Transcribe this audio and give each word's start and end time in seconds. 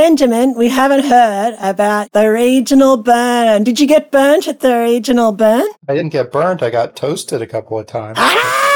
Benjamin, 0.00 0.54
we 0.54 0.70
haven't 0.70 1.04
heard 1.04 1.56
about 1.60 2.10
the 2.12 2.32
regional 2.32 2.96
burn. 2.96 3.64
Did 3.64 3.78
you 3.78 3.86
get 3.86 4.10
burnt 4.10 4.48
at 4.48 4.60
the 4.60 4.78
regional 4.78 5.30
burn? 5.30 5.68
I 5.88 5.94
didn't 5.94 6.10
get 6.10 6.32
burnt. 6.32 6.62
I 6.62 6.70
got 6.70 6.96
toasted 6.96 7.42
a 7.42 7.46
couple 7.46 7.78
of 7.78 7.86
times. 7.86 8.16
Ah! 8.18 8.69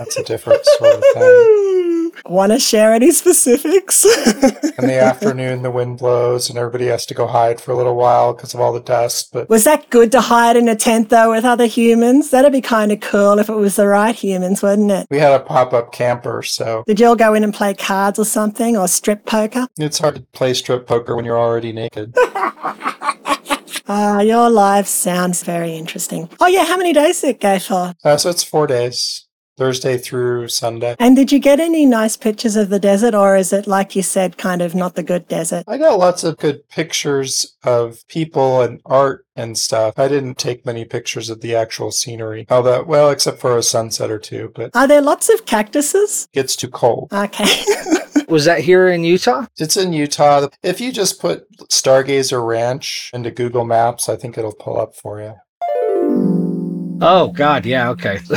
That's 0.00 0.16
a 0.16 0.24
different 0.24 0.64
sort 0.64 0.94
of 0.94 1.04
thing. 1.12 2.12
Want 2.24 2.52
to 2.52 2.58
share 2.58 2.94
any 2.94 3.10
specifics? 3.10 4.02
In 4.78 4.86
the 4.86 4.98
afternoon, 4.98 5.60
the 5.60 5.70
wind 5.70 5.98
blows 5.98 6.48
and 6.48 6.58
everybody 6.58 6.86
has 6.86 7.04
to 7.06 7.14
go 7.14 7.26
hide 7.26 7.60
for 7.60 7.72
a 7.72 7.76
little 7.76 7.96
while 7.96 8.32
because 8.32 8.54
of 8.54 8.60
all 8.60 8.72
the 8.72 8.80
dust. 8.80 9.28
But 9.30 9.50
was 9.50 9.64
that 9.64 9.90
good 9.90 10.10
to 10.12 10.22
hide 10.22 10.56
in 10.56 10.70
a 10.70 10.74
tent 10.74 11.10
though 11.10 11.32
with 11.32 11.44
other 11.44 11.66
humans? 11.66 12.30
That'd 12.30 12.50
be 12.50 12.62
kind 12.62 12.92
of 12.92 13.00
cool 13.00 13.38
if 13.38 13.50
it 13.50 13.54
was 13.54 13.76
the 13.76 13.86
right 13.86 14.14
humans, 14.14 14.62
wouldn't 14.62 14.90
it? 14.90 15.06
we 15.10 15.18
had 15.18 15.38
a 15.38 15.44
pop 15.44 15.74
up 15.74 15.92
camper, 15.92 16.42
so 16.42 16.82
Did 16.86 16.98
you 16.98 17.06
all 17.08 17.16
go 17.16 17.34
in 17.34 17.44
and 17.44 17.52
play 17.52 17.74
cards 17.74 18.18
or 18.18 18.24
something 18.24 18.78
or 18.78 18.88
strip 18.88 19.26
poker? 19.26 19.66
it's 19.78 19.98
hard 19.98 20.14
to 20.14 20.22
play 20.32 20.54
strip 20.54 20.86
poker 20.86 21.14
when 21.14 21.26
you're 21.26 21.38
already 21.38 21.72
naked. 21.72 22.16
Ah, 23.92 24.20
your 24.20 24.48
life 24.48 24.86
sounds 24.86 25.42
very 25.42 25.74
interesting. 25.76 26.28
Oh 26.38 26.46
yeah, 26.46 26.64
how 26.64 26.76
many 26.76 26.92
days 26.92 27.22
did 27.22 27.30
it 27.30 27.40
go 27.40 27.58
for? 27.58 27.92
Uh, 28.04 28.16
so 28.16 28.30
it's 28.30 28.44
four 28.44 28.68
days 28.68 29.26
Thursday 29.60 29.98
through 29.98 30.48
Sunday. 30.48 30.96
And 30.98 31.14
did 31.14 31.30
you 31.30 31.38
get 31.38 31.60
any 31.60 31.84
nice 31.84 32.16
pictures 32.16 32.56
of 32.56 32.70
the 32.70 32.78
desert 32.78 33.14
or 33.14 33.36
is 33.36 33.52
it 33.52 33.66
like 33.66 33.94
you 33.94 34.02
said, 34.02 34.38
kind 34.38 34.62
of 34.62 34.74
not 34.74 34.94
the 34.94 35.02
good 35.02 35.28
desert? 35.28 35.64
I 35.68 35.76
got 35.76 35.98
lots 35.98 36.24
of 36.24 36.38
good 36.38 36.66
pictures 36.70 37.58
of 37.62 37.98
people 38.08 38.62
and 38.62 38.80
art 38.86 39.26
and 39.36 39.58
stuff. 39.58 39.98
I 39.98 40.08
didn't 40.08 40.38
take 40.38 40.64
many 40.64 40.86
pictures 40.86 41.28
of 41.28 41.42
the 41.42 41.54
actual 41.54 41.90
scenery. 41.90 42.46
Although, 42.48 42.84
well, 42.84 43.10
except 43.10 43.38
for 43.38 43.58
a 43.58 43.62
sunset 43.62 44.10
or 44.10 44.18
two, 44.18 44.50
but 44.54 44.74
Are 44.74 44.88
there 44.88 45.02
lots 45.02 45.28
of 45.28 45.44
cactuses? 45.44 46.26
it 46.32 46.36
gets 46.36 46.56
too 46.56 46.68
cold. 46.70 47.12
Okay. 47.12 47.62
Was 48.28 48.46
that 48.46 48.60
here 48.60 48.88
in 48.88 49.04
Utah? 49.04 49.44
It's 49.58 49.76
in 49.76 49.92
Utah. 49.92 50.48
If 50.62 50.80
you 50.80 50.90
just 50.90 51.20
put 51.20 51.46
Stargazer 51.68 52.42
Ranch 52.46 53.10
into 53.12 53.30
Google 53.30 53.66
Maps, 53.66 54.08
I 54.08 54.16
think 54.16 54.38
it'll 54.38 54.54
pull 54.54 54.80
up 54.80 54.94
for 54.94 55.20
you. 55.20 55.34
Oh, 57.00 57.28
God, 57.28 57.64
yeah, 57.66 57.90
okay. 57.90 58.18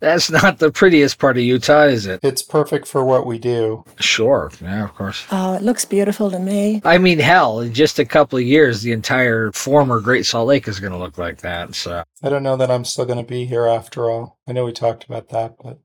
That's 0.00 0.30
not 0.30 0.58
the 0.58 0.70
prettiest 0.72 1.18
part 1.18 1.36
of 1.36 1.42
Utah, 1.42 1.84
is 1.84 2.06
it? 2.06 2.20
It's 2.22 2.42
perfect 2.42 2.86
for 2.88 3.04
what 3.04 3.26
we 3.26 3.38
do. 3.38 3.84
Sure, 4.00 4.50
yeah, 4.60 4.84
of 4.84 4.94
course. 4.94 5.24
oh, 5.30 5.54
it 5.54 5.62
looks 5.62 5.84
beautiful 5.84 6.30
to 6.30 6.38
me. 6.38 6.82
I 6.84 6.98
mean, 6.98 7.18
hell, 7.18 7.60
in 7.60 7.72
just 7.72 7.98
a 7.98 8.04
couple 8.04 8.38
of 8.38 8.44
years, 8.44 8.82
the 8.82 8.92
entire 8.92 9.52
former 9.52 10.00
Great 10.00 10.26
Salt 10.26 10.48
Lake 10.48 10.68
is 10.68 10.80
going 10.80 10.92
to 10.92 10.98
look 10.98 11.18
like 11.18 11.38
that. 11.42 11.74
So, 11.74 12.02
I 12.22 12.28
don't 12.28 12.42
know 12.42 12.56
that 12.56 12.70
I'm 12.70 12.84
still 12.84 13.06
going 13.06 13.18
to 13.24 13.28
be 13.28 13.44
here 13.44 13.66
after 13.66 14.10
all. 14.10 14.38
I 14.46 14.52
know 14.52 14.64
we 14.64 14.72
talked 14.72 15.04
about 15.04 15.28
that, 15.30 15.56
but 15.62 15.78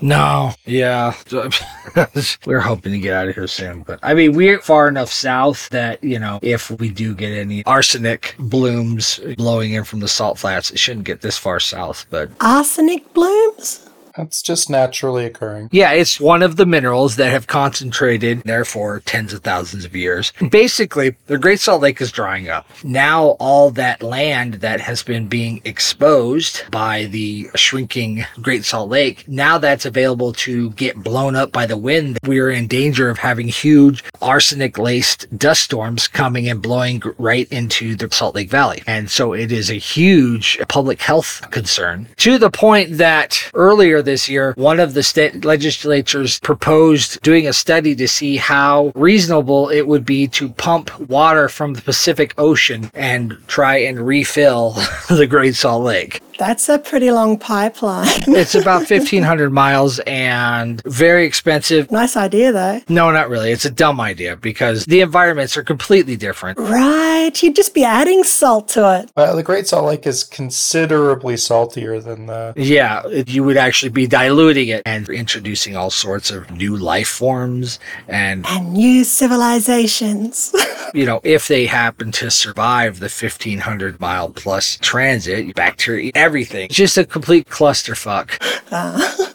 no, 0.00 0.52
yeah, 0.64 1.14
we're 2.46 2.60
hoping 2.60 2.92
to 2.92 2.98
get 2.98 3.14
out 3.14 3.28
of 3.28 3.34
here 3.34 3.46
soon. 3.46 3.82
But 3.82 3.98
I 4.02 4.14
mean, 4.14 4.34
we're 4.34 4.60
far 4.60 4.88
enough 4.88 5.10
south 5.10 5.68
that 5.70 6.02
you 6.02 6.18
know, 6.18 6.38
if 6.42 6.70
we 6.70 6.90
do 6.90 7.14
get 7.14 7.32
any 7.32 7.64
arsenic 7.64 8.34
blooms 8.38 9.20
blowing 9.36 9.72
in 9.72 9.84
from 9.84 10.00
the 10.00 10.08
salt 10.08 10.38
flats, 10.38 10.70
it 10.70 10.78
shouldn't 10.78 11.06
get 11.06 11.20
this 11.20 11.38
far 11.38 11.60
south. 11.60 12.06
But 12.10 12.30
Arsenic 12.40 13.12
blooms? 13.14 13.87
That's 14.18 14.42
just 14.42 14.68
naturally 14.68 15.24
occurring. 15.24 15.68
Yeah, 15.70 15.92
it's 15.92 16.20
one 16.20 16.42
of 16.42 16.56
the 16.56 16.66
minerals 16.66 17.14
that 17.16 17.30
have 17.30 17.46
concentrated 17.46 18.42
there 18.42 18.64
for 18.64 18.98
tens 19.00 19.32
of 19.32 19.44
thousands 19.44 19.84
of 19.84 19.94
years. 19.94 20.32
Basically, 20.50 21.14
the 21.26 21.38
Great 21.38 21.60
Salt 21.60 21.82
Lake 21.82 22.00
is 22.00 22.10
drying 22.10 22.48
up. 22.48 22.66
Now, 22.82 23.36
all 23.38 23.70
that 23.70 24.02
land 24.02 24.54
that 24.54 24.80
has 24.80 25.04
been 25.04 25.28
being 25.28 25.60
exposed 25.64 26.68
by 26.72 27.04
the 27.04 27.48
shrinking 27.54 28.24
Great 28.42 28.64
Salt 28.64 28.90
Lake, 28.90 29.26
now 29.28 29.56
that's 29.56 29.86
available 29.86 30.32
to 30.32 30.70
get 30.70 30.96
blown 30.96 31.36
up 31.36 31.52
by 31.52 31.66
the 31.66 31.76
wind. 31.76 32.18
We're 32.24 32.50
in 32.50 32.66
danger 32.66 33.08
of 33.10 33.18
having 33.18 33.46
huge 33.46 34.02
arsenic 34.20 34.78
laced 34.78 35.28
dust 35.38 35.62
storms 35.62 36.08
coming 36.08 36.48
and 36.48 36.60
blowing 36.60 37.02
right 37.18 37.46
into 37.52 37.94
the 37.94 38.10
Salt 38.10 38.34
Lake 38.34 38.50
Valley. 38.50 38.82
And 38.84 39.08
so 39.08 39.32
it 39.32 39.52
is 39.52 39.70
a 39.70 39.74
huge 39.74 40.58
public 40.68 41.00
health 41.00 41.48
concern 41.52 42.08
to 42.16 42.36
the 42.36 42.50
point 42.50 42.98
that 42.98 43.48
earlier 43.54 44.02
this 44.08 44.28
year, 44.28 44.54
one 44.56 44.80
of 44.80 44.94
the 44.94 45.02
state 45.02 45.44
legislatures 45.44 46.40
proposed 46.40 47.20
doing 47.20 47.46
a 47.46 47.52
study 47.52 47.94
to 47.94 48.08
see 48.08 48.36
how 48.36 48.90
reasonable 48.94 49.68
it 49.68 49.86
would 49.86 50.06
be 50.06 50.26
to 50.28 50.48
pump 50.48 50.98
water 51.00 51.48
from 51.48 51.74
the 51.74 51.82
Pacific 51.82 52.32
Ocean 52.38 52.90
and 52.94 53.36
try 53.46 53.76
and 53.76 54.00
refill 54.00 54.70
the 55.10 55.26
Great 55.28 55.54
Salt 55.54 55.84
Lake. 55.84 56.22
That's 56.38 56.68
a 56.68 56.78
pretty 56.78 57.10
long 57.10 57.38
pipeline. 57.38 58.06
It's 58.28 58.54
about 58.54 58.88
1,500 58.88 59.50
miles 59.52 59.98
and 60.06 60.80
very 60.84 61.26
expensive. 61.26 61.90
nice 61.90 62.16
idea 62.16 62.52
though. 62.52 62.80
No, 62.88 63.10
not 63.10 63.28
really. 63.28 63.50
It's 63.50 63.64
a 63.64 63.70
dumb 63.70 64.00
idea 64.00 64.36
because 64.36 64.84
the 64.84 65.00
environments 65.00 65.56
are 65.56 65.64
completely 65.64 66.16
different. 66.16 66.58
Right. 66.58 67.32
You'd 67.42 67.56
just 67.56 67.74
be 67.74 67.84
adding 67.84 68.22
salt 68.22 68.68
to 68.68 69.00
it. 69.00 69.10
Well, 69.16 69.34
the 69.34 69.42
Great 69.42 69.66
Salt 69.66 69.86
Lake 69.86 70.06
is 70.06 70.22
considerably 70.24 71.36
saltier 71.36 72.00
than 72.00 72.26
the. 72.26 72.52
Yeah, 72.56 73.02
it- 73.06 73.28
you 73.28 73.42
would 73.44 73.56
actually 73.56 73.90
be 73.90 74.06
diluting 74.06 74.68
it 74.68 74.82
and 74.86 75.08
introducing 75.08 75.76
all 75.76 75.90
sorts 75.90 76.30
of 76.30 76.50
new 76.52 76.76
life 76.76 77.08
forms. 77.08 77.78
And, 78.06 78.46
And 78.46 78.72
new 78.72 79.02
civilizations. 79.04 80.54
you 80.94 81.04
know, 81.04 81.20
if 81.24 81.48
they 81.48 81.66
happen 81.66 82.12
to 82.12 82.30
survive 82.30 83.00
the 83.00 83.08
1,500 83.08 84.00
mile 84.00 84.30
plus 84.30 84.78
transit, 84.80 85.54
bacteria, 85.54 86.12
everything, 86.28 86.68
just 86.68 86.98
a 86.98 87.06
complete 87.06 87.48
clusterfuck. 87.48 88.28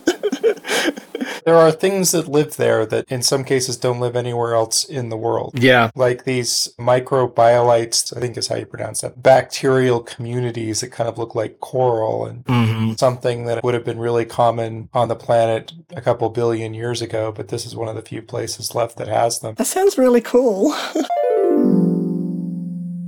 There 1.45 1.57
are 1.57 1.71
things 1.71 2.11
that 2.11 2.29
live 2.29 2.55
there 2.55 2.85
that 2.85 3.11
in 3.11 3.21
some 3.21 3.43
cases 3.43 3.75
don't 3.75 3.99
live 3.99 4.15
anywhere 4.15 4.53
else 4.53 4.85
in 4.85 5.09
the 5.09 5.17
world. 5.17 5.51
Yeah. 5.55 5.89
Like 5.93 6.23
these 6.23 6.73
microbialites, 6.79 8.15
I 8.15 8.21
think 8.21 8.37
is 8.37 8.47
how 8.47 8.55
you 8.55 8.65
pronounce 8.65 9.01
that, 9.01 9.21
bacterial 9.21 9.99
communities 9.99 10.79
that 10.79 10.91
kind 10.91 11.09
of 11.09 11.17
look 11.17 11.35
like 11.35 11.59
coral 11.59 12.25
and 12.25 12.43
hmm 12.47 12.93
something 12.93 13.45
that 13.45 13.63
would 13.63 13.73
have 13.73 13.83
been 13.83 13.99
really 13.99 14.25
common 14.25 14.87
on 14.93 15.07
the 15.07 15.15
planet 15.15 15.71
a 15.95 16.01
couple 16.01 16.29
billion 16.29 16.73
years 16.73 17.01
ago, 17.01 17.31
but 17.31 17.47
this 17.47 17.65
is 17.65 17.75
one 17.75 17.87
of 17.87 17.95
the 17.95 18.01
few 18.01 18.21
places 18.21 18.75
left 18.75 18.97
that 18.97 19.07
has 19.07 19.39
them. 19.39 19.55
that 19.55 19.65
sounds 19.65 19.97
really 19.97 20.21
cool. 20.21 20.73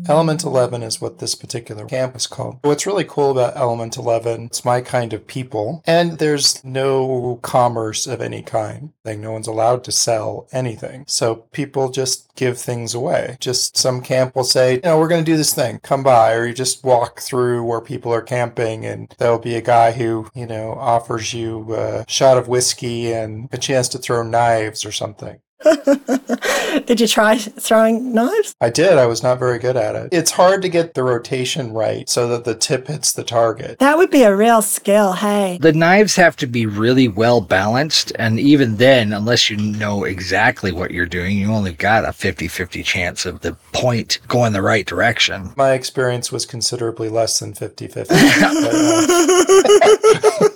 Element 0.08 0.44
11 0.44 0.84
is 0.84 1.02
what 1.02 1.20
this 1.20 1.34
particular 1.34 1.86
camp 1.86 2.16
is 2.16 2.28
called. 2.28 2.60
What's 2.62 2.86
really 2.86 3.04
cool 3.04 3.32
about 3.32 3.58
Element 3.58 3.98
11, 3.98 4.46
it's 4.46 4.64
my 4.64 4.82
kind 4.82 5.14
of 5.14 5.26
people, 5.26 5.82
and 5.86 6.20
there's 6.20 6.64
no 6.64 7.40
commerce 7.42 8.06
of 8.06 8.22
any 8.22 8.44
kind. 8.44 8.94
Like, 9.04 9.20
no 9.20 9.32
one's 9.32 9.48
allowed 9.48 9.84
to 9.86 9.92
sell 9.92 10.48
anything. 10.52 11.06
So 11.08 11.36
people 11.52 11.90
just 11.90 12.34
give 12.36 12.58
things 12.58 12.94
away. 12.94 13.38
Just 13.40 13.78
some 13.78 14.02
camp 14.02 14.36
will 14.36 14.44
say, 14.44 14.76
you 14.76 14.82
know, 14.84 15.00
we're 15.00 15.08
going 15.08 15.24
to 15.24 15.32
do 15.32 15.38
this 15.38 15.54
thing, 15.54 15.80
come 15.80 16.04
by, 16.04 16.34
or 16.34 16.46
you 16.46 16.54
just 16.54 16.84
walk 16.84 17.22
through 17.22 17.64
where 17.64 17.82
people 17.82 18.14
are 18.14 18.22
camping, 18.22 18.86
and 18.86 19.14
there'll 19.18 19.40
be 19.40 19.56
a 19.56 19.62
guy 19.62 19.92
who, 19.92 20.30
you 20.36 20.46
know, 20.46 20.74
offers 20.74 21.34
you 21.34 21.74
a 21.74 22.06
shot 22.08 22.38
of 22.38 22.48
whiskey 22.48 23.12
and 23.12 23.50
a 23.52 23.58
chance 23.58 23.90
to 23.90 23.98
throw 23.98 24.22
knives 24.22 24.86
or 24.86 24.92
something. 24.92 25.40
Did 26.86 27.00
you 27.00 27.08
try 27.08 27.38
throwing 27.38 28.14
knives? 28.14 28.56
I 28.62 28.70
did. 28.70 28.98
I 28.98 29.06
was 29.06 29.24
not 29.24 29.40
very 29.40 29.58
good 29.58 29.78
at 29.78 29.96
it. 29.96 30.10
It's 30.12 30.32
hard 30.32 30.62
to 30.62 30.70
get 30.70 30.94
the 30.94 31.04
rotation 31.04 31.74
right 31.74 32.08
so 32.10 32.28
that 32.28 32.44
the 32.44 32.56
tip 32.56 32.88
hits 32.88 33.14
the 33.14 33.24
target. 33.24 33.80
That 33.80 33.98
would 33.98 34.12
be 34.12 34.24
a 34.24 34.36
real 34.36 34.62
skill, 34.62 35.14
hey. 35.14 35.58
The 35.62 35.74
knives 35.74 36.18
have 36.18 36.36
to 36.38 36.48
be 36.48 36.66
really 36.66 37.08
well 37.08 37.42
balanced. 37.42 38.12
And 38.20 38.40
even 38.40 38.76
then, 38.78 39.14
unless 39.14 39.50
you 39.50 39.58
know 39.58 40.04
exactly 40.04 40.72
what 40.72 40.92
you're 40.92 41.06
doing, 41.06 41.38
you 41.38 41.52
only 41.52 41.74
got 41.74 42.08
a 42.08 42.14
50 42.14 42.48
50 42.48 42.84
chance 42.84 43.26
of 43.26 43.42
the 43.42 43.54
point 43.72 44.20
going 44.28 44.54
the 44.54 44.62
right 44.62 44.86
direction. 44.86 45.54
My 45.56 45.72
experience 45.74 46.32
was 46.32 46.46
considerably 46.46 47.10
less 47.10 47.40
than 47.40 47.54
50 47.54 47.88
50. 47.88 48.14
uh, 48.18 49.02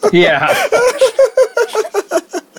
Yeah. 0.11 0.47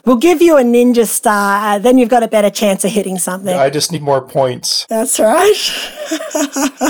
We'll 0.07 0.17
give 0.17 0.41
you 0.41 0.57
a 0.57 0.63
ninja 0.63 1.07
star, 1.07 1.75
uh, 1.75 1.79
then 1.79 1.99
you've 1.99 2.09
got 2.09 2.23
a 2.23 2.29
better 2.29 2.51
chance 2.51 2.85
of 2.85 2.91
hitting 2.91 3.19
something. 3.19 3.55
I 3.55 3.71
just 3.71 3.93
need 3.93 4.03
more 4.03 4.23
points. 4.23 4.87
That's 4.89 5.21
right. 5.21 5.55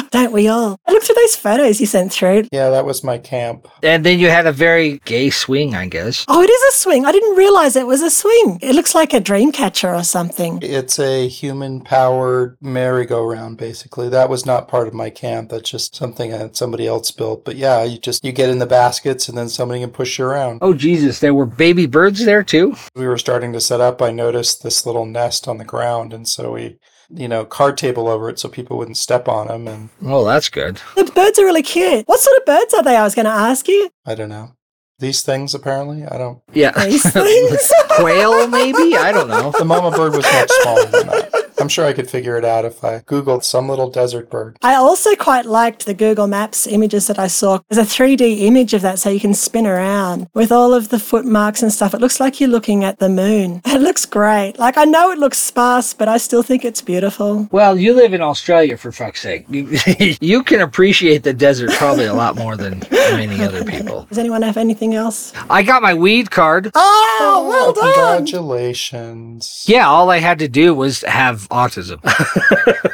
Don't 0.11 0.33
we 0.33 0.49
all? 0.49 0.79
I 0.87 0.93
looked 0.93 1.11
at 1.11 1.17
those 1.17 1.37
photos 1.37 1.81
you 1.81 1.87
sent 1.87 2.13
through. 2.13 2.49
Yeah, 2.53 2.71
that 2.71 2.85
was 2.85 3.03
my 3.03 3.19
camp. 3.19 3.69
And 3.83 4.05
then 4.05 4.19
you 4.19 4.29
had 4.29 4.47
a 4.47 4.53
very 4.53 5.01
gay 5.05 5.31
swing, 5.31 5.75
I 5.75 5.87
guess. 5.87 6.25
Oh, 6.29 6.43
it 6.43 6.51
is 6.51 6.75
a 6.75 6.79
swing. 6.79 7.05
I 7.05 7.13
didn't 7.13 7.37
realize 7.37 7.77
it 7.77 7.87
was 7.87 8.03
a 8.03 8.11
swing. 8.11 8.59
It 8.63 8.75
looks 8.75 8.95
like 8.95 9.13
a 9.13 9.21
dream 9.21 9.51
catcher 9.53 9.93
or 9.95 10.05
something. 10.05 10.61
It's 10.63 10.99
a 10.99 11.29
human 11.29 11.81
powered 11.81 12.57
merry-go-round, 12.61 13.59
basically. 13.59 14.09
That 14.09 14.29
was 14.29 14.47
not 14.47 14.69
part 14.69 14.87
of 14.89 14.95
my 14.95 15.11
camp. 15.11 15.51
That's 15.51 15.71
just 15.71 15.95
something 15.95 16.31
that 16.31 16.57
somebody 16.57 16.87
else 16.87 17.11
built. 17.11 17.45
But 17.45 17.57
yeah, 17.57 17.83
you 17.83 17.99
just, 17.99 18.25
you 18.25 18.33
get 18.33 18.51
in 18.51 18.59
the 18.59 18.67
baskets 18.67 19.29
and 19.29 19.37
then 19.37 19.49
somebody 19.49 19.81
can 19.81 19.91
push 19.91 20.19
you 20.19 20.27
around. 20.27 20.61
Oh, 20.63 20.75
Jesus, 20.75 21.19
there 21.19 21.35
were 21.35 21.47
baby 21.47 21.87
birds 21.87 22.25
there 22.25 22.43
too? 22.43 22.77
we 23.01 23.07
were 23.11 23.19
starting 23.19 23.53
to 23.53 23.61
set 23.61 23.81
up, 23.81 24.01
I 24.01 24.11
noticed 24.11 24.63
this 24.63 24.87
little 24.87 25.05
nest 25.05 25.47
on 25.47 25.59
the 25.59 25.65
ground. 25.65 26.13
And 26.15 26.27
so 26.27 26.53
we, 26.53 26.79
you 27.11 27.29
know, 27.29 27.45
card 27.45 27.77
table 27.77 28.09
over 28.09 28.29
it 28.31 28.39
so 28.39 28.49
people 28.49 28.79
wouldn't 28.79 28.97
step 28.97 29.29
on 29.29 29.49
them. 29.49 29.69
And 29.69 29.89
Oh, 30.03 30.25
that's 30.25 30.49
good. 30.49 30.81
The 30.97 31.05
birds 31.05 31.39
are 31.39 31.45
really 31.45 31.63
cute. 31.63 32.07
What 32.09 32.21
sort 32.21 32.39
of 32.39 32.47
birds 32.47 32.73
are 32.75 32.83
they? 32.83 32.97
I 32.97 33.03
was 33.05 33.15
going 33.15 33.27
to 33.27 33.31
ask 33.31 33.69
you. 33.69 33.91
I 34.07 34.15
don't 34.15 34.29
know. 34.31 34.53
These 34.99 35.23
things, 35.23 35.55
apparently, 35.55 36.05
I 36.05 36.19
don't. 36.19 36.41
Yeah. 36.53 36.73
These 36.85 37.11
things. 37.13 37.73
Quail, 37.91 38.47
maybe? 38.49 38.97
I 38.97 39.13
don't 39.13 39.29
know. 39.29 39.51
The 39.59 39.65
mama 39.65 39.91
bird 39.91 40.15
was 40.15 40.25
much 40.25 40.51
smaller 40.63 40.85
than 40.87 41.07
that. 41.07 41.31
I'm 41.61 41.69
sure 41.69 41.85
I 41.87 41.93
could 41.93 42.11
figure 42.11 42.37
it 42.37 42.45
out 42.45 42.65
if 42.65 42.83
I 42.83 43.01
Googled 43.01 43.45
some 43.45 43.69
little 43.69 43.91
desert 43.91 44.31
bird. 44.31 44.57
I 44.63 44.75
also 44.75 45.15
quite 45.17 45.47
liked 45.47 45.87
the 45.87 45.95
Google 45.95 46.27
Maps 46.27 46.67
images 46.67 47.07
that 47.07 47.19
I 47.19 47.27
saw. 47.27 47.61
There's 47.69 47.87
a 47.87 47.91
3D 47.91 48.43
image 48.43 48.75
of 48.75 48.83
that 48.83 48.99
so 48.99 49.11
you 49.11 49.21
can 49.21 49.35
spin 49.35 49.67
around 49.67 50.29
with 50.35 50.51
all 50.53 50.75
of 50.75 50.89
the 50.89 50.99
footmarks 50.99 51.63
and 51.63 51.73
stuff. 51.73 51.95
It 51.95 52.01
looks 52.01 52.21
like 52.21 52.41
you're 52.41 52.49
looking 52.49 52.85
at 52.85 52.99
the 52.99 53.09
moon. 53.09 53.63
It 53.81 53.81
looks 53.83 54.05
great. 54.05 54.59
Like, 54.59 54.77
I 54.77 54.85
know 54.85 55.11
it 55.11 55.19
looks 55.19 55.39
sparse, 55.39 55.95
but 55.95 56.09
I 56.09 56.19
still 56.19 56.43
think 56.43 56.65
it's 56.65 56.83
beautiful. 56.83 57.49
Well, 57.51 57.79
you 57.79 57.95
live 57.95 58.13
in 58.13 58.21
Australia, 58.21 58.77
for 58.77 58.93
fuck's 58.93 59.23
sake. 59.23 59.47
You, 59.49 59.79
you 60.21 60.43
can 60.43 60.61
appreciate 60.61 61.23
the 61.23 61.33
desert 61.33 61.71
probably 61.73 62.05
a 62.05 62.13
lot 62.13 62.37
more 62.37 62.57
than 62.57 62.83
many 62.91 63.43
other 63.43 63.65
people. 63.65 64.07
Does 64.09 64.19
anyone 64.19 64.43
have 64.43 64.57
anything 64.57 64.95
else? 64.95 65.33
I 65.49 65.63
got 65.63 65.83
my 65.83 65.95
weed 65.95 66.31
card. 66.31 66.71
Oh, 66.75 67.47
well 67.49 67.73
oh, 67.77 67.95
done. 67.95 68.19
Congratulations. 68.19 69.65
Yeah, 69.67 69.89
all 69.89 70.11
I 70.11 70.19
had 70.19 70.39
to 70.41 70.49
do 70.49 70.75
was 70.75 71.03
have 71.03 71.47
autism. 71.51 72.01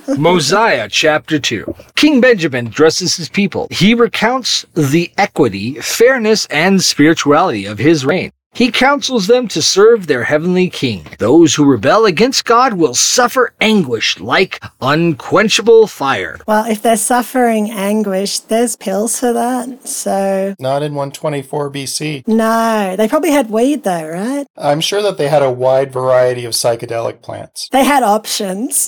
Mosiah 0.18 0.88
chapter 0.90 1.40
2. 1.40 1.74
King 1.96 2.22
Benjamin 2.22 2.66
dresses 2.70 3.16
his 3.16 3.30
people. 3.30 3.68
He 3.72 3.94
recounts 3.94 4.66
the 4.74 5.12
equity, 5.18 5.76
fairness, 5.82 6.46
and 6.48 6.82
spirituality 6.82 7.66
of 7.66 7.80
his 7.80 8.06
reign. 8.06 8.32
He 8.54 8.70
counsels 8.70 9.28
them 9.28 9.48
to 9.50 9.62
serve 9.62 10.08
their 10.08 10.26
heavenly 10.26 10.70
king. 10.70 11.08
Those 11.20 11.56
who 11.56 11.64
rebel 11.64 12.06
against 12.06 12.44
God 12.44 12.74
will 12.74 12.94
suffer 12.94 13.54
anguish 13.62 14.20
like 14.20 14.62
unquenchable 14.82 15.88
fire. 15.88 16.38
well, 16.46 16.66
if 16.70 16.82
they're 16.82 16.98
suffering 16.98 17.72
anguish, 17.72 18.40
there's 18.40 18.76
pills 18.76 19.18
for 19.20 19.32
that. 19.32 19.88
So, 19.88 20.54
Not 20.60 20.84
in 20.84 20.96
124 20.96 21.72
BC. 21.72 22.28
no. 22.28 22.96
They 22.98 23.08
probably 23.08 23.32
had 23.32 23.50
weed 23.50 23.84
though, 23.84 24.08
right? 24.10 24.46
I'm 24.58 24.82
sure 24.82 25.02
that 25.02 25.18
they 25.18 25.30
had 25.30 25.42
a 25.42 25.50
wide 25.52 25.94
variety 25.94 26.44
of 26.44 26.52
psychedelic 26.52 27.22
plants. 27.22 27.70
They 27.72 27.86
had 27.86 28.04
options. 28.04 28.86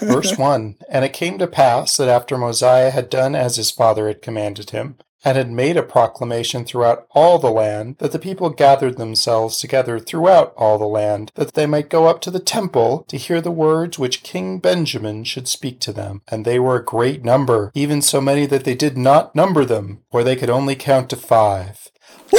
Verse 0.00 0.36
1 0.38 0.74
And 0.90 1.04
it 1.04 1.12
came 1.12 1.38
to 1.38 1.46
pass 1.46 1.96
that 1.98 2.08
after 2.08 2.36
Mosiah 2.36 2.90
had 2.90 3.10
done 3.10 3.36
as 3.36 3.56
his 3.56 3.70
father 3.70 4.08
had 4.08 4.22
commanded 4.22 4.70
him, 4.70 4.96
and 5.26 5.36
had 5.36 5.50
made 5.50 5.76
a 5.76 5.82
proclamation 5.82 6.64
throughout 6.64 7.04
all 7.10 7.40
the 7.40 7.50
land, 7.50 7.96
that 7.98 8.12
the 8.12 8.18
people 8.18 8.48
gathered 8.48 8.96
themselves 8.96 9.58
together 9.58 9.98
throughout 9.98 10.54
all 10.56 10.78
the 10.78 10.86
land, 10.86 11.32
that 11.34 11.54
they 11.54 11.66
might 11.66 11.90
go 11.90 12.06
up 12.06 12.20
to 12.20 12.30
the 12.30 12.38
temple 12.38 13.04
to 13.08 13.16
hear 13.16 13.40
the 13.40 13.50
words 13.50 13.98
which 13.98 14.22
King 14.22 14.60
Benjamin 14.60 15.24
should 15.24 15.48
speak 15.48 15.80
to 15.80 15.92
them. 15.92 16.22
And 16.28 16.44
they 16.44 16.60
were 16.60 16.76
a 16.76 16.84
great 16.84 17.24
number, 17.24 17.72
even 17.74 18.02
so 18.02 18.20
many 18.20 18.46
that 18.46 18.62
they 18.62 18.76
did 18.76 18.96
not 18.96 19.34
number 19.34 19.64
them, 19.64 19.98
for 20.12 20.22
they 20.22 20.36
could 20.36 20.48
only 20.48 20.76
count 20.76 21.10
to 21.10 21.16
five. 21.16 21.88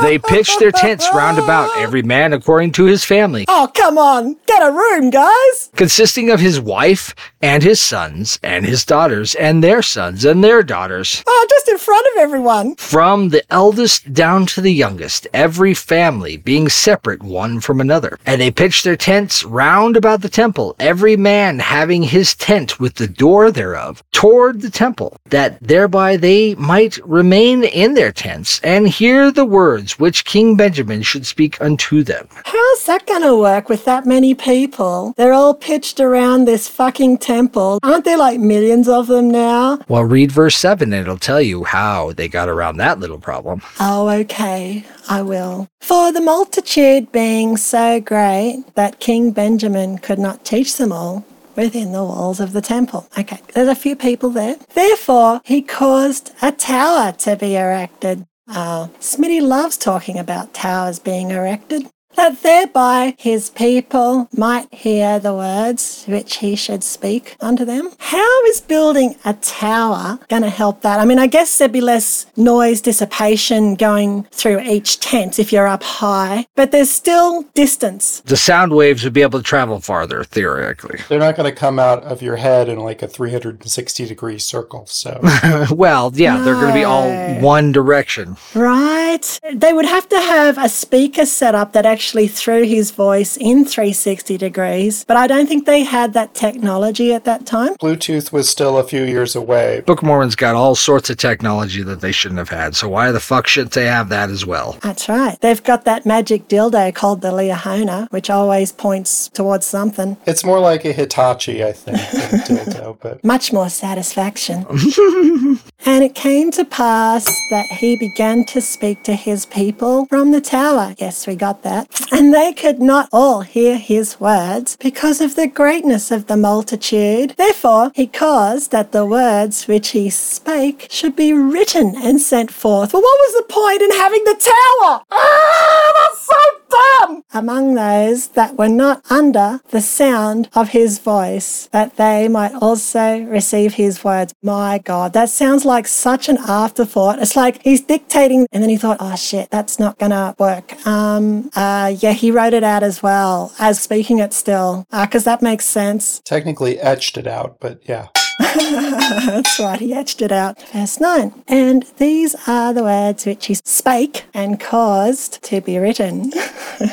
They 0.00 0.16
pitched 0.18 0.58
their 0.58 0.70
tents 0.72 1.06
round 1.12 1.38
about, 1.38 1.76
every 1.76 2.00
man 2.00 2.32
according 2.32 2.72
to 2.72 2.84
his 2.84 3.04
family, 3.04 3.44
Oh, 3.48 3.70
come 3.76 3.98
on. 3.98 4.36
Get 4.46 4.62
a 4.66 4.72
room, 4.72 5.10
guys. 5.10 5.68
consisting 5.76 6.30
of 6.30 6.40
his 6.40 6.58
wife 6.58 7.14
and 7.40 7.62
his 7.62 7.80
sons 7.80 8.38
and 8.42 8.64
his 8.64 8.84
daughters 8.84 9.34
and 9.34 9.64
their 9.64 9.82
sons 9.82 10.24
and 10.24 10.44
their 10.44 10.62
daughters. 10.62 11.22
Oh, 11.26 11.46
just 11.48 11.68
in 11.68 11.78
front 11.78 12.06
of 12.12 12.20
everyone. 12.20 12.76
From 12.76 13.30
the 13.30 13.42
eldest 13.52 14.12
down 14.12 14.46
to 14.46 14.60
the 14.60 14.72
youngest, 14.72 15.26
every 15.32 15.74
family 15.74 16.36
being 16.36 16.68
separate 16.68 17.22
one 17.22 17.60
from 17.60 17.80
another. 17.80 18.18
And 18.26 18.40
they 18.40 18.50
pitched 18.50 18.84
their 18.84 18.96
tents 18.96 19.44
round 19.44 19.96
about 19.96 20.20
the 20.20 20.28
temple, 20.28 20.76
every 20.78 21.16
man 21.16 21.58
having 21.58 22.02
his 22.02 22.34
tent 22.34 22.78
with 22.78 22.94
the 22.94 23.08
door 23.08 23.50
thereof 23.50 24.02
toward 24.12 24.60
the 24.60 24.70
temple, 24.70 25.16
that 25.26 25.58
thereby 25.60 26.16
they 26.16 26.54
might 26.56 26.98
remain 27.06 27.64
in 27.64 27.94
their 27.94 28.12
tents 28.12 28.60
and 28.62 28.88
hear 28.88 29.30
the 29.30 29.44
words 29.44 29.98
which 29.98 30.24
King 30.24 30.56
Benjamin 30.56 31.02
should 31.02 31.26
speak 31.26 31.60
unto 31.60 32.02
them. 32.02 32.28
How's 32.44 32.84
that 32.86 33.06
going 33.06 33.22
to 33.22 33.36
work 33.36 33.68
with 33.68 33.84
that 33.84 34.06
many 34.06 34.34
people? 34.34 35.14
They're 35.16 35.32
all 35.32 35.54
pitched 35.54 36.00
around 36.00 36.44
this 36.44 36.68
fucking 36.68 37.18
temple. 37.30 37.78
Aren't 37.84 38.04
there 38.04 38.18
like 38.18 38.40
millions 38.40 38.88
of 38.88 39.06
them 39.06 39.30
now? 39.30 39.78
Well, 39.88 40.04
read 40.04 40.32
verse 40.32 40.56
7 40.56 40.92
and 40.92 41.00
it'll 41.00 41.16
tell 41.16 41.40
you 41.40 41.62
how 41.64 42.12
they 42.12 42.28
got 42.28 42.48
around 42.48 42.78
that 42.78 42.98
little 42.98 43.18
problem. 43.18 43.62
Oh, 43.78 44.08
okay. 44.08 44.84
I 45.08 45.22
will. 45.22 45.68
For 45.80 46.12
the 46.12 46.20
multitude 46.20 47.12
being 47.12 47.56
so 47.56 48.00
great 48.00 48.64
that 48.74 48.98
King 48.98 49.30
Benjamin 49.30 49.98
could 49.98 50.18
not 50.18 50.44
teach 50.44 50.76
them 50.76 50.90
all 50.92 51.24
within 51.54 51.92
the 51.92 52.04
walls 52.04 52.40
of 52.40 52.52
the 52.52 52.60
temple. 52.60 53.08
Okay, 53.18 53.40
there's 53.54 53.68
a 53.68 53.74
few 53.74 53.94
people 53.94 54.30
there. 54.30 54.56
Therefore, 54.74 55.40
he 55.44 55.62
caused 55.62 56.32
a 56.42 56.50
tower 56.52 57.12
to 57.12 57.36
be 57.36 57.54
erected. 57.56 58.26
Ah, 58.48 58.88
oh, 58.90 58.98
Smitty 58.98 59.40
loves 59.40 59.76
talking 59.76 60.18
about 60.18 60.54
towers 60.54 60.98
being 60.98 61.30
erected. 61.30 61.88
That 62.16 62.42
thereby 62.42 63.14
his 63.18 63.50
people 63.50 64.28
might 64.36 64.72
hear 64.74 65.18
the 65.18 65.32
words 65.32 66.04
which 66.06 66.36
he 66.38 66.56
should 66.56 66.82
speak 66.82 67.36
unto 67.40 67.64
them. 67.64 67.90
How 67.98 68.44
is 68.46 68.60
building 68.60 69.14
a 69.24 69.34
tower 69.34 70.18
going 70.28 70.42
to 70.42 70.50
help 70.50 70.82
that? 70.82 71.00
I 71.00 71.04
mean, 71.04 71.18
I 71.18 71.26
guess 71.26 71.56
there'd 71.56 71.72
be 71.72 71.80
less 71.80 72.26
noise 72.36 72.80
dissipation 72.80 73.74
going 73.74 74.24
through 74.24 74.60
each 74.60 75.00
tent 75.00 75.38
if 75.38 75.52
you're 75.52 75.66
up 75.66 75.82
high, 75.82 76.46
but 76.56 76.72
there's 76.72 76.90
still 76.90 77.42
distance. 77.54 78.20
The 78.20 78.36
sound 78.36 78.72
waves 78.72 79.04
would 79.04 79.12
be 79.12 79.22
able 79.22 79.38
to 79.38 79.44
travel 79.44 79.80
farther, 79.80 80.24
theoretically. 80.24 80.98
They're 81.08 81.20
not 81.20 81.36
going 81.36 81.50
to 81.50 81.56
come 81.56 81.78
out 81.78 82.02
of 82.02 82.22
your 82.22 82.36
head 82.36 82.68
in 82.68 82.80
like 82.80 83.02
a 83.02 83.08
360 83.08 84.06
degree 84.06 84.38
circle. 84.38 84.84
So 84.86 85.20
well, 85.70 86.10
yeah, 86.14 86.38
they're 86.42 86.54
going 86.54 86.68
to 86.68 86.74
be 86.74 86.84
all 86.84 87.10
one 87.40 87.72
direction. 87.72 88.36
Right. 88.54 89.40
They 89.54 89.72
would 89.72 89.86
have 89.86 90.08
to 90.08 90.20
have 90.20 90.58
a 90.58 90.68
speaker 90.68 91.24
set 91.24 91.54
up 91.54 91.72
that 91.72 91.86
actually 91.86 91.99
threw 92.00 92.62
his 92.64 92.90
voice 92.90 93.36
in 93.36 93.64
360 93.64 94.36
degrees, 94.38 95.04
but 95.04 95.16
I 95.16 95.26
don't 95.26 95.46
think 95.46 95.66
they 95.66 95.82
had 95.84 96.12
that 96.14 96.34
technology 96.34 97.12
at 97.12 97.24
that 97.24 97.46
time. 97.46 97.74
Bluetooth 97.76 98.32
was 98.32 98.48
still 98.48 98.78
a 98.78 98.84
few 98.84 99.02
years 99.04 99.36
away. 99.36 99.82
Book 99.86 100.02
of 100.02 100.08
Mormon's 100.08 100.34
got 100.36 100.54
all 100.54 100.74
sorts 100.74 101.10
of 101.10 101.16
technology 101.16 101.82
that 101.82 102.00
they 102.00 102.12
shouldn't 102.12 102.38
have 102.38 102.48
had, 102.48 102.74
so 102.74 102.88
why 102.88 103.12
the 103.12 103.20
fuck 103.20 103.46
shouldn't 103.46 103.72
they 103.72 103.86
have 103.86 104.08
that 104.08 104.30
as 104.30 104.44
well? 104.46 104.78
That's 104.82 105.08
right. 105.08 105.38
They've 105.40 105.62
got 105.62 105.84
that 105.84 106.06
magic 106.06 106.48
dildo 106.48 106.94
called 106.94 107.20
the 107.20 107.32
Liahona, 107.32 108.10
which 108.10 108.30
always 108.30 108.72
points 108.72 109.28
towards 109.28 109.66
something. 109.66 110.16
It's 110.26 110.44
more 110.44 110.60
like 110.60 110.84
a 110.84 110.92
Hitachi, 110.92 111.64
I 111.64 111.72
think, 111.72 111.98
than 112.10 112.58
a 112.58 112.64
dildo, 112.70 112.98
but 113.00 113.22
Much 113.24 113.52
more 113.52 113.68
satisfaction. 113.68 114.66
and 115.86 116.04
it 116.04 116.14
came 116.14 116.50
to 116.52 116.64
pass 116.64 117.24
that 117.50 117.66
he 117.66 117.96
began 117.96 118.44
to 118.44 118.60
speak 118.60 119.02
to 119.04 119.14
his 119.14 119.46
people 119.46 120.06
from 120.06 120.30
the 120.30 120.40
tower. 120.40 120.94
Yes, 120.98 121.26
we 121.26 121.34
got 121.36 121.62
that. 121.62 121.88
And 122.12 122.34
they 122.34 122.52
could 122.52 122.80
not 122.80 123.08
all 123.12 123.40
hear 123.42 123.76
his 123.76 124.20
words 124.20 124.76
because 124.76 125.20
of 125.20 125.36
the 125.36 125.46
greatness 125.46 126.10
of 126.10 126.26
the 126.26 126.36
multitude. 126.36 127.34
Therefore, 127.36 127.92
he 127.94 128.06
caused 128.06 128.70
that 128.72 128.92
the 128.92 129.06
words 129.06 129.66
which 129.66 129.88
he 129.90 130.10
spake 130.10 130.86
should 130.90 131.16
be 131.16 131.32
written 131.32 131.94
and 131.96 132.20
sent 132.20 132.50
forth. 132.50 132.92
Well, 132.92 133.02
what 133.02 133.18
was 133.20 133.34
the 133.34 133.52
point 133.52 133.82
in 133.82 133.90
having 133.92 134.24
the 134.24 134.34
tower? 134.34 135.02
Ah, 135.10 135.92
that's 135.96 136.26
so 136.26 136.60
dumb! 136.70 137.24
Among 137.32 137.74
those 137.74 138.28
that 138.28 138.56
were 138.56 138.68
not 138.68 139.02
under 139.10 139.60
the 139.70 139.80
sound 139.80 140.48
of 140.54 140.70
his 140.70 140.98
voice, 140.98 141.68
that 141.72 141.96
they 141.96 142.28
might 142.28 142.54
also 142.54 143.20
receive 143.24 143.74
his 143.74 144.04
words. 144.04 144.34
My 144.42 144.78
God, 144.78 145.12
that 145.14 145.30
sounds 145.30 145.64
like 145.64 145.69
such 145.86 146.28
an 146.28 146.38
afterthought. 146.38 147.18
It's 147.20 147.36
like 147.36 147.62
he's 147.62 147.80
dictating, 147.80 148.46
and 148.52 148.62
then 148.62 148.70
he 148.70 148.76
thought, 148.76 148.98
oh 149.00 149.16
shit, 149.16 149.50
that's 149.50 149.78
not 149.78 149.98
gonna 149.98 150.34
work. 150.38 150.84
Um, 150.86 151.50
uh, 151.54 151.94
yeah, 151.98 152.12
he 152.12 152.30
wrote 152.30 152.52
it 152.54 152.64
out 152.64 152.82
as 152.82 153.02
well 153.02 153.52
as 153.58 153.80
speaking 153.80 154.18
it 154.18 154.32
still, 154.32 154.86
because 154.90 155.24
that 155.24 155.42
makes 155.42 155.66
sense. 155.66 156.20
technically 156.24 156.78
etched 156.80 157.16
it 157.18 157.26
out. 157.26 157.58
But 157.60 157.80
yeah. 157.84 158.08
That's 158.40 159.60
right, 159.60 159.78
he 159.78 159.92
etched 159.92 160.22
it 160.22 160.32
out. 160.32 160.60
Verse 160.72 160.98
9. 160.98 161.44
And 161.46 161.82
these 161.98 162.34
are 162.48 162.72
the 162.72 162.82
words 162.82 163.26
which 163.26 163.46
he 163.46 163.54
spake 163.54 164.24
and 164.32 164.58
caused 164.58 165.42
to 165.44 165.60
be 165.60 165.76
written. 165.78 166.32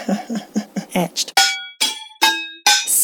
etched. 0.94 1.47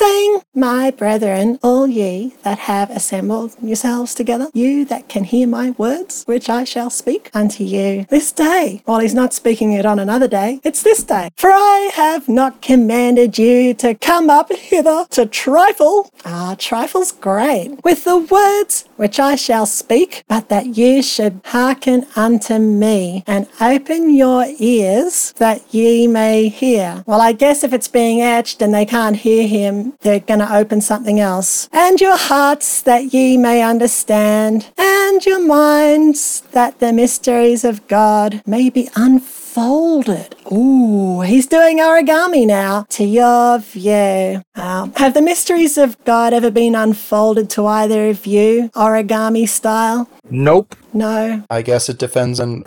Saying, 0.04 0.42
My 0.54 0.92
brethren, 0.92 1.60
all 1.64 1.88
ye 1.88 2.34
that 2.44 2.60
have 2.60 2.90
assembled 2.90 3.56
yourselves 3.62 4.14
together, 4.14 4.50
you 4.54 4.84
that 4.84 5.08
can 5.08 5.24
hear 5.24 5.48
my 5.48 5.70
words, 5.78 6.26
which 6.26 6.50
I 6.50 6.66
shall 6.66 6.90
speak 6.90 7.32
unto 7.34 7.64
you 7.64 8.06
this 8.10 8.34
day. 8.34 8.82
While 8.84 9.00
he's 9.00 9.14
not 9.14 9.34
speaking 9.34 9.72
it 9.72 9.86
on 9.86 10.00
another 10.00 10.28
day, 10.28 10.60
it's 10.62 10.84
this 10.84 11.04
day. 11.04 11.30
For 11.38 11.52
I 11.52 11.90
have 11.94 12.28
not 12.28 12.62
commanded 12.62 13.38
you 13.38 13.74
to 13.76 13.96
come 13.96 14.30
up 14.30 14.52
hither 14.52 15.06
to 15.12 15.26
trifle. 15.26 16.12
Ah, 16.26 16.58
trifle's 16.60 17.14
great. 17.14 17.80
With 17.86 18.04
the 18.04 18.18
words 18.18 18.84
which 18.96 19.20
I 19.20 19.36
shall 19.36 19.66
speak, 19.66 20.24
but 20.28 20.50
that 20.50 20.78
ye 20.78 21.02
should 21.02 21.42
hearken 21.46 22.06
unto 22.16 22.60
me 22.60 23.24
and 23.28 23.48
open 23.60 24.14
your 24.14 24.46
ears 24.60 25.34
that 25.38 25.74
ye 25.74 26.08
may 26.08 26.48
hear. 26.48 27.04
Well, 27.06 27.22
I 27.22 27.32
guess 27.32 27.64
if 27.64 27.74
it's 27.74 27.88
being 27.88 28.22
etched 28.22 28.62
and 28.62 28.74
they 28.74 28.86
can't 28.86 29.18
hear 29.18 29.48
him, 29.48 29.94
they're 30.02 30.20
going 30.20 30.40
to 30.40 30.56
open 30.56 30.82
something 30.82 31.20
else. 31.20 31.70
And 31.72 32.00
your 32.00 32.18
hearts 32.18 32.82
that 32.84 33.14
ye 33.14 33.38
may 33.38 33.62
understand, 33.64 34.72
and 34.78 35.26
your 35.26 35.46
minds 35.46 36.42
that 36.52 36.80
the 36.80 36.94
mysteries 36.94 37.64
of 37.64 37.88
God 37.88 38.42
may 38.46 38.70
be 38.70 38.90
unfolded. 38.96 39.43
Ooh, 40.52 41.22
he's 41.22 41.48
doing 41.48 41.80
origami 41.80 42.46
now 42.48 42.86
to 42.90 43.04
your 43.04 43.60
view. 43.60 44.42
Um, 44.56 44.94
have 44.94 45.14
the 45.14 45.22
mysteries 45.22 45.78
of 45.78 46.04
God 46.06 46.34
ever 46.34 46.50
been 46.50 46.76
unfolded 46.76 47.50
to 47.52 47.66
either 47.68 48.10
of 48.10 48.26
you, 48.26 48.70
origami 48.76 49.48
style? 49.48 50.10
Nope. 50.30 50.76
No. 50.94 51.44
I 51.50 51.62
guess 51.62 51.90
it 51.90 52.00
depends 52.00 52.40
on 52.40 52.64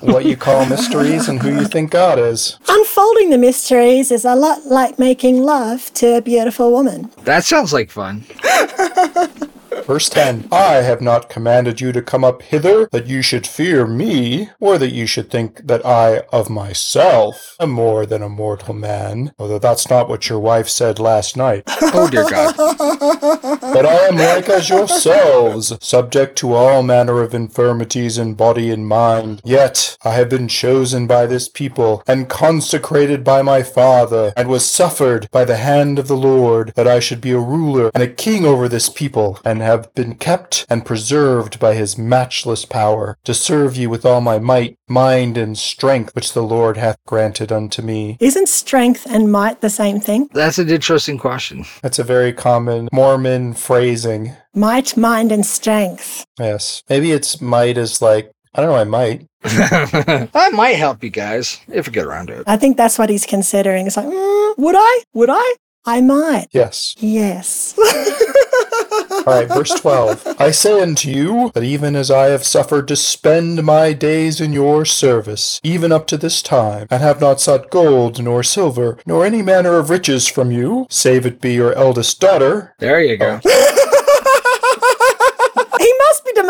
what 0.00 0.24
you 0.24 0.36
call 0.36 0.66
mysteries 0.66 1.28
and 1.28 1.40
who 1.40 1.50
you 1.60 1.66
think 1.66 1.90
God 1.90 2.18
is. 2.18 2.58
Unfolding 2.68 3.30
the 3.30 3.38
mysteries 3.38 4.10
is 4.10 4.24
a 4.24 4.34
lot 4.34 4.66
like 4.66 4.98
making 4.98 5.42
love 5.42 5.92
to 5.94 6.16
a 6.16 6.22
beautiful 6.22 6.72
woman. 6.72 7.10
That 7.24 7.44
sounds 7.44 7.72
like 7.72 7.90
fun. 7.90 8.24
Verse 9.86 10.08
10 10.08 10.48
I 10.52 10.74
have 10.76 11.00
not 11.00 11.28
commanded 11.28 11.80
you 11.80 11.92
to 11.92 12.02
come 12.02 12.24
up 12.24 12.42
hither, 12.42 12.88
that 12.92 13.06
you 13.06 13.22
should 13.22 13.46
fear 13.46 13.86
me, 13.86 14.50
or 14.60 14.78
that 14.78 14.92
you 14.92 15.06
should 15.06 15.30
think 15.30 15.66
that 15.66 15.84
I 15.84 16.18
of 16.32 16.50
myself 16.50 17.56
am 17.60 17.70
more 17.70 18.06
than 18.06 18.22
a 18.22 18.28
mortal 18.28 18.74
man, 18.74 19.32
although 19.38 19.58
that's 19.58 19.88
not 19.88 20.08
what 20.08 20.28
your 20.28 20.38
wife 20.38 20.68
said 20.68 20.98
last 20.98 21.36
night. 21.36 21.64
Oh, 21.92 22.08
dear 22.08 22.28
God. 22.28 22.54
But 23.60 23.84
I 23.84 24.06
am 24.06 24.16
like 24.16 24.48
as 24.48 24.68
yourselves, 24.68 25.72
subject 25.84 26.36
to 26.38 26.54
all 26.54 26.82
manner 26.82 27.20
of 27.20 27.34
infirmities 27.34 28.16
in 28.16 28.34
body 28.34 28.70
and 28.70 28.86
mind. 28.86 29.40
Yet 29.44 29.96
I 30.04 30.10
have 30.12 30.28
been 30.28 30.48
chosen 30.48 31.06
by 31.06 31.26
this 31.26 31.48
people, 31.48 32.02
and 32.06 32.28
consecrated 32.28 33.24
by 33.24 33.42
my 33.42 33.62
Father, 33.62 34.32
and 34.36 34.48
was 34.48 34.64
suffered 34.64 35.28
by 35.30 35.44
the 35.44 35.56
hand 35.56 35.98
of 35.98 36.08
the 36.08 36.16
Lord, 36.16 36.72
that 36.76 36.86
I 36.86 37.00
should 37.00 37.20
be 37.20 37.32
a 37.32 37.38
ruler 37.38 37.90
and 37.94 38.02
a 38.02 38.08
king 38.08 38.44
over 38.44 38.68
this 38.68 38.88
people, 38.88 39.38
and 39.44 39.60
have 39.62 39.69
been 39.76 40.14
kept 40.14 40.66
and 40.68 40.84
preserved 40.84 41.58
by 41.58 41.74
his 41.74 41.98
matchless 41.98 42.64
power, 42.64 43.18
to 43.24 43.34
serve 43.34 43.76
you 43.76 43.90
with 43.90 44.04
all 44.04 44.20
my 44.20 44.38
might, 44.38 44.76
mind, 44.88 45.36
and 45.36 45.56
strength, 45.56 46.14
which 46.14 46.32
the 46.32 46.42
Lord 46.42 46.76
hath 46.76 46.98
granted 47.06 47.50
unto 47.52 47.82
me. 47.82 48.16
Isn't 48.20 48.48
strength 48.48 49.06
and 49.08 49.30
might 49.30 49.60
the 49.60 49.70
same 49.70 50.00
thing? 50.00 50.28
That's 50.32 50.58
an 50.58 50.70
interesting 50.70 51.18
question. 51.18 51.64
That's 51.82 51.98
a 51.98 52.04
very 52.04 52.32
common 52.32 52.88
Mormon 52.92 53.54
phrasing. 53.54 54.34
Might, 54.54 54.96
mind, 54.96 55.32
and 55.32 55.46
strength. 55.46 56.24
Yes. 56.38 56.82
Maybe 56.88 57.12
it's 57.12 57.40
might 57.40 57.78
is 57.78 58.02
like, 58.02 58.32
I 58.54 58.60
don't 58.60 58.70
know, 58.70 58.76
I 58.76 58.84
might. 58.84 59.26
that 59.42 60.50
might 60.52 60.76
help 60.76 61.02
you 61.02 61.10
guys 61.10 61.60
if 61.68 61.86
we 61.86 61.92
get 61.92 62.04
around 62.04 62.26
to 62.26 62.40
it. 62.40 62.44
I 62.46 62.56
think 62.56 62.76
that's 62.76 62.98
what 62.98 63.08
he's 63.08 63.24
considering. 63.26 63.86
It's 63.86 63.96
like, 63.96 64.06
mm, 64.06 64.58
would 64.58 64.74
I? 64.76 65.02
Would 65.14 65.30
I? 65.30 65.54
I 65.86 66.00
might. 66.00 66.48
Yes. 66.52 66.94
Yes. 66.98 67.74
All 69.10 69.24
right, 69.24 69.48
verse 69.48 69.70
12. 69.70 70.36
I 70.38 70.50
say 70.50 70.80
unto 70.80 71.10
you 71.10 71.50
that 71.54 71.62
even 71.62 71.94
as 71.96 72.10
I 72.10 72.26
have 72.26 72.44
suffered 72.44 72.88
to 72.88 72.96
spend 72.96 73.62
my 73.64 73.92
days 73.92 74.40
in 74.40 74.52
your 74.52 74.84
service, 74.84 75.60
even 75.62 75.92
up 75.92 76.06
to 76.08 76.16
this 76.16 76.42
time, 76.42 76.86
and 76.90 77.02
have 77.02 77.20
not 77.20 77.40
sought 77.40 77.70
gold, 77.70 78.22
nor 78.22 78.42
silver, 78.42 78.98
nor 79.06 79.24
any 79.24 79.42
manner 79.42 79.76
of 79.76 79.90
riches 79.90 80.26
from 80.26 80.50
you, 80.50 80.86
save 80.90 81.26
it 81.26 81.40
be 81.40 81.54
your 81.54 81.72
eldest 81.74 82.20
daughter. 82.20 82.74
There 82.78 83.00
you 83.00 83.16
go. 83.16 83.40
he 83.42 83.48
must 83.48 83.90
be 83.90 83.99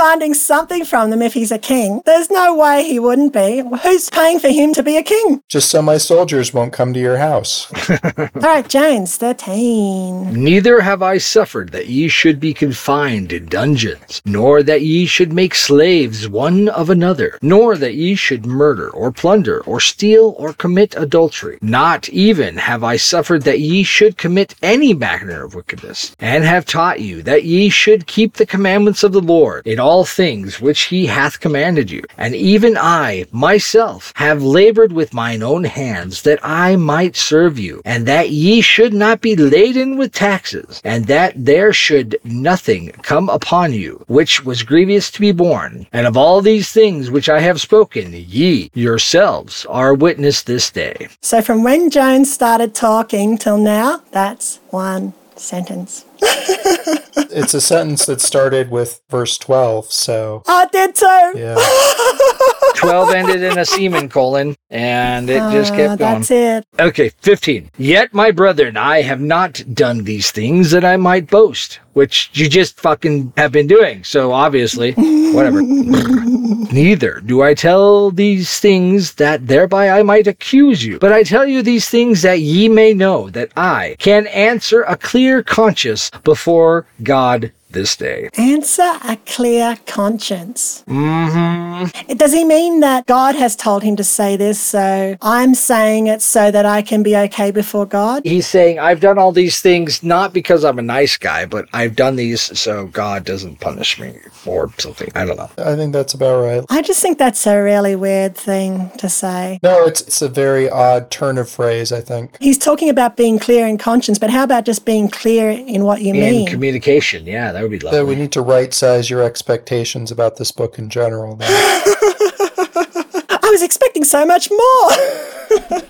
demanding 0.00 0.33
something 0.33 0.83
from 0.83 1.11
them 1.11 1.21
if 1.21 1.35
he's 1.35 1.52
a 1.52 1.59
king. 1.59 2.00
There's 2.07 2.30
no 2.30 2.57
way 2.57 2.85
he 2.85 2.99
wouldn't 2.99 3.35
be. 3.35 3.62
Who's 3.83 4.09
paying 4.09 4.38
for 4.38 4.49
him 4.49 4.73
to 4.73 4.83
be 4.83 4.97
a 4.97 5.02
king? 5.02 5.42
Just 5.47 5.69
so 5.69 5.83
my 5.83 5.99
soldiers 5.99 6.54
won't 6.54 6.73
come 6.73 6.95
to 6.95 7.00
your 7.00 7.19
house. 7.19 7.71
All 8.19 8.28
right, 8.37 8.66
James, 8.66 9.19
13. 9.19 10.33
Neither 10.33 10.80
have 10.80 11.02
I 11.02 11.19
suffered 11.19 11.73
that 11.73 11.88
ye 11.88 12.09
should 12.09 12.40
be 12.40 12.54
confined 12.54 13.30
in 13.30 13.45
dungeons, 13.45 14.23
nor 14.25 14.62
that 14.62 14.80
ye 14.80 15.04
should 15.04 15.35
make 15.35 15.54
slaves 15.54 16.26
one 16.26 16.71
of 16.71 16.88
another, 16.88 17.38
nor 17.42 17.76
that 17.76 17.95
ye 17.95 18.14
should 18.14 18.47
murder, 18.47 18.88
or 18.88 19.12
plunder, 19.12 19.61
or 19.64 19.80
steal, 19.80 20.35
or 20.38 20.54
commit 20.54 20.95
adultery. 20.97 21.59
Not 21.61 22.09
even 22.09 22.57
have 22.57 22.83
I 22.83 22.97
suffered 22.97 23.42
that 23.42 23.61
ye 23.61 23.83
should 23.83 24.16
commit 24.16 24.54
any 24.62 24.95
manner 24.95 25.45
of 25.45 25.54
wickedness, 25.54 26.16
and 26.19 26.42
have 26.45 26.64
taught 26.64 27.00
you 27.00 27.23
that 27.25 27.45
ye 27.45 27.69
should 27.69 28.07
keep 28.07 28.35
the 28.35 28.47
commandments 28.47 29.04
of 29.04 29.12
the 29.12 29.21
Lord 29.21 29.66
in 29.66 29.78
all 29.78 29.90
things 30.05 30.61
which 30.61 30.83
he 30.83 31.07
hath 31.07 31.41
commanded 31.41 31.91
you. 31.91 32.03
And 32.17 32.35
even 32.35 32.77
I 32.77 33.27
myself 33.33 34.13
have 34.17 34.43
labored 34.43 34.93
with 34.93 35.15
mine 35.15 35.43
own 35.43 35.65
hands 35.65 36.23
that 36.23 36.39
I 36.43 36.77
might 36.77 37.17
serve 37.17 37.59
you, 37.59 37.83
and 37.85 38.07
that 38.07 38.31
ye 38.31 38.61
should 38.61 38.95
not 38.95 39.21
be 39.21 39.37
laden 39.37 39.97
with 39.97 40.13
taxes, 40.13 40.81
and 40.85 41.07
that 41.07 41.33
there 41.37 41.73
should 41.73 42.17
nothing 42.25 42.91
come 43.03 43.29
upon 43.29 43.73
you 43.73 44.05
which 44.07 44.45
was 44.45 44.63
grievous 44.63 45.11
to 45.13 45.21
be 45.21 45.33
borne. 45.33 45.87
And 45.93 46.07
of 46.07 46.17
all 46.17 46.41
these 46.41 46.73
things 46.73 47.11
which 47.11 47.29
I 47.29 47.41
have 47.41 47.61
spoken, 47.61 48.13
ye 48.13 48.71
yourselves 48.75 49.67
are 49.67 49.95
witness 49.95 50.43
this 50.43 50.71
day. 50.71 51.09
So 51.21 51.43
from 51.43 51.63
when 51.63 51.91
Jones 51.91 52.33
started 52.33 52.75
talking 52.75 53.39
till 53.39 53.59
now, 53.59 54.03
that's 54.11 54.61
one 54.71 55.13
sentence. 55.37 56.05
It's 56.23 57.55
a 57.55 57.61
sentence 57.61 58.07
that 58.07 58.21
started 58.21 58.71
with 58.71 59.00
verse 59.09 59.39
12, 59.39 59.91
so 59.93 60.43
I 60.47 60.67
did 60.73 60.95
too. 60.95 61.33
yeah. 61.37 61.57
12 62.77 63.11
ended 63.15 63.43
in 63.43 63.59
a 63.59 63.65
semen 63.65 64.09
colon, 64.09 64.57
and 64.71 65.29
it 65.31 65.39
just 65.53 65.73
Ah, 65.73 65.77
kept 65.77 65.99
going. 65.99 66.15
That's 66.21 66.31
it. 66.31 66.67
Okay, 66.79 67.11
15. 67.21 67.71
Yet, 67.79 68.12
my 68.12 68.31
brethren, 68.31 68.77
I 68.77 69.03
have 69.03 69.21
not 69.21 69.62
done 69.73 70.05
these 70.05 70.31
things 70.31 70.71
that 70.73 70.85
I 70.85 70.97
might 70.97 71.29
boast, 71.31 71.79
which 71.93 72.31
you 72.35 72.49
just 72.49 72.81
fucking 72.81 73.33
have 73.37 73.53
been 73.53 73.67
doing. 73.67 74.05
So, 74.05 74.33
obviously, 74.33 74.93
whatever. 75.33 75.63
Neither 76.73 77.21
do 77.21 77.43
I 77.43 77.55
tell 77.55 78.11
these 78.11 78.61
things 78.61 79.15
that 79.15 79.47
thereby 79.47 79.91
I 79.91 80.03
might 80.03 80.27
accuse 80.27 80.85
you, 80.85 80.99
but 80.99 81.13
I 81.13 81.23
tell 81.23 81.47
you 81.47 81.63
these 81.63 81.89
things 81.89 82.23
that 82.23 82.41
ye 82.41 82.69
may 82.69 82.95
know 82.95 83.31
that 83.31 83.51
I 83.57 83.97
can 83.99 84.27
answer 84.29 84.83
a 84.83 84.97
clear 84.97 85.43
conscience 85.43 86.11
before 86.23 86.87
God 87.03 87.53
this 87.73 87.97
day. 87.97 88.29
Answer 88.37 88.91
a 89.05 89.17
clear 89.27 89.79
conscience. 89.87 90.85
Mm-hmm. 90.89 92.15
Does 92.15 92.33
he 92.33 92.45
mean 92.45 92.81
that 92.81 93.07
God 93.07 93.35
has 93.35 93.57
told 93.57 93.83
him 93.83 93.97
to 93.97 94.05
say 94.05 94.37
this, 94.37 94.61
so 94.61 95.17
I'm 95.23 95.55
saying 95.55 96.07
it 96.07 96.23
so 96.23 96.50
that 96.50 96.67
I 96.67 96.83
can 96.83 97.03
be 97.03 97.17
okay 97.17 97.50
before 97.50 97.87
God? 97.87 98.23
He's 98.25 98.47
saying, 98.47 98.79
I've 98.79 99.00
done 99.00 99.19
all 99.19 99.33
these 99.33 99.61
things 99.61 100.03
not 100.03 100.33
because 100.33 100.65
I'm 100.65 100.79
a 100.79 100.83
nice 100.83 101.17
guy, 101.17 101.47
but 101.47 101.67
I've 101.73 101.97
done 101.97 102.17
these 102.17 102.59
so 102.59 102.87
God 102.87 103.25
doesn't 103.25 103.61
punish 103.61 103.99
me 103.99 104.19
or 104.47 104.71
something. 104.79 105.11
I 105.15 105.25
don't 105.25 105.37
know. 105.37 105.50
I 105.59 105.77
think 105.77 105.93
that's 105.93 106.15
about 106.15 106.43
right. 106.43 106.65
I 106.69 106.83
just 106.83 107.00
think 107.00 107.19
that's 107.19 107.47
a 107.47 107.61
really 107.62 107.97
weird 107.97 108.37
thing 108.37 108.91
to 108.99 109.09
say. 109.09 109.59
No, 109.62 109.87
it's 109.87 110.00
it's 110.03 110.23
a 110.23 110.29
very 110.29 110.69
odd 110.69 111.11
turn 111.11 111.39
of 111.39 111.49
phrase, 111.49 111.93
I 111.93 112.00
think. 112.00 112.37
He's 112.41 112.59
talking 112.59 112.89
about 112.89 113.17
being 113.17 113.39
clear 113.39 113.67
in 113.67 113.79
conscience, 113.79 114.19
but 114.19 114.31
how 114.31 114.45
about 114.45 114.65
just 114.65 114.85
being 114.85 115.09
clear 115.09 115.50
in 115.50 115.85
what 115.85 116.03
you 116.03 116.15
In 116.15 116.21
mean? 116.21 116.47
communication, 116.47 117.27
yeah, 117.27 117.53
that 117.61 117.69
would 117.69 117.78
be 117.78 117.91
That 117.91 118.06
we 118.06 118.15
need 118.15 118.32
to 118.32 118.41
right 118.41 118.73
size 118.73 119.11
your 119.11 119.23
expectations 119.23 120.11
about 120.11 120.37
this 120.37 120.50
book 120.50 120.78
in 120.78 120.89
general. 120.89 121.37
I 121.43 123.39
was 123.50 123.63
expecting 123.63 124.04
so 124.04 124.25
much 124.25 124.49
more. 124.50 124.91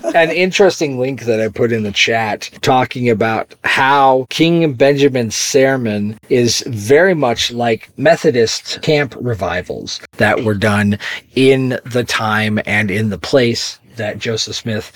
An 0.16 0.30
interesting 0.30 0.98
link 0.98 1.26
that 1.26 1.40
I 1.40 1.46
put 1.46 1.70
in 1.70 1.84
the 1.84 1.92
chat 1.92 2.50
talking 2.60 3.08
about 3.08 3.54
how 3.62 4.26
King 4.30 4.72
Benjamin's 4.72 5.36
sermon 5.36 6.18
is 6.28 6.64
very 6.66 7.14
much 7.14 7.52
like 7.52 7.96
Methodist 7.96 8.82
camp 8.82 9.14
revivals 9.20 10.00
that 10.16 10.42
were 10.42 10.54
done 10.54 10.98
in 11.36 11.78
the 11.84 12.02
time 12.02 12.58
and 12.66 12.90
in 12.90 13.10
the 13.10 13.18
place 13.18 13.78
that 13.94 14.18
Joseph 14.18 14.56
Smith 14.56 14.90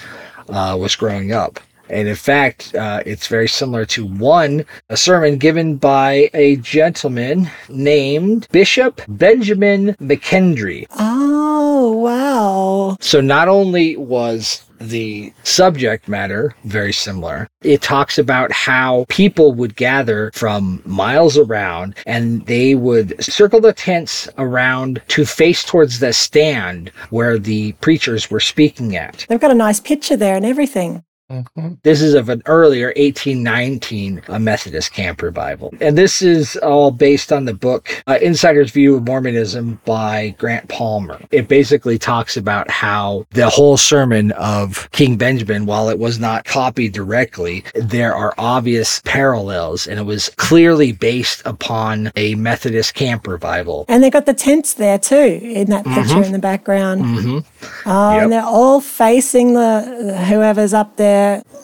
uh, 0.48 0.76
was 0.76 0.96
growing 0.96 1.30
up. 1.30 1.60
And 1.88 2.08
in 2.08 2.16
fact, 2.16 2.74
uh, 2.74 3.02
it's 3.04 3.26
very 3.26 3.48
similar 3.48 3.84
to 3.86 4.06
one, 4.06 4.64
a 4.88 4.96
sermon 4.96 5.36
given 5.36 5.76
by 5.76 6.30
a 6.34 6.56
gentleman 6.56 7.50
named 7.68 8.48
Bishop 8.52 9.02
Benjamin 9.08 9.94
McKendree. 10.00 10.86
oh, 10.98 11.92
wow. 11.92 12.96
So 13.00 13.20
not 13.20 13.48
only 13.48 13.96
was 13.96 14.64
the 14.80 15.32
subject 15.44 16.08
matter 16.08 16.54
very 16.64 16.92
similar, 16.92 17.48
it 17.62 17.80
talks 17.80 18.18
about 18.18 18.52
how 18.52 19.06
people 19.08 19.52
would 19.52 19.76
gather 19.76 20.30
from 20.34 20.82
miles 20.84 21.38
around 21.38 21.94
and 22.06 22.44
they 22.46 22.74
would 22.74 23.22
circle 23.22 23.60
the 23.60 23.72
tents 23.72 24.28
around 24.38 25.00
to 25.08 25.24
face 25.24 25.64
towards 25.64 26.00
the 26.00 26.12
stand 26.12 26.90
where 27.10 27.38
the 27.38 27.72
preachers 27.74 28.30
were 28.30 28.40
speaking 28.40 28.96
at. 28.96 29.24
They've 29.28 29.40
got 29.40 29.50
a 29.50 29.54
nice 29.54 29.80
picture 29.80 30.16
there 30.16 30.36
and 30.36 30.44
everything. 30.44 31.04
Mhm. 31.32 31.78
This 31.82 32.02
is 32.02 32.12
of 32.12 32.28
an 32.28 32.42
earlier 32.44 32.92
1819 32.96 34.20
a 34.28 34.38
Methodist 34.38 34.92
camp 34.92 35.22
revival. 35.22 35.72
And 35.80 35.96
this 35.96 36.20
is 36.20 36.56
all 36.58 36.90
based 36.90 37.32
on 37.32 37.46
the 37.46 37.54
book 37.54 37.88
uh, 38.06 38.18
Insider's 38.20 38.70
View 38.70 38.96
of 38.96 39.06
Mormonism 39.06 39.80
by 39.86 40.34
Grant 40.38 40.68
Palmer. 40.68 41.18
It 41.30 41.48
basically 41.48 41.98
talks 41.98 42.36
about 42.36 42.70
how 42.70 43.24
the 43.30 43.48
whole 43.48 43.78
sermon 43.78 44.32
of 44.32 44.86
King 44.92 45.16
Benjamin, 45.16 45.64
while 45.64 45.88
it 45.88 45.98
was 45.98 46.18
not 46.18 46.44
copied 46.44 46.92
directly, 46.92 47.64
there 47.74 48.14
are 48.14 48.34
obvious 48.36 49.00
parallels 49.06 49.86
and 49.86 49.98
it 49.98 50.04
was 50.04 50.28
clearly 50.36 50.92
based 50.92 51.40
upon 51.46 52.12
a 52.16 52.34
Methodist 52.34 52.92
camp 52.94 53.26
revival. 53.26 53.86
And 53.88 54.04
they've 54.04 54.12
got 54.12 54.26
the 54.26 54.34
tents 54.34 54.74
there 54.74 54.98
too 54.98 55.40
in 55.42 55.70
that 55.70 55.86
picture 55.86 56.22
in 56.22 56.32
the 56.32 56.38
background. 56.38 57.00
hmm 57.02 57.38
Oh, 57.86 58.12
Yep. 58.14 58.22
and 58.24 58.32
they're 58.32 58.42
all 58.44 58.80
facing 58.82 59.54
the 59.54 60.24
whoever's 60.28 60.74
up 60.74 60.96
there. 60.96 61.13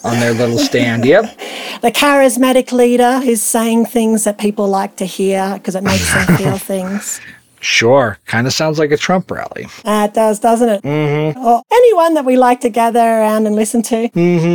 On 0.03 0.19
their 0.19 0.33
little 0.33 0.57
stand. 0.57 1.05
Yep. 1.05 1.39
The 1.81 1.91
charismatic 1.91 2.71
leader 2.71 3.21
who's 3.21 3.41
saying 3.41 3.87
things 3.87 4.23
that 4.25 4.37
people 4.37 4.67
like 4.67 4.97
to 4.97 5.05
hear 5.05 5.55
because 5.55 5.73
it 5.73 5.83
makes 5.83 6.13
them 6.13 6.37
feel 6.37 6.57
things. 6.73 7.19
Sure. 7.61 8.17
Kind 8.25 8.47
of 8.47 8.53
sounds 8.53 8.79
like 8.79 8.91
a 8.91 8.97
Trump 8.97 9.29
rally. 9.31 9.67
Uh, 9.85 10.07
it 10.09 10.13
does, 10.13 10.39
doesn't 10.39 10.67
it? 10.67 10.81
Mm-hmm. 10.81 11.39
Or 11.39 11.61
anyone 11.71 12.15
that 12.15 12.25
we 12.25 12.35
like 12.35 12.59
to 12.61 12.69
gather 12.69 12.99
around 12.99 13.45
and 13.47 13.55
listen 13.55 13.81
to. 13.83 14.07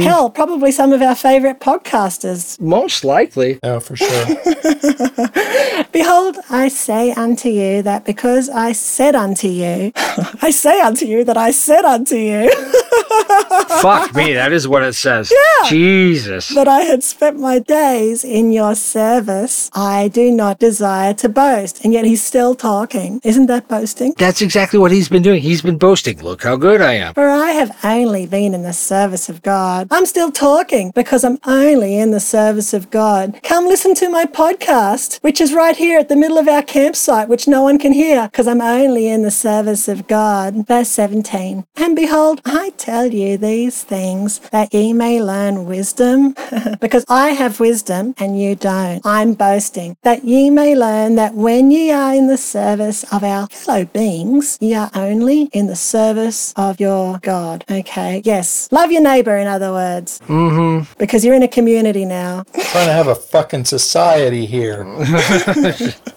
Hell, 0.03 0.29
probably 0.29 0.73
some 0.73 0.93
of 0.93 1.01
our 1.01 1.15
favorite 1.15 1.61
podcasters. 1.61 2.61
Most 2.61 3.05
likely. 3.05 3.59
No, 3.63 3.81
for 3.81 3.97
sure. 3.97 4.27
Behold, 5.93 6.37
I 6.51 6.69
say 6.69 7.13
unto 7.13 7.49
you 7.49 7.83
that 7.83 8.05
because 8.05 8.49
I 8.49 8.73
said 8.73 9.15
unto 9.15 9.49
you, 9.49 9.93
I 10.43 10.51
say 10.51 10.81
unto 10.81 11.07
you 11.07 11.25
that 11.25 11.37
I 11.37 11.53
said 11.53 11.85
unto 11.85 12.17
you 12.17 12.51
Fuck 13.81 14.15
me, 14.15 14.33
that 14.35 14.53
is 14.53 14.67
what 14.67 14.83
it 14.83 14.95
says. 14.95 15.31
Yeah. 15.31 15.69
Jesus. 15.69 16.49
that 16.49 16.69
I 16.69 16.81
had 16.81 17.03
spent 17.03 17.39
my 17.39 17.59
days 17.59 18.25
in 18.25 18.53
your 18.53 18.75
service, 18.75 19.71
I 19.75 20.09
do 20.09 20.31
not 20.31 20.59
desire 20.59 21.15
to 21.15 21.29
boast. 21.29 21.85
And 21.85 21.93
yet 21.93 22.05
he's 22.05 22.23
still 22.23 22.55
talking. 22.55 22.96
Isn't 22.97 23.47
that 23.47 23.69
boasting? 23.69 24.15
That's 24.17 24.41
exactly 24.41 24.79
what 24.79 24.91
he's 24.91 25.11
been 25.11 25.23
doing. 25.23 25.43
He's 25.43 25.61
been 25.61 25.77
boasting. 25.77 26.23
Look 26.23 26.43
how 26.45 26.57
good 26.57 26.81
I 26.81 26.95
am. 26.95 27.13
For 27.13 27.29
I 27.29 27.51
have 27.51 27.77
only 27.85 28.27
been 28.27 28.55
in 28.55 28.63
the 28.63 28.73
service 28.73 29.29
of 29.29 29.43
God. 29.43 29.89
I'm 29.91 30.07
still 30.07 30.33
talking 30.33 30.93
because 30.95 31.23
I'm 31.23 31.39
only 31.47 31.99
in 31.99 32.11
the 32.11 32.21
service 32.21 32.73
of 32.73 32.91
God. 32.91 33.39
Come 33.43 33.67
listen 33.67 33.95
to 33.97 34.09
my 34.09 34.25
podcast, 34.25 35.19
which 35.19 35.43
is 35.43 35.53
right 35.53 35.77
here 35.77 35.99
at 35.99 36.09
the 36.09 36.17
middle 36.17 36.39
of 36.39 36.49
our 36.49 36.63
campsite, 36.63 37.29
which 37.29 37.47
no 37.47 37.63
one 37.63 37.79
can 37.79 37.93
hear 37.93 38.29
because 38.29 38.49
I'm 38.49 38.63
only 38.63 39.09
in 39.09 39.23
the 39.23 39.31
service 39.31 39.89
of 39.89 40.07
God. 40.07 40.67
Verse 40.67 40.89
17. 40.89 41.67
And 41.77 41.95
behold, 41.95 42.41
I 42.47 42.71
tell 42.79 43.13
you 43.13 43.37
these 43.37 43.83
things 43.83 44.39
that 44.51 44.73
ye 44.73 44.95
may 44.95 45.23
learn 45.23 45.67
wisdom, 45.67 46.35
because 46.81 47.05
I 47.09 47.31
have 47.31 47.61
wisdom 47.61 48.15
and 48.17 48.41
you 48.41 48.55
don't. 48.55 49.05
I'm 49.05 49.35
boasting 49.35 49.99
that 50.03 50.25
ye 50.25 50.49
may 50.49 50.75
learn 50.75 51.17
that 51.17 51.35
when 51.35 51.71
ye 51.71 51.91
are 51.91 52.15
in 52.15 52.29
the 52.29 52.39
service 52.39 52.86
service 52.93 53.13
of 53.13 53.25
our 53.25 53.47
fellow 53.49 53.85
beings, 53.85 54.59
You 54.61 54.77
are 54.77 54.91
only 54.95 55.45
in 55.53 55.67
the 55.67 55.77
service 55.77 56.53
of 56.57 56.79
your 56.79 57.19
God. 57.19 57.65
Okay, 57.71 58.23
yes. 58.25 58.69
Love 58.71 58.93
your 58.93 59.03
neighbor, 59.03 59.37
in 59.37 59.47
other 59.47 59.73
words. 59.73 60.21
Mm-hmm. 60.27 60.93
Because 60.99 61.25
you're 61.25 61.35
in 61.35 61.43
a 61.43 61.49
community 61.49 62.05
now. 62.05 62.45
Trying 62.53 62.87
to 62.87 62.93
have 62.93 63.09
a 63.09 63.15
fucking 63.15 63.65
society 63.65 64.47
here. 64.47 64.85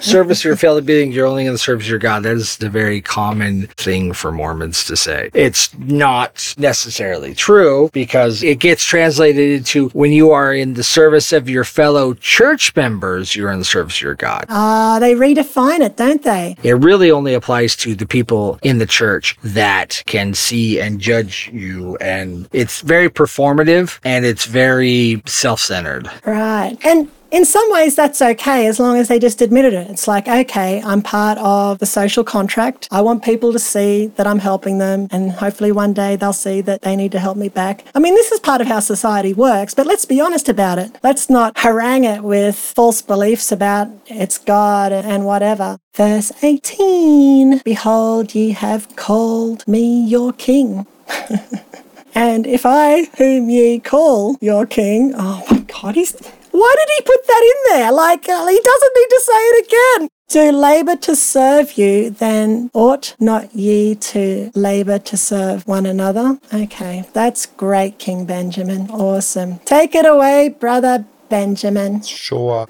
service 0.00 0.44
your 0.44 0.56
fellow 0.56 0.80
being, 0.80 1.12
you're 1.12 1.26
only 1.26 1.46
in 1.46 1.52
the 1.52 1.58
service 1.58 1.86
of 1.86 1.90
your 1.90 1.98
God. 1.98 2.22
That 2.22 2.36
is 2.36 2.56
the 2.56 2.70
very 2.70 3.00
common 3.00 3.66
thing 3.76 4.12
for 4.12 4.32
Mormons 4.32 4.84
to 4.84 4.96
say. 4.96 5.30
It's 5.34 5.76
not 5.78 6.54
necessarily 6.58 7.34
true 7.34 7.90
because 7.92 8.42
it 8.42 8.58
gets 8.58 8.84
translated 8.84 9.50
into 9.50 9.88
when 9.90 10.12
you 10.12 10.30
are 10.30 10.52
in 10.52 10.74
the 10.74 10.84
service 10.84 11.32
of 11.32 11.48
your 11.48 11.64
fellow 11.64 12.14
church 12.14 12.74
members, 12.76 13.34
you're 13.36 13.50
in 13.50 13.58
the 13.58 13.64
service 13.64 13.96
of 13.96 14.02
your 14.02 14.14
God. 14.14 14.46
Ah, 14.48 14.98
they 15.00 15.14
redefine 15.14 15.80
it, 15.80 15.96
don't 15.96 16.22
they? 16.22 16.56
It 16.62 16.72
really 16.72 17.10
only 17.10 17.34
applies 17.34 17.76
to 17.76 17.94
the 17.94 18.06
people 18.06 18.58
in 18.62 18.78
the 18.78 18.86
church 18.86 19.36
that 19.42 20.02
can 20.06 20.34
see 20.34 20.80
and 20.80 21.00
judge 21.00 21.50
you. 21.52 21.96
And 21.96 22.48
it's 22.52 22.80
very 22.80 23.08
performative 23.08 23.98
and 24.04 24.24
it's 24.24 24.44
very 24.44 25.22
self 25.26 25.60
centered. 25.60 26.10
Right. 26.24 26.76
And 26.84 27.10
in 27.30 27.44
some 27.44 27.70
ways, 27.70 27.94
that's 27.94 28.20
okay 28.20 28.66
as 28.66 28.80
long 28.80 28.96
as 28.96 29.08
they 29.08 29.18
just 29.18 29.40
admitted 29.40 29.72
it. 29.72 29.88
It's 29.90 30.08
like, 30.08 30.26
okay, 30.26 30.82
I'm 30.82 31.00
part 31.00 31.38
of 31.38 31.78
the 31.78 31.86
social 31.86 32.24
contract. 32.24 32.88
I 32.90 33.00
want 33.02 33.22
people 33.22 33.52
to 33.52 33.58
see 33.58 34.08
that 34.16 34.26
I'm 34.26 34.40
helping 34.40 34.78
them, 34.78 35.08
and 35.10 35.30
hopefully 35.30 35.72
one 35.72 35.92
day 35.92 36.16
they'll 36.16 36.32
see 36.32 36.60
that 36.62 36.82
they 36.82 36.96
need 36.96 37.12
to 37.12 37.20
help 37.20 37.36
me 37.36 37.48
back. 37.48 37.84
I 37.94 38.00
mean, 38.00 38.14
this 38.14 38.32
is 38.32 38.40
part 38.40 38.60
of 38.60 38.66
how 38.66 38.80
society 38.80 39.32
works, 39.32 39.74
but 39.74 39.86
let's 39.86 40.04
be 40.04 40.20
honest 40.20 40.48
about 40.48 40.78
it. 40.78 40.96
Let's 41.02 41.30
not 41.30 41.58
harangue 41.58 42.04
it 42.04 42.22
with 42.22 42.56
false 42.56 43.02
beliefs 43.02 43.52
about 43.52 43.88
it's 44.06 44.38
God 44.38 44.92
and 44.92 45.24
whatever. 45.24 45.78
Verse 45.94 46.32
18 46.42 47.62
Behold, 47.64 48.34
ye 48.34 48.50
have 48.50 48.96
called 48.96 49.66
me 49.68 50.04
your 50.04 50.32
king. 50.32 50.86
and 52.14 52.46
if 52.46 52.66
I, 52.66 53.04
whom 53.18 53.50
ye 53.50 53.78
call 53.78 54.36
your 54.40 54.66
king, 54.66 55.14
oh 55.16 55.44
my 55.50 55.58
God, 55.60 55.94
he's. 55.94 56.16
Why 56.50 56.74
did 56.78 56.88
he 56.96 57.02
put 57.02 57.26
that 57.26 57.42
in 57.42 57.76
there? 57.76 57.92
Like, 57.92 58.28
uh, 58.28 58.46
he 58.46 58.60
doesn't 58.60 58.96
need 58.96 59.10
to 59.10 59.20
say 59.24 59.32
it 59.32 59.66
again. 59.66 60.08
Do 60.28 60.52
labour 60.52 60.94
to 60.96 61.16
serve 61.16 61.76
you, 61.76 62.10
then 62.10 62.70
ought 62.72 63.16
not 63.18 63.52
ye 63.52 63.96
to 63.96 64.52
labour 64.54 65.00
to 65.00 65.16
serve 65.16 65.66
one 65.66 65.86
another? 65.86 66.38
Okay, 66.54 67.04
that's 67.12 67.46
great, 67.46 67.98
King 67.98 68.26
Benjamin. 68.26 68.90
Awesome. 68.90 69.58
Take 69.64 69.96
it 69.96 70.06
away, 70.06 70.50
brother 70.50 71.04
Benjamin. 71.28 72.02
Sure. 72.02 72.68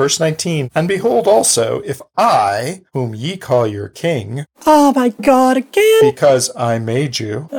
Verse 0.00 0.18
19 0.18 0.70
And 0.74 0.88
behold 0.88 1.28
also, 1.28 1.82
if 1.84 2.00
I, 2.16 2.80
whom 2.94 3.14
ye 3.14 3.36
call 3.36 3.66
your 3.66 3.90
king, 3.90 4.46
Oh 4.64 4.94
my 4.96 5.10
God, 5.10 5.58
again. 5.58 6.00
because 6.00 6.50
I 6.56 6.78
made 6.78 7.18
you, 7.18 7.50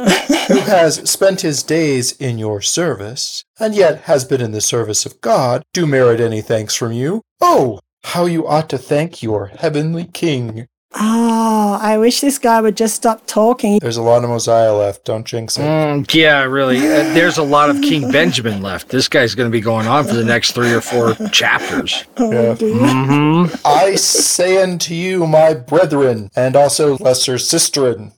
who 0.47 0.61
has 0.61 1.07
spent 1.07 1.41
his 1.41 1.61
days 1.61 2.13
in 2.13 2.39
your 2.39 2.59
service, 2.59 3.43
and 3.59 3.75
yet 3.75 4.01
has 4.05 4.25
been 4.25 4.41
in 4.41 4.53
the 4.53 4.59
service 4.59 5.05
of 5.05 5.21
God, 5.21 5.61
do 5.71 5.85
merit 5.85 6.19
any 6.19 6.41
thanks 6.41 6.73
from 6.73 6.91
you, 6.91 7.21
oh, 7.41 7.79
how 8.05 8.25
you 8.25 8.47
ought 8.47 8.71
to 8.71 8.79
thank 8.79 9.21
your 9.21 9.45
heavenly 9.59 10.05
king. 10.05 10.65
Oh, 10.93 11.79
I 11.81 11.97
wish 11.97 12.19
this 12.19 12.37
guy 12.37 12.59
would 12.59 12.75
just 12.75 12.95
stop 12.95 13.25
talking. 13.25 13.79
There's 13.79 13.95
a 13.97 14.01
lot 14.01 14.23
of 14.25 14.29
Mosiah 14.29 14.73
left. 14.73 15.05
Don't 15.05 15.25
jinx 15.25 15.57
it. 15.57 15.61
Mm, 15.61 16.13
yeah, 16.13 16.43
really. 16.43 16.79
Uh, 16.79 17.03
there's 17.13 17.37
a 17.37 17.43
lot 17.43 17.69
of 17.69 17.81
King 17.81 18.11
Benjamin 18.11 18.61
left. 18.61 18.89
This 18.89 19.07
guy's 19.07 19.33
going 19.33 19.49
to 19.49 19.51
be 19.51 19.61
going 19.61 19.87
on 19.87 20.05
for 20.05 20.13
the 20.15 20.25
next 20.25 20.51
three 20.51 20.73
or 20.73 20.81
four 20.81 21.13
chapters. 21.29 22.03
Yeah. 22.19 22.55
hmm 22.55 23.45
I 23.65 23.95
say 23.95 24.61
unto 24.61 24.93
you, 24.93 25.25
my 25.27 25.53
brethren, 25.53 26.29
and 26.35 26.55
also 26.55 26.97
lesser 26.97 27.35
sisterin, 27.35 28.11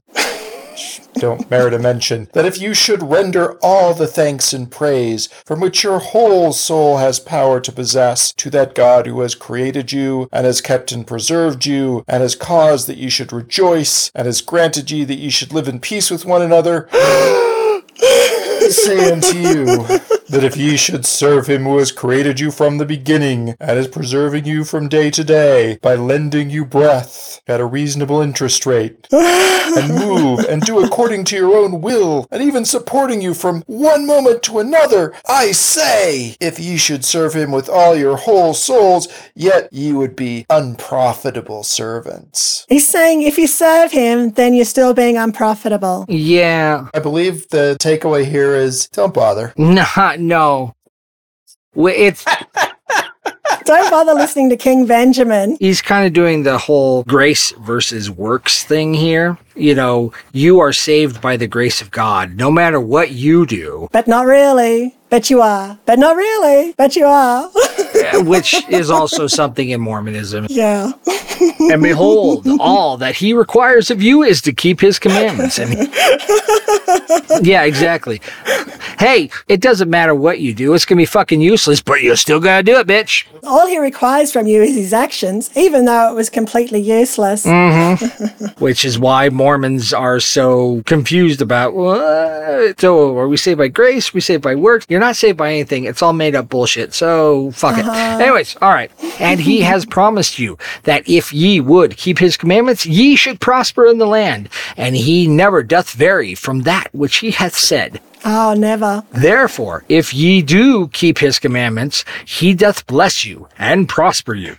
don't 1.15 1.49
merit 1.49 1.73
a 1.73 1.79
mention, 1.79 2.27
that 2.33 2.45
if 2.45 2.59
you 2.59 2.73
should 2.73 3.03
render 3.03 3.57
all 3.61 3.93
the 3.93 4.07
thanks 4.07 4.53
and 4.53 4.71
praise 4.71 5.27
from 5.45 5.59
which 5.59 5.83
your 5.83 5.99
whole 5.99 6.53
soul 6.53 6.97
has 6.97 7.19
power 7.19 7.59
to 7.59 7.71
possess 7.71 8.31
to 8.33 8.49
that 8.49 8.75
God 8.75 9.07
who 9.07 9.21
has 9.21 9.35
created 9.35 9.91
you, 9.91 10.27
and 10.31 10.45
has 10.45 10.61
kept 10.61 10.91
and 10.91 11.05
preserved 11.07 11.65
you, 11.65 12.03
and 12.07 12.21
has 12.21 12.35
caused 12.35 12.87
that 12.87 12.97
you 12.97 13.09
should 13.09 13.33
rejoice, 13.33 14.11
and 14.15 14.25
has 14.25 14.41
granted 14.41 14.91
ye 14.91 15.03
that 15.03 15.15
ye 15.15 15.29
should 15.29 15.53
live 15.53 15.67
in 15.67 15.79
peace 15.79 16.09
with 16.09 16.25
one 16.25 16.41
another, 16.41 16.87
say 18.69 19.11
unto 19.11 19.37
you 19.37 19.85
that 20.33 20.43
if 20.43 20.57
ye 20.57 20.75
should 20.75 21.05
serve 21.05 21.47
him 21.47 21.63
who 21.63 21.77
has 21.77 21.91
created 21.91 22.39
you 22.39 22.51
from 22.51 22.77
the 22.77 22.85
beginning, 22.85 23.55
and 23.59 23.77
is 23.77 23.87
preserving 23.87 24.45
you 24.45 24.63
from 24.63 24.89
day 24.89 25.11
to 25.11 25.23
day, 25.23 25.77
by 25.81 25.95
lending 25.95 26.49
you 26.49 26.65
breath 26.65 27.41
at 27.47 27.59
a 27.59 27.65
reasonable 27.65 28.19
interest 28.19 28.65
rate, 28.65 29.07
and 29.11 29.93
move 29.93 30.39
and 30.39 30.61
do 30.63 30.83
according 30.83 31.23
to 31.23 31.35
your 31.35 31.55
own 31.55 31.81
will, 31.81 32.27
and 32.31 32.41
even 32.41 32.65
supporting 32.65 33.21
you 33.21 33.33
from 33.33 33.63
one 33.67 34.05
moment 34.07 34.41
to 34.43 34.59
another, 34.59 35.13
I 35.27 35.51
say, 35.51 36.35
if 36.39 36.59
ye 36.59 36.77
should 36.77 37.05
serve 37.05 37.33
him 37.33 37.51
with 37.51 37.69
all 37.69 37.95
your 37.95 38.17
whole 38.17 38.53
souls, 38.53 39.07
yet 39.35 39.69
ye 39.71 39.93
would 39.93 40.15
be 40.15 40.45
unprofitable 40.49 41.63
servants. 41.63 42.65
He's 42.69 42.87
saying 42.87 43.21
if 43.21 43.37
you 43.37 43.47
serve 43.47 43.91
him, 43.91 44.31
then 44.31 44.53
you're 44.53 44.65
still 44.65 44.93
being 44.93 45.17
unprofitable. 45.17 46.05
Yeah. 46.09 46.87
I 46.93 46.99
believe 46.99 47.49
the 47.49 47.77
takeaway 47.79 48.25
here 48.25 48.55
is 48.55 48.87
don't 48.87 49.13
bother. 49.13 49.53
Not, 49.57 50.19
no. 50.27 50.75
It's 51.75 52.25
Don't 53.65 53.89
bother 53.89 54.13
listening 54.13 54.49
to 54.49 54.57
King 54.57 54.85
Benjamin. 54.85 55.55
he's 55.59 55.81
kind 55.81 56.05
of 56.05 56.11
doing 56.13 56.43
the 56.43 56.57
whole 56.57 57.03
grace 57.03 57.51
versus 57.61 58.11
works 58.11 58.63
thing 58.65 58.93
here. 58.93 59.37
You 59.55 59.73
know, 59.73 60.11
you 60.33 60.59
are 60.59 60.73
saved 60.73 61.21
by 61.21 61.37
the 61.37 61.47
grace 61.47 61.81
of 61.81 61.89
God, 61.89 62.35
no 62.35 62.51
matter 62.51 62.79
what 62.79 63.11
you 63.11 63.45
do, 63.45 63.87
But 63.91 64.07
not 64.07 64.25
really. 64.25 64.95
Bet 65.13 65.29
you 65.29 65.43
are. 65.43 65.77
But 65.85 65.99
not 65.99 66.15
really. 66.15 66.73
Bet 66.73 66.95
you 66.95 67.05
are. 67.05 67.47
which 68.23 68.67
is 68.67 68.89
also 68.89 69.27
something 69.27 69.69
in 69.69 69.79
Mormonism. 69.79 70.47
yeah. 70.49 70.91
And 71.59 71.83
behold, 71.83 72.47
all 72.59 72.97
that 72.97 73.15
he 73.15 73.33
requires 73.33 73.91
of 73.91 74.01
you 74.01 74.23
is 74.23 74.41
to 74.41 74.53
keep 74.53 74.79
his 74.81 74.97
commandments. 74.97 75.59
And 75.59 75.73
yeah, 77.45 77.63
exactly. 77.63 78.21
Hey, 78.99 79.29
it 79.47 79.61
doesn't 79.61 79.89
matter 79.89 80.15
what 80.15 80.39
you 80.39 80.53
do; 80.53 80.73
it's 80.73 80.85
gonna 80.85 80.99
be 81.01 81.05
fucking 81.05 81.41
useless, 81.41 81.81
but 81.81 82.01
you're 82.01 82.15
still 82.15 82.39
going 82.39 82.63
to 82.63 82.71
do 82.71 82.77
it, 82.77 82.87
bitch. 82.87 83.25
All 83.43 83.67
he 83.67 83.77
requires 83.77 84.31
from 84.31 84.47
you 84.47 84.61
is 84.61 84.75
his 84.75 84.93
actions, 84.93 85.49
even 85.57 85.85
though 85.85 86.11
it 86.11 86.15
was 86.15 86.29
completely 86.29 86.79
useless. 86.79 87.45
Mm-hmm. 87.45 88.45
Which 88.63 88.85
is 88.85 88.97
why 88.97 89.29
Mormons 89.29 89.93
are 89.93 90.19
so 90.19 90.81
confused 90.85 91.41
about. 91.41 91.73
What? 91.73 92.79
So, 92.79 93.17
are 93.17 93.27
we 93.27 93.37
saved 93.37 93.57
by 93.57 93.67
grace? 93.67 94.09
Are 94.09 94.15
we 94.15 94.21
saved 94.21 94.43
by 94.43 94.55
works? 94.55 94.85
You're 94.89 94.99
not 95.03 95.15
saved 95.15 95.37
by 95.37 95.51
anything. 95.51 95.85
It's 95.85 96.01
all 96.01 96.13
made 96.13 96.35
up 96.35 96.49
bullshit. 96.49 96.93
So, 96.93 97.51
fuck 97.51 97.77
it. 97.77 97.85
Uh-huh. 97.85 98.23
Anyways, 98.23 98.57
all 98.61 98.73
right. 98.73 98.91
And 99.19 99.39
he 99.39 99.61
has 99.71 99.85
promised 99.85 100.39
you 100.39 100.57
that 100.83 101.07
if 101.07 101.33
ye 101.33 101.59
would 101.59 101.97
keep 101.97 102.19
his 102.19 102.37
commandments, 102.37 102.85
ye 102.85 103.15
should 103.15 103.39
prosper 103.39 103.85
in 103.85 103.97
the 103.97 104.07
land. 104.07 104.49
And 104.77 104.95
he 104.95 105.27
never 105.27 105.63
doth 105.63 105.91
vary 105.91 106.35
from 106.35 106.61
that 106.63 106.87
which 106.93 107.17
he 107.17 107.31
hath 107.31 107.55
said. 107.55 107.99
Oh, 108.25 108.53
never. 108.53 109.03
Therefore, 109.11 109.83
if 109.89 110.13
ye 110.13 110.41
do 110.41 110.87
keep 110.89 111.17
his 111.17 111.39
commandments, 111.39 112.05
he 112.25 112.53
doth 112.53 112.87
bless 112.87 113.25
you 113.25 113.49
and 113.57 113.89
prosper 113.89 114.33
you. 114.33 114.55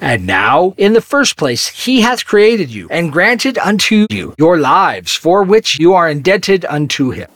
And 0.00 0.26
now, 0.26 0.74
in 0.76 0.92
the 0.92 1.00
first 1.00 1.36
place, 1.36 1.68
he 1.68 2.02
hath 2.02 2.24
created 2.26 2.70
you 2.70 2.88
and 2.90 3.12
granted 3.12 3.58
unto 3.58 4.06
you 4.10 4.34
your 4.38 4.58
lives, 4.58 5.14
for 5.14 5.42
which 5.42 5.78
you 5.78 5.94
are 5.94 6.08
indebted 6.08 6.64
unto 6.66 7.10
him. 7.10 7.28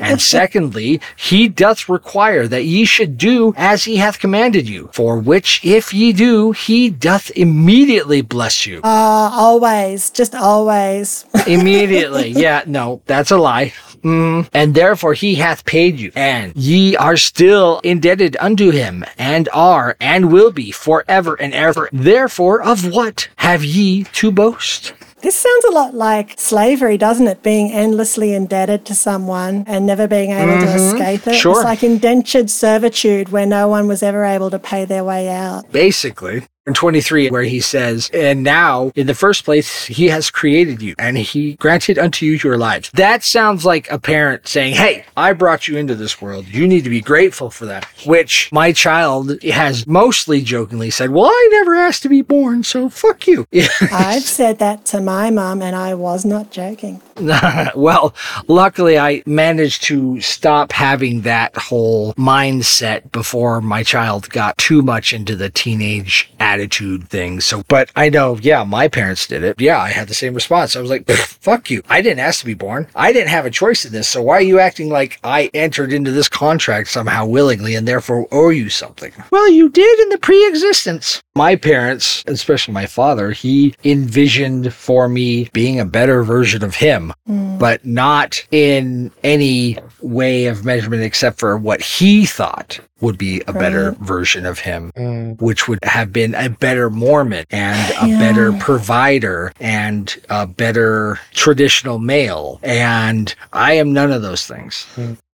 And 0.00 0.20
secondly, 0.20 1.00
he 1.16 1.48
doth 1.48 1.88
require 1.88 2.46
that 2.48 2.64
ye 2.64 2.84
should 2.84 3.18
do 3.18 3.54
as 3.56 3.84
he 3.84 3.96
hath 3.96 4.18
commanded 4.18 4.68
you, 4.68 4.90
for 4.92 5.18
which 5.18 5.60
if 5.64 5.92
ye 5.92 6.12
do, 6.12 6.52
he 6.52 6.90
doth 6.90 7.30
immediately 7.36 8.22
bless 8.22 8.66
you. 8.66 8.78
Uh, 8.82 9.30
always. 9.32 10.10
Just 10.10 10.34
always. 10.34 11.26
Immediately. 11.46 12.30
Yeah, 12.30 12.62
no, 12.66 13.02
that's 13.06 13.30
a 13.30 13.36
lie. 13.36 13.72
Mm. 14.02 14.48
And 14.52 14.74
therefore 14.74 15.14
he 15.14 15.36
hath 15.36 15.64
paid 15.64 15.98
you, 15.98 16.12
and 16.14 16.54
ye 16.54 16.94
are 16.96 17.16
still 17.16 17.80
indebted 17.82 18.36
unto 18.38 18.70
him, 18.70 19.04
and 19.16 19.48
are, 19.52 19.96
and 19.98 20.30
will 20.30 20.52
be 20.52 20.70
forever 20.70 21.34
and 21.40 21.54
ever. 21.54 21.88
Therefore, 21.90 22.62
of 22.62 22.92
what 22.92 23.28
have 23.36 23.64
ye 23.64 24.04
to 24.04 24.30
boast? 24.30 24.92
This 25.24 25.36
sounds 25.36 25.64
a 25.64 25.70
lot 25.70 25.94
like 25.94 26.38
slavery, 26.38 26.98
doesn't 26.98 27.26
it? 27.26 27.42
Being 27.42 27.72
endlessly 27.72 28.34
indebted 28.34 28.84
to 28.84 28.94
someone 28.94 29.64
and 29.66 29.86
never 29.86 30.06
being 30.06 30.32
able 30.32 30.60
to 30.60 30.66
mm-hmm. 30.66 30.98
escape 30.98 31.26
it. 31.26 31.36
Sure. 31.36 31.52
It's 31.52 31.64
like 31.64 31.82
indentured 31.82 32.50
servitude 32.50 33.30
where 33.30 33.46
no 33.46 33.66
one 33.66 33.88
was 33.88 34.02
ever 34.02 34.22
able 34.22 34.50
to 34.50 34.58
pay 34.58 34.84
their 34.84 35.02
way 35.02 35.30
out. 35.30 35.72
Basically. 35.72 36.44
In 36.66 36.72
23 36.72 37.28
where 37.30 37.42
he 37.42 37.60
says, 37.60 38.10
And 38.14 38.42
now, 38.42 38.90
in 38.94 39.06
the 39.06 39.14
first 39.14 39.44
place, 39.44 39.84
he 39.84 40.08
has 40.08 40.30
created 40.30 40.80
you 40.80 40.94
and 40.98 41.18
he 41.18 41.54
granted 41.54 41.98
unto 41.98 42.24
you 42.24 42.32
your 42.42 42.56
lives. 42.56 42.90
That 42.94 43.22
sounds 43.22 43.64
like 43.64 43.90
a 43.90 43.98
parent 43.98 44.48
saying, 44.48 44.74
Hey, 44.74 45.04
I 45.16 45.32
brought 45.34 45.68
you 45.68 45.76
into 45.76 45.94
this 45.94 46.20
world. 46.20 46.48
You 46.48 46.66
need 46.66 46.84
to 46.84 46.90
be 46.90 47.00
grateful 47.00 47.50
for 47.50 47.66
that. 47.66 47.86
Which 48.06 48.50
my 48.50 48.72
child 48.72 49.42
has 49.42 49.86
mostly 49.86 50.42
jokingly 50.42 50.90
said, 50.90 51.10
Well, 51.10 51.26
I 51.26 51.48
never 51.52 51.74
asked 51.74 52.02
to 52.04 52.08
be 52.08 52.22
born, 52.22 52.64
so 52.64 52.88
fuck 52.88 53.26
you. 53.26 53.46
I've 53.92 54.22
said 54.22 54.58
that 54.58 54.86
to 54.86 55.00
my 55.00 55.30
mom 55.30 55.62
and 55.62 55.76
I 55.76 55.94
was 55.94 56.24
not 56.24 56.50
joking. 56.50 57.02
well, 57.74 58.14
luckily 58.48 58.98
I 58.98 59.22
managed 59.26 59.84
to 59.84 60.20
stop 60.20 60.72
having 60.72 61.20
that 61.22 61.56
whole 61.56 62.14
mindset 62.14 63.12
before 63.12 63.60
my 63.60 63.82
child 63.82 64.28
got 64.30 64.58
too 64.58 64.82
much 64.82 65.12
into 65.12 65.36
the 65.36 65.50
teenage 65.50 66.32
attitude 66.40 66.53
thing. 66.58 67.40
So, 67.40 67.62
but 67.68 67.90
I 67.96 68.08
know, 68.08 68.38
yeah, 68.40 68.64
my 68.64 68.88
parents 68.88 69.26
did 69.26 69.42
it. 69.42 69.60
Yeah, 69.60 69.80
I 69.80 69.88
had 69.88 70.08
the 70.08 70.14
same 70.14 70.34
response. 70.34 70.76
I 70.76 70.80
was 70.80 70.90
like, 70.90 71.08
fuck 71.08 71.70
you. 71.70 71.82
I 71.88 72.00
didn't 72.00 72.20
ask 72.20 72.40
to 72.40 72.46
be 72.46 72.54
born. 72.54 72.86
I 72.94 73.12
didn't 73.12 73.30
have 73.30 73.46
a 73.46 73.50
choice 73.50 73.84
in 73.84 73.92
this. 73.92 74.08
So 74.08 74.22
why 74.22 74.36
are 74.36 74.42
you 74.42 74.60
acting 74.60 74.88
like 74.88 75.18
I 75.24 75.50
entered 75.54 75.92
into 75.92 76.12
this 76.12 76.28
contract 76.28 76.88
somehow 76.88 77.26
willingly 77.26 77.74
and 77.74 77.88
therefore 77.88 78.28
owe 78.30 78.50
you 78.50 78.68
something? 78.68 79.12
Well, 79.30 79.50
you 79.50 79.68
did 79.68 79.98
in 80.00 80.10
the 80.10 80.18
pre 80.18 80.46
existence. 80.46 81.22
My 81.36 81.56
parents, 81.56 82.22
especially 82.28 82.74
my 82.74 82.86
father, 82.86 83.32
he 83.32 83.74
envisioned 83.82 84.72
for 84.72 85.08
me 85.08 85.48
being 85.52 85.80
a 85.80 85.84
better 85.84 86.22
version 86.22 86.62
of 86.62 86.76
him, 86.76 87.12
but 87.26 87.84
not 87.84 88.40
in 88.52 89.10
any 89.24 89.76
way 90.00 90.46
of 90.46 90.64
measurement 90.64 91.02
except 91.02 91.40
for 91.40 91.56
what 91.58 91.80
he 91.82 92.24
thought 92.24 92.78
would 93.00 93.18
be 93.18 93.42
a 93.48 93.52
better 93.52 93.96
version 94.00 94.46
of 94.46 94.60
him 94.60 94.92
Mm. 94.96 95.42
which 95.42 95.66
would 95.66 95.80
have 95.82 96.12
been 96.12 96.36
a 96.36 96.48
better 96.48 96.88
Mormon 96.88 97.44
and 97.50 97.90
a 98.00 98.06
Yeah. 98.10 98.18
better 98.20 98.52
provider 98.52 99.52
and 99.58 100.14
a 100.30 100.46
better 100.46 101.18
traditional 101.34 101.98
male. 101.98 102.60
And 102.62 103.34
I 103.52 103.72
am 103.72 103.92
none 103.92 104.12
of 104.12 104.22
those 104.22 104.46
things. 104.46 104.86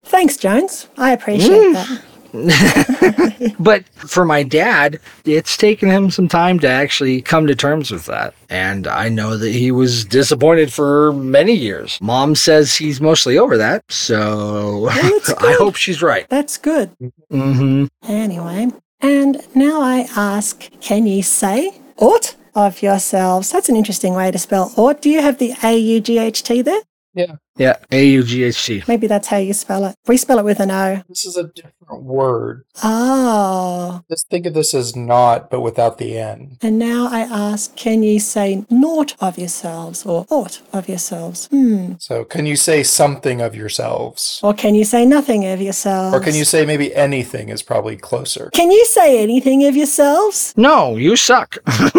Thanks, 0.06 0.38
Jones. 0.38 0.88
I 0.98 1.12
appreciate 1.12 1.52
Mm. 1.52 1.74
that. 1.74 2.02
But 3.60 3.88
for 3.96 4.26
my 4.26 4.44
dad, 4.44 5.00
it's 5.26 5.58
taken 5.58 5.90
him 5.90 6.12
some 6.12 6.28
time 6.28 6.60
to 6.60 6.68
actually 6.68 7.22
come 7.22 7.48
to 7.48 7.56
terms 7.56 7.92
with 7.92 8.06
that. 8.06 8.34
And 8.50 8.88
I 8.88 9.10
know 9.10 9.38
that 9.38 9.52
he 9.52 9.72
was 9.72 10.06
disappointed 10.06 10.72
for 10.72 11.14
many 11.14 11.54
years. 11.54 12.00
Mom 12.02 12.36
says 12.36 12.76
he's 12.76 13.00
mostly 13.02 13.38
over 13.38 13.58
that. 13.58 13.84
So 13.90 14.88
that's 14.94 15.30
I 15.34 15.54
hope 15.54 15.76
she's 15.76 16.02
right. 16.02 16.28
That's 16.30 16.58
good. 16.58 16.92
hmm 17.30 17.86
Anyway, 18.08 18.68
and 19.02 19.42
now 19.56 19.82
I 19.82 20.08
ask, 20.16 20.70
can 20.82 21.06
you 21.06 21.24
say 21.24 21.80
aught 21.98 22.36
of 22.56 22.82
yourselves? 22.82 23.52
That's 23.52 23.70
an 23.70 23.76
interesting 23.76 24.14
way 24.14 24.32
to 24.32 24.38
spell 24.38 24.74
aught. 24.78 25.02
Do 25.02 25.10
you 25.10 25.22
have 25.22 25.38
the 25.38 25.54
A 25.64 25.78
U 25.78 26.00
G 26.00 26.18
H 26.18 26.44
T 26.44 26.62
there? 26.62 26.82
Yeah. 27.14 27.36
A 27.60 28.06
U 28.06 28.24
G 28.24 28.44
H 28.44 28.66
T. 28.66 28.84
Maybe 28.88 29.08
that's 29.08 29.28
how 29.28 29.38
you 29.38 29.54
spell 29.54 29.86
it. 29.86 29.96
We 30.08 30.18
spell 30.18 30.40
it 30.40 30.46
with 30.46 30.60
an 30.60 30.72
O. 30.72 31.04
This 31.10 31.26
is 31.26 31.36
a 31.36 31.44
different 31.44 32.04
word. 32.04 32.66
Oh. 32.84 34.02
Just 34.10 34.30
think 34.30 34.46
of 34.46 34.54
this 34.54 34.74
as 34.74 34.96
not, 34.96 35.50
but 35.50 35.62
without 35.62 35.98
the 35.98 36.18
N. 36.18 36.58
And 36.62 36.80
now 36.80 37.08
I 37.12 37.22
ask, 37.22 37.76
can 37.76 38.04
ye 38.04 38.20
say 38.20 38.66
naught 38.70 39.16
of 39.20 39.38
yourselves 39.38 40.06
or 40.06 40.26
aught 40.30 40.62
of 40.72 40.88
yourselves? 40.88 41.48
Hmm. 41.48 41.94
So, 42.00 42.24
can 42.24 42.46
you 42.46 42.56
say 42.56 42.84
something 42.84 43.42
of 43.42 43.56
yourselves? 43.56 44.40
Or 44.44 44.54
can 44.54 44.76
you 44.76 44.86
say 44.86 45.06
nothing 45.06 45.46
of 45.46 45.62
yourselves? 45.62 46.16
Or 46.16 46.20
can 46.20 46.36
you 46.36 46.46
say 46.46 46.66
maybe 46.66 46.96
anything 46.96 47.50
is 47.50 47.62
probably 47.62 47.98
closer? 47.98 48.50
Can 48.54 48.72
you 48.72 48.86
say 48.86 49.22
anything 49.22 49.66
of 49.66 49.76
yourselves? 49.76 50.54
No, 50.56 50.96
you 50.96 51.16
suck. 51.16 51.58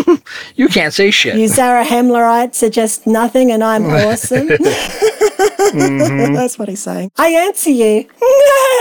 you 0.56 0.68
can't 0.68 0.94
say 0.94 1.10
shit. 1.10 1.36
You 1.36 1.48
Zarahemlerites 1.48 2.62
are 2.62 2.70
just 2.70 3.06
nothing 3.06 3.50
and 3.50 3.62
I'm 3.62 3.84
awesome. 3.90 4.48
Mm-hmm. 5.40 6.34
That's 6.34 6.58
what 6.58 6.68
he's 6.68 6.82
saying. 6.82 7.10
I 7.16 7.28
answer 7.30 7.70
you, 7.80 8.06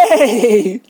nay. 0.10 0.82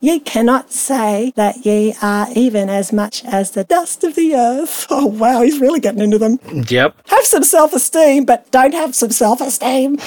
ye 0.00 0.20
cannot 0.20 0.70
say 0.72 1.32
that 1.36 1.64
ye 1.64 1.94
are 2.02 2.26
even 2.34 2.68
as 2.70 2.92
much 2.92 3.24
as 3.24 3.50
the 3.52 3.64
dust 3.64 4.04
of 4.04 4.14
the 4.14 4.34
earth. 4.34 4.86
Oh, 4.90 5.06
wow, 5.06 5.42
he's 5.42 5.58
really 5.60 5.80
getting 5.80 6.00
into 6.02 6.18
them. 6.18 6.38
Yep. 6.68 6.96
Have 7.08 7.24
some 7.24 7.44
self 7.44 7.72
esteem, 7.72 8.24
but 8.24 8.50
don't 8.50 8.74
have 8.74 8.94
some 8.94 9.10
self 9.10 9.40
esteem. 9.40 9.98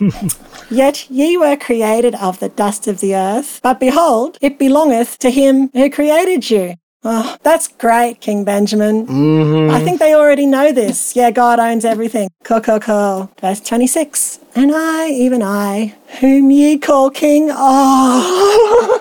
Yet 0.70 1.10
ye 1.10 1.36
were 1.36 1.56
created 1.56 2.14
of 2.16 2.40
the 2.40 2.48
dust 2.48 2.86
of 2.88 3.00
the 3.00 3.14
earth, 3.14 3.60
but 3.62 3.78
behold, 3.80 4.38
it 4.40 4.58
belongeth 4.58 5.18
to 5.18 5.30
him 5.30 5.68
who 5.72 5.90
created 5.90 6.50
you. 6.50 6.74
Oh, 7.04 7.36
that's 7.42 7.66
great, 7.66 8.20
King 8.20 8.44
Benjamin. 8.44 9.06
hmm 9.06 9.70
I 9.70 9.80
think 9.80 9.98
they 9.98 10.14
already 10.14 10.46
know 10.46 10.70
this. 10.70 11.16
Yeah, 11.16 11.32
God 11.32 11.58
owns 11.58 11.84
everything. 11.84 12.28
Cool, 12.44 12.60
cool, 12.60 12.78
cool. 12.78 13.30
Verse 13.40 13.60
26. 13.60 14.38
And 14.54 14.70
I, 14.72 15.08
even 15.08 15.42
I, 15.42 15.94
whom 16.20 16.50
ye 16.52 16.78
call 16.78 17.10
king, 17.10 17.48
oh, 17.50 19.00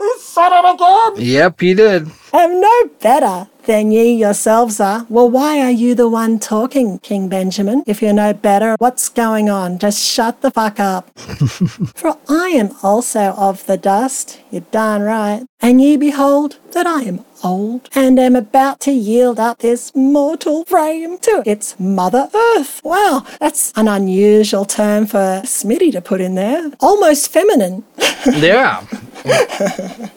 He 0.16 0.20
said 0.22 0.50
it 0.52 0.74
again, 0.74 1.24
Yep, 1.24 1.60
he 1.60 1.74
did. 1.74 2.10
I'm 2.32 2.60
no 2.60 2.84
better 3.00 3.48
than 3.70 3.92
ye 3.92 4.12
yourselves 4.12 4.80
are. 4.80 5.06
Well, 5.08 5.30
why 5.30 5.60
are 5.60 5.70
you 5.70 5.94
the 5.94 6.08
one 6.08 6.40
talking, 6.40 6.98
King 6.98 7.28
Benjamin? 7.28 7.84
If 7.86 8.02
you're 8.02 8.12
no 8.12 8.32
better, 8.32 8.74
what's 8.80 9.08
going 9.08 9.48
on? 9.48 9.78
Just 9.78 10.02
shut 10.02 10.40
the 10.40 10.50
fuck 10.50 10.80
up. 10.80 11.16
For 11.94 12.18
I 12.28 12.48
am 12.48 12.74
also 12.82 13.26
of 13.38 13.64
the 13.66 13.76
dust, 13.76 14.40
you're 14.50 14.66
darn 14.72 15.02
right. 15.02 15.46
And 15.60 15.80
ye 15.80 15.96
behold 15.96 16.58
that 16.72 16.88
I 16.88 17.02
am 17.02 17.24
old, 17.44 17.88
and 17.94 18.18
am 18.18 18.36
about 18.36 18.80
to 18.80 18.92
yield 18.92 19.38
up 19.38 19.58
this 19.58 19.94
mortal 19.94 20.64
frame 20.64 21.18
to 21.18 21.42
its 21.46 21.78
mother 21.78 22.28
earth. 22.34 22.80
Wow, 22.84 23.24
that's 23.38 23.72
an 23.76 23.88
unusual 23.88 24.64
term 24.64 25.06
for 25.06 25.42
Smitty 25.44 25.92
to 25.92 26.00
put 26.00 26.20
in 26.20 26.34
there. 26.34 26.70
Almost 26.80 27.30
feminine. 27.30 27.84
Yeah. 28.26 28.84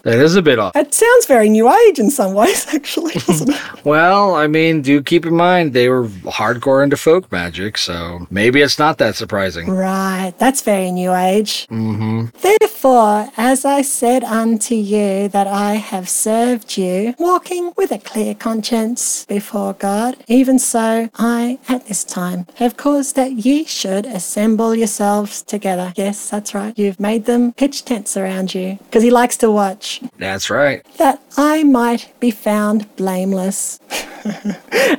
that 0.04 0.16
is 0.20 0.36
a 0.36 0.42
bit 0.42 0.60
off. 0.60 0.76
It 0.76 0.94
sounds 0.94 1.26
very 1.26 1.50
new 1.50 1.72
age 1.72 2.00
in 2.00 2.10
some 2.10 2.34
ways, 2.34 2.66
actually, 2.74 3.14
doesn't 3.14 3.50
it? 3.50 3.62
Well, 3.86 4.34
I 4.36 4.48
mean, 4.48 4.82
do 4.82 5.02
keep 5.04 5.26
in 5.26 5.36
mind 5.36 5.74
they 5.74 5.90
were 5.90 6.06
hardcore 6.08 6.84
into 6.84 6.96
folk 6.96 7.30
magic, 7.32 7.78
so 7.78 8.26
maybe 8.30 8.62
it's 8.62 8.80
not 8.80 8.98
that 9.00 9.16
surprising. 9.16 9.70
Right, 9.70 10.34
that's 10.38 10.62
very 10.62 10.90
new 10.92 11.14
age. 11.14 11.68
Mm-hmm. 11.68 12.28
Therefore, 12.42 13.30
as 13.36 13.66
I 13.66 13.82
said 13.82 14.24
unto 14.24 14.76
you 14.76 15.28
that 15.30 15.48
I 15.48 15.74
have 15.76 16.08
served 16.08 16.78
you, 16.78 17.13
walking 17.18 17.74
with 17.78 17.92
a 17.92 17.98
clear 17.98 18.34
conscience 18.36 19.26
before 19.26 19.74
God, 19.74 20.18
even 20.28 20.60
so 20.60 21.10
I 21.16 21.60
at 21.68 21.88
this 21.88 22.04
time 22.04 22.48
have 22.56 22.78
caused 22.78 23.16
that 23.16 23.34
ye 23.34 23.66
should 23.66 24.06
assemble 24.06 24.76
yourselves 24.76 25.44
together. 25.44 25.94
Yes, 25.96 26.30
that's 26.30 26.54
right. 26.54 26.78
You've 26.78 27.00
made 27.00 27.26
them 27.26 27.54
pitch 27.54 27.86
tents 27.86 28.18
around 28.18 28.54
you 28.54 28.78
because 28.86 29.04
he 29.04 29.12
likes 29.12 29.38
to 29.38 29.52
watch. 29.52 30.02
That's 30.18 30.50
right. 30.50 30.84
That 30.98 31.22
I 31.38 31.64
might 31.64 32.14
be 32.20 32.32
found 32.32 32.94
blameless, 32.96 33.80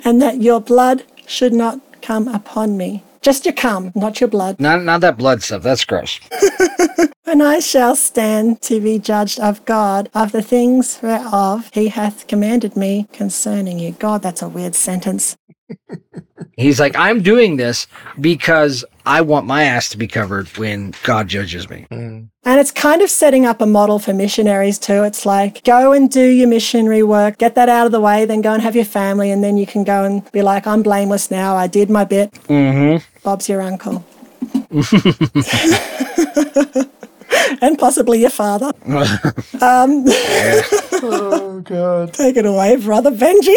and 0.04 0.20
that 0.22 0.40
your 0.40 0.60
blood 0.60 1.04
should 1.26 1.52
not 1.52 1.80
come 2.02 2.28
upon 2.28 2.76
me. 2.76 3.02
Just 3.24 3.46
your 3.46 3.54
cum, 3.54 3.90
not 3.94 4.20
your 4.20 4.28
blood. 4.28 4.60
Not 4.60 4.82
not 4.84 5.00
that 5.00 5.16
blood 5.16 5.42
stuff. 5.42 5.62
That's 5.62 5.82
gross. 5.86 6.20
when 7.24 7.40
I 7.40 7.58
shall 7.58 7.96
stand 7.96 8.60
to 8.62 8.82
be 8.82 8.98
judged 8.98 9.40
of 9.40 9.64
God 9.64 10.10
of 10.12 10.30
the 10.32 10.42
things 10.42 10.98
whereof 10.98 11.70
he 11.72 11.88
hath 11.88 12.26
commanded 12.26 12.76
me 12.76 13.08
concerning 13.14 13.78
you. 13.78 13.92
God, 13.92 14.20
that's 14.20 14.42
a 14.42 14.48
weird 14.48 14.74
sentence. 14.74 15.38
He's 16.56 16.78
like, 16.78 16.94
I'm 16.96 17.22
doing 17.22 17.56
this 17.56 17.86
because 18.20 18.84
I 19.06 19.22
want 19.22 19.46
my 19.46 19.64
ass 19.64 19.88
to 19.90 19.98
be 19.98 20.06
covered 20.06 20.46
when 20.56 20.94
God 21.02 21.28
judges 21.28 21.68
me. 21.68 21.86
Mm. 21.90 22.28
And 22.44 22.60
it's 22.60 22.70
kind 22.70 23.02
of 23.02 23.10
setting 23.10 23.44
up 23.44 23.60
a 23.60 23.66
model 23.66 23.98
for 23.98 24.12
missionaries 24.12 24.78
too. 24.78 25.02
It's 25.02 25.26
like, 25.26 25.64
go 25.64 25.92
and 25.92 26.10
do 26.10 26.24
your 26.24 26.46
missionary 26.46 27.02
work, 27.02 27.38
get 27.38 27.56
that 27.56 27.68
out 27.68 27.86
of 27.86 27.92
the 27.92 28.00
way, 28.00 28.24
then 28.24 28.40
go 28.40 28.52
and 28.52 28.62
have 28.62 28.76
your 28.76 28.84
family, 28.84 29.30
and 29.30 29.42
then 29.42 29.56
you 29.56 29.66
can 29.66 29.82
go 29.82 30.04
and 30.04 30.30
be 30.30 30.42
like, 30.42 30.66
I'm 30.66 30.82
blameless 30.82 31.30
now. 31.30 31.56
I 31.56 31.66
did 31.66 31.90
my 31.90 32.04
bit. 32.04 32.32
Mm-hmm. 32.32 33.04
Bob's 33.24 33.48
your 33.48 33.60
uncle. 33.60 34.04
and 37.60 37.78
possibly 37.78 38.20
your 38.20 38.30
father. 38.30 38.72
Um, 39.60 40.04
Oh, 41.06 41.60
God. 41.60 42.14
take 42.14 42.36
it 42.36 42.46
away, 42.46 42.76
brother 42.76 43.10
Benji. 43.10 43.54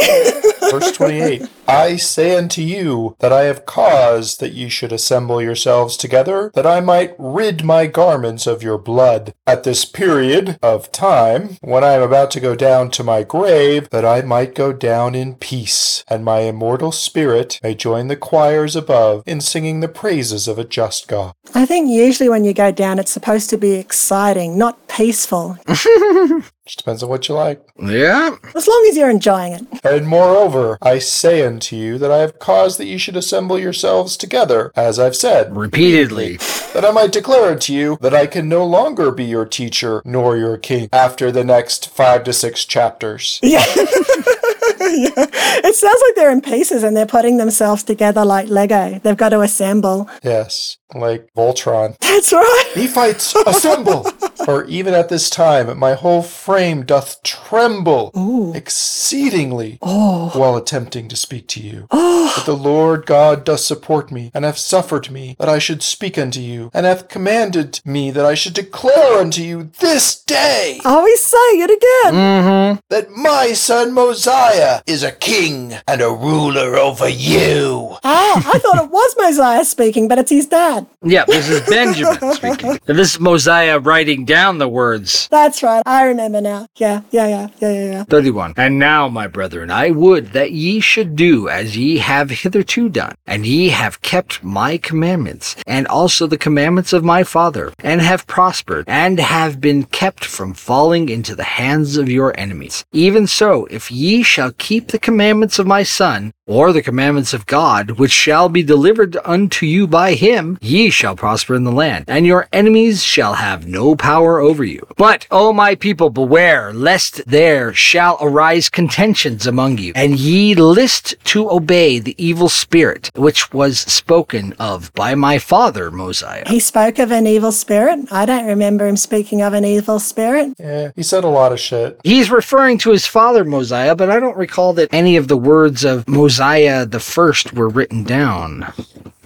Verse 0.72 0.92
28 0.92 1.48
I 1.68 1.98
say 1.98 2.38
unto 2.38 2.62
you 2.62 3.16
that 3.20 3.34
I 3.34 3.44
have 3.44 3.66
caused 3.66 4.40
that 4.40 4.54
ye 4.54 4.70
should 4.70 4.92
assemble 4.92 5.42
yourselves 5.42 5.98
together, 5.98 6.52
that 6.56 6.66
I 6.66 6.80
might 6.80 7.14
rid 7.18 7.64
my 7.64 7.88
garments 7.88 8.48
of 8.48 8.64
your 8.64 8.78
blood 8.78 9.34
at 9.46 9.64
this 9.64 9.84
period 9.84 10.58
of 10.62 10.92
time, 10.92 11.58
when 11.62 11.84
I 11.84 11.94
am 11.94 12.02
about 12.02 12.32
to 12.32 12.40
go 12.40 12.56
down 12.56 12.90
to 12.92 13.04
my 13.04 13.24
grave, 13.24 13.90
that 13.90 14.06
I 14.06 14.22
might 14.22 14.56
go 14.56 14.72
down 14.72 15.16
in 15.16 15.36
peace, 15.36 16.06
and 16.08 16.24
my 16.24 16.40
immortal 16.42 16.92
spirit 16.92 17.60
may 17.64 17.76
join 17.76 18.08
the 18.08 18.16
choirs 18.16 18.76
above 18.76 19.24
in 19.26 19.42
singing 19.42 19.82
the 19.82 19.88
praises 19.88 20.48
of 20.48 20.58
a 20.58 20.64
just 20.64 21.08
God. 21.08 21.34
I 21.54 21.66
think 21.66 21.90
usually 21.90 22.30
when 22.30 22.46
you 22.46 22.54
go 22.54 22.72
down, 22.72 23.00
it's 23.00 23.12
supposed 23.12 23.50
to 23.50 23.58
be 23.58 23.74
exciting, 23.74 24.58
not 24.58 24.88
peaceful. 24.88 25.58
Just 26.68 26.80
depends 26.80 27.02
on 27.02 27.08
what 27.08 27.30
you 27.30 27.34
like. 27.36 27.66
Yeah. 27.82 28.36
As 28.54 28.68
long 28.68 28.86
as 28.90 28.98
you're 28.98 29.10
enjoying 29.10 29.54
it. 29.54 29.66
And 29.86 30.06
moreover, 30.06 30.78
I 30.82 31.00
say 31.00 31.46
unto 31.46 31.78
you 31.78 31.98
that 31.98 32.12
I 32.12 32.18
have 32.18 32.40
caused 32.40 32.78
that 32.78 32.88
you 32.88 32.98
should 32.98 33.16
assemble 33.16 33.58
yourselves 33.58 34.18
together, 34.18 34.74
as 34.76 35.00
I've 35.00 35.16
said, 35.16 35.56
Repeatedly. 35.56 36.36
that 36.74 36.84
I 36.84 36.92
might 36.92 37.14
declare 37.14 37.50
unto 37.52 37.72
you 37.72 37.98
that 38.02 38.14
I 38.14 38.28
can 38.28 38.50
no 38.50 38.66
longer 38.66 39.12
be 39.12 39.24
your 39.24 39.46
teacher 39.46 40.02
nor 40.04 40.36
your 40.36 40.58
king 40.58 40.90
after 40.92 41.32
the 41.32 41.46
next 41.46 41.90
five 41.90 42.26
to 42.26 42.34
six 42.34 42.66
chapters. 42.66 43.40
Yeah. 43.42 43.64
yeah. 43.76 45.26
It 45.64 45.76
sounds 45.76 46.02
like 46.06 46.16
they're 46.16 46.32
in 46.32 46.42
pieces 46.42 46.84
and 46.84 46.98
they're 46.98 47.06
putting 47.06 47.38
themselves 47.38 47.84
together 47.84 48.26
like 48.26 48.50
Lego. 48.50 49.00
They've 49.00 49.16
got 49.16 49.30
to 49.30 49.40
assemble. 49.40 50.10
Yes, 50.22 50.78
like 50.94 51.30
Voltron. 51.34 51.98
That's 52.00 52.34
right. 52.34 52.74
Nephites, 52.76 53.36
assemble! 53.46 54.06
For 54.48 54.64
even 54.64 54.94
at 54.94 55.10
this 55.10 55.30
time 55.30 55.78
my 55.78 55.94
whole 55.96 56.22
frame 56.24 56.84
doth 56.86 57.22
tremble 57.22 58.14
exceedingly 58.56 59.78
Oh. 59.82 60.30
while 60.34 60.56
attempting 60.56 61.10
to 61.10 61.18
speak 61.18 61.48
to 61.50 61.60
you. 61.60 61.88
But 61.92 62.46
the 62.46 62.56
Lord 62.56 63.06
God 63.06 63.44
doth 63.44 63.60
support 63.60 64.10
me, 64.12 64.32
and 64.34 64.46
hath 64.46 64.58
suffered 64.58 65.10
me 65.12 65.36
that 65.40 65.50
I 65.50 65.60
should 65.60 65.82
speak 65.84 66.18
unto 66.18 66.40
you, 66.40 66.70
and 66.74 66.86
hath 66.86 67.10
commanded 67.10 67.82
me 67.84 68.10
that 68.12 68.26
I 68.26 68.36
should 68.36 68.54
declare 68.54 69.20
unto 69.20 69.42
you 69.42 69.70
this 69.80 70.16
day 70.24 70.80
Oh, 70.86 71.06
he's 71.06 71.24
saying 71.24 71.62
it 71.62 71.72
again. 71.80 72.14
Mm-hmm. 72.14 72.80
that 72.90 73.12
my 73.12 73.52
son 73.54 73.94
Mosiah 73.94 74.82
is 74.88 75.04
a 75.04 75.12
king 75.12 75.74
and 75.88 76.00
a 76.02 76.10
ruler 76.10 76.78
over 76.78 77.10
you. 77.10 77.98
Oh, 78.04 78.44
I 78.54 78.60
thought 78.64 78.84
it 78.86 78.92
was 78.92 79.16
Mosiah 79.20 79.66
speaking, 79.66 80.08
but 80.08 80.20
it's 80.20 80.32
his 80.32 80.48
dad. 80.48 80.86
Yeah, 81.04 81.26
this 81.26 81.50
is 81.50 81.68
Benjamin 81.68 82.34
speaking. 82.34 82.80
And 82.88 82.98
this 83.00 83.16
is 83.16 83.20
Mosiah 83.20 83.80
writing 83.80 84.24
down 84.38 84.60
the 84.60 84.70
words. 84.70 85.28
That's 85.32 85.64
right. 85.64 85.82
I 85.84 86.04
remember 86.04 86.42
now. 86.42 86.68
Yeah, 86.76 87.02
yeah, 87.10 87.28
yeah, 87.28 87.48
yeah, 87.60 87.72
yeah, 87.72 87.92
yeah. 87.94 88.04
31. 88.04 88.54
And 88.56 88.78
now, 88.78 89.08
my 89.08 89.26
brethren, 89.26 89.72
I 89.72 89.90
would 89.90 90.28
that 90.34 90.52
ye 90.52 90.80
should 90.80 91.16
do 91.16 91.50
as 91.50 91.76
ye 91.76 91.98
have 91.98 92.30
hitherto 92.30 92.88
done, 92.88 93.16
and 93.26 93.48
ye 93.48 93.70
have 93.70 94.04
kept 94.04 94.44
my 94.44 94.78
commandments, 94.78 95.56
and 95.66 95.88
also 95.88 96.28
the 96.28 96.38
commandments 96.38 96.94
of 96.94 97.04
my 97.04 97.24
father, 97.24 97.74
and 97.80 98.00
have 98.02 98.28
prospered, 98.28 98.86
and 98.88 99.20
have 99.20 99.60
been 99.60 99.82
kept 99.86 100.24
from 100.24 100.54
falling 100.54 101.10
into 101.10 101.34
the 101.36 101.52
hands 101.60 101.98
of 101.98 102.08
your 102.08 102.40
enemies. 102.40 102.86
Even 102.92 103.26
so, 103.26 103.66
if 103.72 103.92
ye 103.92 104.22
shall 104.22 104.52
keep 104.60 104.90
the 104.90 105.00
commandments 105.00 105.58
of 105.58 105.66
my 105.66 105.82
son, 105.82 106.32
or 106.46 106.72
the 106.72 106.82
commandments 106.90 107.34
of 107.34 107.46
God, 107.46 107.92
which 107.92 108.12
shall 108.12 108.50
be 108.50 108.64
delivered 108.64 109.18
unto 109.26 109.66
you 109.66 109.86
by 109.86 110.14
him, 110.14 110.58
ye 110.62 110.90
shall 110.90 111.16
prosper 111.16 111.56
in 111.56 111.66
the 111.66 111.80
land, 111.84 112.06
and 112.08 112.26
your 112.26 112.48
enemies 112.54 113.04
shall 113.04 113.34
have 113.34 113.68
no 113.68 113.96
power 113.96 114.27
over 114.40 114.64
you. 114.64 114.86
But, 114.98 115.28
O 115.32 115.54
my 115.54 115.76
people, 115.76 116.10
beware, 116.10 116.74
lest 116.74 117.26
there 117.26 117.74
shall 117.74 118.18
arise 118.22 118.70
contentions 118.70 119.48
among 119.48 119.78
you, 119.78 119.94
and 119.96 120.20
ye 120.20 120.54
list 120.54 121.16
to 121.26 121.50
obey 121.50 122.00
the 122.00 122.16
evil 122.24 122.50
spirit, 122.50 123.10
which 123.16 123.54
was 123.54 123.80
spoken 123.80 124.54
of 124.60 124.94
by 124.94 125.16
my 125.16 125.40
father 125.40 125.90
Mosiah. 125.92 126.44
He 126.48 126.60
spoke 126.60 127.00
of 127.00 127.12
an 127.12 127.26
evil 127.26 127.52
spirit. 127.52 128.12
I 128.12 128.26
don't 128.26 128.46
remember 128.46 128.88
him 128.88 128.98
speaking 128.98 129.42
of 129.42 129.54
an 129.54 129.66
evil 129.66 130.00
spirit. 130.00 130.54
Yeah, 130.60 130.92
he 130.96 131.04
said 131.04 131.24
a 131.24 131.30
lot 131.30 131.52
of 131.52 131.60
shit. 131.60 132.00
He's 132.04 132.30
referring 132.30 132.78
to 132.80 132.92
his 132.92 133.08
father 133.08 133.44
Mosiah, 133.44 133.96
but 133.96 134.10
I 134.10 134.20
don't 134.20 134.38
recall 134.38 134.74
that 134.74 134.94
any 134.94 135.18
of 135.18 135.28
the 135.28 135.38
words 135.38 135.84
of 135.86 136.08
Mosiah 136.08 136.86
the 136.86 137.00
first 137.00 137.54
were 137.54 137.70
written 137.70 138.04
down. 138.04 138.74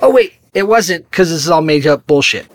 Oh 0.02 0.10
wait, 0.10 0.34
it 0.54 0.64
wasn't 0.64 1.10
because 1.10 1.30
this 1.30 1.44
is 1.44 1.50
all 1.50 1.62
made 1.62 1.88
up 1.88 2.06
bullshit. 2.08 2.48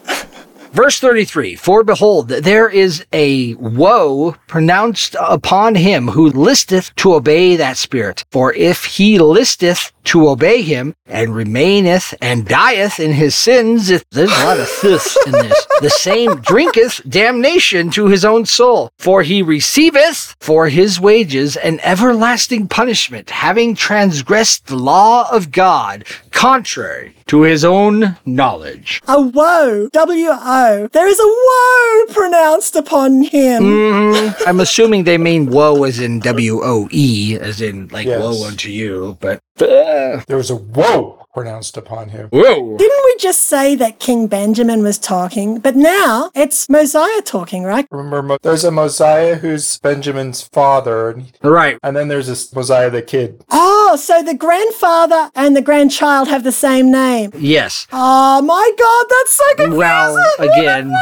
Verse 0.76 1.00
33 1.00 1.56
For 1.56 1.82
behold, 1.82 2.28
there 2.28 2.68
is 2.68 3.02
a 3.10 3.54
woe 3.54 4.36
pronounced 4.46 5.16
upon 5.18 5.74
him 5.74 6.08
who 6.08 6.28
listeth 6.28 6.94
to 6.96 7.14
obey 7.14 7.56
that 7.56 7.78
spirit. 7.78 8.26
For 8.30 8.52
if 8.52 8.84
he 8.84 9.18
listeth 9.18 9.90
to 10.06 10.28
obey 10.28 10.62
him, 10.62 10.94
and 11.06 11.34
remaineth 11.34 12.14
and 12.20 12.46
dieth 12.46 12.98
in 12.98 13.12
his 13.12 13.34
sins, 13.34 13.88
there's 13.88 14.30
a 14.30 14.44
lot 14.44 14.58
of 14.58 14.70
this 14.82 15.16
in 15.26 15.32
this, 15.32 15.66
the 15.80 15.90
same 15.90 16.36
drinketh 16.40 17.00
damnation 17.08 17.90
to 17.90 18.06
his 18.06 18.24
own 18.24 18.44
soul. 18.46 18.90
For 18.98 19.22
he 19.22 19.42
receiveth 19.42 20.34
for 20.40 20.68
his 20.68 20.98
wages 21.00 21.56
an 21.56 21.80
everlasting 21.80 22.68
punishment, 22.68 23.30
having 23.30 23.74
transgressed 23.74 24.66
the 24.66 24.76
law 24.76 25.28
of 25.30 25.50
God, 25.50 26.04
contrary 26.30 27.14
to 27.26 27.42
his 27.42 27.64
own 27.64 28.16
knowledge. 28.24 29.00
A 29.08 29.20
woe. 29.20 29.88
W 29.92 30.28
O. 30.30 30.88
There 30.92 31.08
is 31.08 31.18
a 31.18 31.26
woe 31.26 32.14
pronounced 32.14 32.76
upon 32.76 33.22
him. 33.24 33.62
Mhm. 33.62 34.34
I'm 34.46 34.60
assuming 34.60 35.04
they 35.04 35.18
mean 35.18 35.46
woe 35.50 35.82
as 35.84 35.98
in 35.98 36.20
W 36.20 36.60
O 36.62 36.88
E, 36.90 37.36
as 37.40 37.60
in 37.60 37.88
like 37.90 38.06
Yes. 38.06 38.20
woe 38.20 38.46
unto 38.46 38.68
you, 38.70 39.16
but 39.20 39.40
There 39.58 40.36
was 40.36 40.50
a 40.50 40.56
whoa 40.56 41.22
pronounced 41.34 41.76
upon 41.76 42.08
him. 42.08 42.28
whoa. 42.30 42.76
Didn't 42.78 43.04
we 43.04 43.16
just 43.18 43.42
say 43.42 43.74
that 43.74 43.98
King 43.98 44.26
Benjamin 44.26 44.82
was 44.82 44.96
talking? 44.98 45.58
But 45.58 45.76
now 45.76 46.30
it's 46.34 46.66
Mosiah 46.70 47.20
talking, 47.20 47.62
right? 47.64 47.86
Remember, 47.90 48.22
Mo- 48.22 48.38
there's 48.40 48.64
a 48.64 48.70
Mosiah 48.70 49.34
who's 49.34 49.78
Benjamin's 49.80 50.40
father, 50.40 51.10
and, 51.10 51.26
Right. 51.42 51.78
and 51.82 51.94
then 51.94 52.08
there's 52.08 52.26
this 52.28 52.54
Mosiah 52.54 52.88
the 52.88 53.02
kid. 53.02 53.44
Oh, 53.50 53.96
so 54.00 54.22
the 54.22 54.32
grandfather 54.34 55.30
and 55.34 55.54
the 55.54 55.60
grandchild 55.60 56.28
have 56.28 56.42
the 56.42 56.52
same 56.52 56.90
name. 56.90 57.32
Yes. 57.36 57.86
Oh 57.92 58.40
my 58.40 58.70
God, 58.78 59.06
that's 59.10 59.32
so 59.34 59.44
confusing. 59.56 59.78
Well, 59.78 60.26
again, 60.38 60.94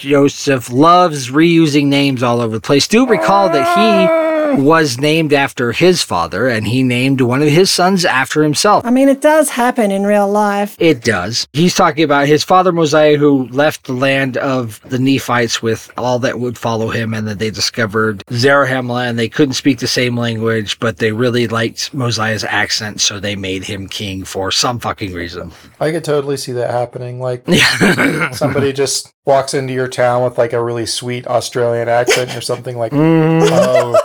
Joseph 0.00 0.68
loves 0.72 1.30
reusing 1.30 1.86
names 1.86 2.24
all 2.24 2.40
over 2.40 2.56
the 2.56 2.60
place. 2.60 2.88
Do 2.88 3.06
recall 3.06 3.50
that 3.50 3.66
he 3.78 4.25
was 4.64 4.98
named 4.98 5.32
after 5.32 5.72
his 5.72 6.02
father, 6.02 6.48
and 6.48 6.66
he 6.66 6.82
named 6.82 7.20
one 7.20 7.42
of 7.42 7.48
his 7.48 7.70
sons 7.70 8.04
after 8.04 8.42
himself. 8.42 8.84
I 8.84 8.90
mean, 8.90 9.08
it 9.08 9.20
does 9.20 9.50
happen 9.50 9.90
in 9.90 10.04
real 10.04 10.28
life. 10.28 10.76
It 10.78 11.02
does. 11.02 11.46
He's 11.52 11.74
talking 11.74 12.04
about 12.04 12.26
his 12.26 12.42
father 12.44 12.72
Mosiah, 12.72 13.16
who 13.16 13.46
left 13.48 13.84
the 13.84 13.92
land 13.92 14.36
of 14.36 14.80
the 14.88 14.98
Nephites 14.98 15.62
with 15.62 15.90
all 15.96 16.18
that 16.20 16.38
would 16.40 16.58
follow 16.58 16.88
him, 16.90 17.14
and 17.14 17.26
that 17.28 17.38
they 17.38 17.50
discovered 17.50 18.24
Zarahemla, 18.30 19.08
and 19.08 19.18
they 19.18 19.28
couldn't 19.28 19.54
speak 19.54 19.78
the 19.78 19.86
same 19.86 20.16
language, 20.16 20.78
but 20.78 20.98
they 20.98 21.12
really 21.12 21.46
liked 21.48 21.92
Mosiah's 21.94 22.44
accent, 22.44 23.00
so 23.00 23.20
they 23.20 23.36
made 23.36 23.64
him 23.64 23.86
king 23.88 24.24
for 24.24 24.50
some 24.50 24.78
fucking 24.78 25.12
reason. 25.12 25.52
I 25.80 25.90
could 25.92 26.04
totally 26.04 26.36
see 26.36 26.52
that 26.52 26.70
happening. 26.70 27.20
Like 27.20 27.44
somebody 28.34 28.72
just 28.72 29.12
walks 29.24 29.54
into 29.54 29.72
your 29.72 29.88
town 29.88 30.22
with 30.24 30.38
like 30.38 30.52
a 30.52 30.62
really 30.62 30.86
sweet 30.86 31.26
Australian 31.26 31.88
accent 31.88 32.34
or 32.36 32.40
something 32.40 32.76
like, 32.78 32.92
Mhm. 32.92 33.48
oh, 33.50 33.98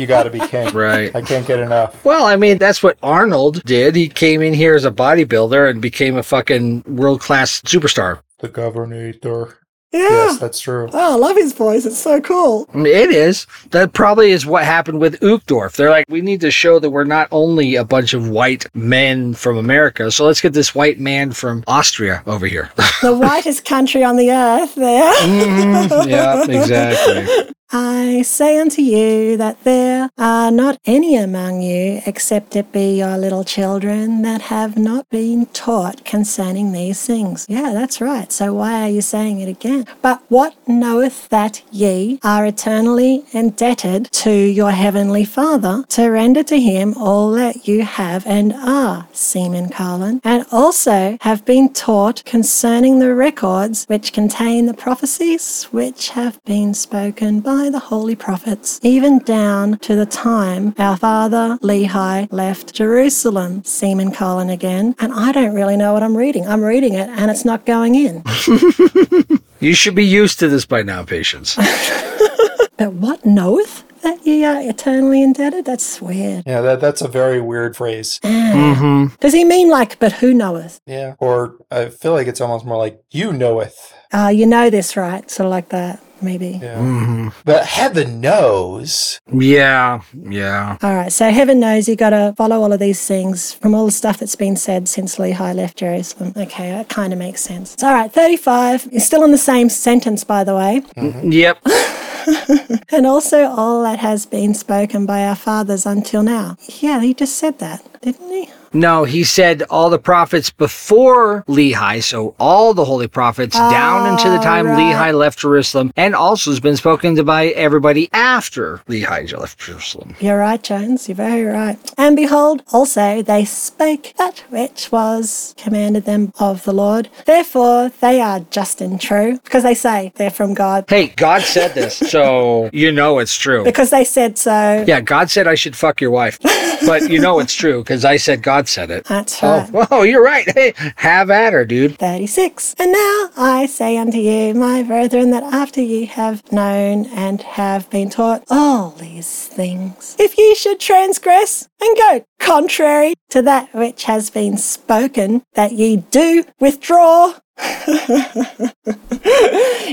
you 0.00 0.06
got 0.06 0.24
to 0.24 0.30
be 0.30 0.40
king. 0.40 0.70
Right. 0.74 1.14
I 1.14 1.20
can't 1.22 1.46
get 1.46 1.58
enough. 1.60 2.04
Well, 2.04 2.24
I 2.26 2.36
mean, 2.36 2.58
that's 2.58 2.82
what 2.82 2.98
Arnold 3.02 3.62
did. 3.64 3.94
He 3.94 4.08
came 4.08 4.40
in 4.42 4.54
here 4.54 4.74
as 4.74 4.84
a 4.84 4.90
bodybuilder 4.90 5.68
and 5.70 5.80
became 5.82 6.16
a 6.16 6.22
fucking 6.22 6.84
world 6.86 7.20
class 7.20 7.60
superstar. 7.62 8.20
The 8.38 8.48
governator. 8.48 9.54
Yeah. 9.92 9.98
Yes, 10.02 10.38
that's 10.38 10.60
true. 10.60 10.88
Oh, 10.92 11.14
I 11.14 11.16
love 11.16 11.36
his 11.36 11.52
voice. 11.52 11.84
It's 11.84 11.98
so 11.98 12.20
cool. 12.20 12.68
It 12.72 13.10
is. 13.10 13.48
That 13.72 13.92
probably 13.92 14.30
is 14.30 14.46
what 14.46 14.64
happened 14.64 15.00
with 15.00 15.18
Uchtdorf. 15.18 15.74
They're 15.74 15.90
like, 15.90 16.06
we 16.08 16.20
need 16.20 16.40
to 16.42 16.50
show 16.52 16.78
that 16.78 16.90
we're 16.90 17.02
not 17.02 17.26
only 17.32 17.74
a 17.74 17.84
bunch 17.84 18.14
of 18.14 18.28
white 18.28 18.66
men 18.72 19.34
from 19.34 19.56
America, 19.58 20.08
so 20.12 20.24
let's 20.24 20.40
get 20.40 20.52
this 20.52 20.76
white 20.76 21.00
man 21.00 21.32
from 21.32 21.64
Austria 21.66 22.22
over 22.28 22.46
here. 22.46 22.70
The 23.02 23.16
whitest 23.20 23.64
country 23.64 24.04
on 24.04 24.16
the 24.16 24.30
earth 24.30 24.76
there. 24.76 25.12
Mhm. 25.14 26.08
Yeah, 26.08 26.44
exactly. 26.48 27.52
I 27.72 28.22
say 28.22 28.58
unto 28.58 28.82
you 28.82 29.36
that 29.36 29.62
there 29.62 30.10
are 30.18 30.50
not 30.50 30.78
any 30.86 31.16
among 31.16 31.62
you, 31.62 32.02
except 32.04 32.56
it 32.56 32.72
be 32.72 32.98
your 32.98 33.16
little 33.16 33.44
children, 33.44 34.22
that 34.22 34.42
have 34.42 34.76
not 34.76 35.08
been 35.08 35.46
taught 35.46 36.04
concerning 36.04 36.72
these 36.72 37.06
things. 37.06 37.46
Yeah, 37.48 37.72
that's 37.72 38.00
right. 38.00 38.32
So 38.32 38.52
why 38.54 38.82
are 38.82 38.88
you 38.88 39.00
saying 39.00 39.38
it 39.38 39.48
again? 39.48 39.86
But 40.02 40.20
what 40.28 40.56
knoweth 40.66 41.28
that 41.28 41.62
ye 41.70 42.18
are 42.24 42.44
eternally 42.44 43.24
indebted 43.30 44.10
to 44.12 44.32
your 44.32 44.72
heavenly 44.72 45.24
Father 45.24 45.84
to 45.90 46.08
render 46.08 46.42
to 46.42 46.58
him 46.58 46.94
all 46.96 47.30
that 47.32 47.68
you 47.68 47.84
have 47.84 48.26
and 48.26 48.52
are, 48.52 49.06
Seaman 49.12 49.68
Carlin, 49.68 50.20
and 50.24 50.44
also 50.50 51.18
have 51.20 51.44
been 51.44 51.72
taught 51.72 52.24
concerning 52.24 52.98
the 52.98 53.14
records 53.14 53.84
which 53.84 54.12
contain 54.12 54.66
the 54.66 54.74
prophecies 54.74 55.64
which 55.70 56.10
have 56.10 56.42
been 56.44 56.74
spoken 56.74 57.38
by 57.40 57.59
the 57.68 57.78
holy 57.78 58.16
prophets, 58.16 58.80
even 58.82 59.18
down 59.18 59.78
to 59.80 59.94
the 59.94 60.06
time 60.06 60.74
our 60.78 60.96
father 60.96 61.58
Lehi 61.62 62.32
left 62.32 62.74
Jerusalem. 62.74 63.62
Seaman 63.64 64.12
Colin 64.12 64.48
again, 64.48 64.94
and 65.00 65.12
I 65.12 65.32
don't 65.32 65.54
really 65.54 65.76
know 65.76 65.92
what 65.92 66.02
I'm 66.02 66.16
reading. 66.16 66.46
I'm 66.46 66.62
reading 66.62 66.94
it 66.94 67.08
and 67.10 67.30
it's 67.30 67.44
not 67.44 67.66
going 67.66 67.94
in. 67.94 68.22
You 69.60 69.74
should 69.74 69.94
be 69.94 70.06
used 70.06 70.38
to 70.38 70.48
this 70.48 70.64
by 70.64 70.82
now, 70.82 71.04
patience. 71.04 71.54
but 72.78 72.94
what 72.94 73.26
knoweth 73.26 73.84
that 74.00 74.26
ye 74.26 74.42
are 74.42 74.58
eternally 74.58 75.22
indebted? 75.22 75.66
That's 75.66 76.00
weird. 76.00 76.44
Yeah, 76.46 76.62
that 76.62 76.80
that's 76.80 77.02
a 77.02 77.08
very 77.08 77.42
weird 77.42 77.76
phrase. 77.76 78.18
Mm-hmm. 78.22 79.14
Does 79.20 79.34
he 79.34 79.44
mean 79.44 79.68
like, 79.68 79.98
but 79.98 80.12
who 80.12 80.32
knoweth? 80.32 80.80
Yeah. 80.86 81.14
Or 81.18 81.56
I 81.70 81.90
feel 81.90 82.12
like 82.12 82.26
it's 82.26 82.40
almost 82.40 82.64
more 82.64 82.78
like 82.78 83.02
you 83.10 83.34
knoweth. 83.34 83.92
Uh, 84.14 84.32
you 84.34 84.46
know 84.46 84.70
this, 84.70 84.96
right? 84.96 85.30
Sort 85.30 85.44
of 85.44 85.50
like 85.50 85.68
that. 85.68 86.02
Maybe. 86.22 86.58
Yeah. 86.62 86.78
Mm-hmm. 86.78 87.28
But 87.44 87.66
heaven 87.66 88.20
knows. 88.20 89.20
Yeah, 89.32 90.02
yeah. 90.14 90.78
All 90.82 90.94
right, 90.94 91.12
so 91.12 91.30
heaven 91.30 91.60
knows 91.60 91.88
you 91.88 91.96
got 91.96 92.10
to 92.10 92.34
follow 92.36 92.60
all 92.60 92.72
of 92.72 92.80
these 92.80 93.06
things 93.06 93.52
from 93.54 93.74
all 93.74 93.86
the 93.86 93.92
stuff 93.92 94.18
that's 94.18 94.36
been 94.36 94.56
said 94.56 94.88
since 94.88 95.16
Lehi 95.16 95.54
left 95.54 95.78
Jerusalem. 95.78 96.32
Okay, 96.36 96.70
that 96.70 96.88
kind 96.88 97.12
of 97.12 97.18
makes 97.18 97.40
sense. 97.40 97.82
All 97.82 97.92
right, 97.92 98.12
35 98.12 98.88
is 98.92 99.04
still 99.04 99.24
in 99.24 99.30
the 99.30 99.38
same 99.38 99.68
sentence, 99.68 100.24
by 100.24 100.44
the 100.44 100.54
way. 100.56 100.82
Mm-hmm. 100.96 101.20
Mm, 101.20 101.32
yep. 101.32 101.58
And 102.92 103.06
also 103.06 103.44
all 103.44 103.82
that 103.84 104.00
has 104.00 104.26
been 104.26 104.52
spoken 104.52 105.06
by 105.06 105.24
our 105.24 105.36
fathers 105.36 105.86
until 105.86 106.22
now. 106.22 106.56
Yeah, 106.80 107.00
he 107.00 107.14
just 107.14 107.36
said 107.38 107.58
that, 107.60 107.82
didn't 108.02 108.28
he? 108.28 108.50
No, 108.72 109.04
he 109.04 109.24
said 109.24 109.62
all 109.68 109.90
the 109.90 109.98
prophets 109.98 110.50
before 110.50 111.44
Lehi, 111.48 112.02
so 112.02 112.34
all 112.38 112.72
the 112.74 112.84
holy 112.84 113.08
prophets 113.08 113.56
down 113.56 114.12
into 114.12 114.28
the 114.30 114.38
time 114.38 114.66
right. 114.66 114.78
Lehi 114.94 115.16
left 115.18 115.38
Jerusalem, 115.40 115.92
and 115.96 116.14
also 116.14 116.50
has 116.50 116.60
been 116.60 116.76
spoken 116.76 117.16
to 117.16 117.24
by 117.24 117.46
everybody 117.48 118.08
after 118.12 118.78
Lehi 118.88 119.36
left 119.38 119.58
Jerusalem. 119.58 120.14
You're 120.20 120.38
right, 120.38 120.62
Jones. 120.62 121.08
You're 121.08 121.16
very 121.16 121.44
right. 121.44 121.78
And 121.98 122.14
behold, 122.16 122.62
also 122.72 123.22
they 123.22 123.44
spake 123.44 124.14
that 124.18 124.40
which 124.50 124.92
was 124.92 125.54
commanded 125.58 126.04
them 126.04 126.32
of 126.38 126.64
the 126.64 126.72
Lord. 126.72 127.08
Therefore, 127.26 127.90
they 128.00 128.20
are 128.20 128.40
just 128.50 128.80
and 128.80 129.00
true, 129.00 129.38
because 129.44 129.62
they 129.64 129.74
say 129.74 130.12
they're 130.16 130.30
from 130.30 130.54
God, 130.54 130.84
Hey, 130.88 131.08
God 131.08 131.42
said 131.42 131.74
this, 131.74 131.96
so 132.10 132.70
you 132.72 132.92
know 132.92 133.18
it's 133.18 133.36
true. 133.36 133.64
because 133.64 133.90
they 133.90 134.04
said 134.04 134.38
so. 134.38 134.84
Yeah, 134.86 135.00
God 135.00 135.28
said 135.30 135.46
I 135.48 135.54
should 135.56 135.74
fuck 135.76 136.00
your 136.00 136.10
wife, 136.12 136.38
but 136.86 137.10
you 137.10 137.20
know 137.20 137.40
it's 137.40 137.54
true 137.54 137.82
because 137.82 138.04
I 138.04 138.16
said 138.16 138.42
God 138.42 138.59
said 138.68 138.90
it. 138.90 139.04
That's 139.04 139.42
oh, 139.42 139.48
right. 139.48 139.70
Oh, 139.74 139.86
oh, 139.98 140.02
you're 140.02 140.22
right. 140.22 140.48
Hey, 140.50 140.74
have 140.96 141.30
at 141.30 141.52
her, 141.52 141.64
dude. 141.64 141.98
36. 141.98 142.74
And 142.78 142.92
now 142.92 143.30
I 143.36 143.66
say 143.66 143.96
unto 143.96 144.18
you, 144.18 144.54
my 144.54 144.82
brethren, 144.82 145.30
that 145.30 145.42
after 145.44 145.80
ye 145.80 146.06
have 146.06 146.50
known 146.52 147.06
and 147.06 147.42
have 147.42 147.88
been 147.90 148.10
taught 148.10 148.44
all 148.50 148.90
these 148.90 149.46
things, 149.46 150.16
if 150.18 150.36
ye 150.38 150.54
should 150.54 150.80
transgress 150.80 151.68
and 151.80 151.96
go 151.96 152.24
contrary 152.38 153.14
to 153.30 153.42
that 153.42 153.72
which 153.74 154.04
has 154.04 154.30
been 154.30 154.56
spoken, 154.56 155.42
that 155.54 155.72
ye 155.72 155.96
do 155.96 156.44
withdraw. 156.58 157.34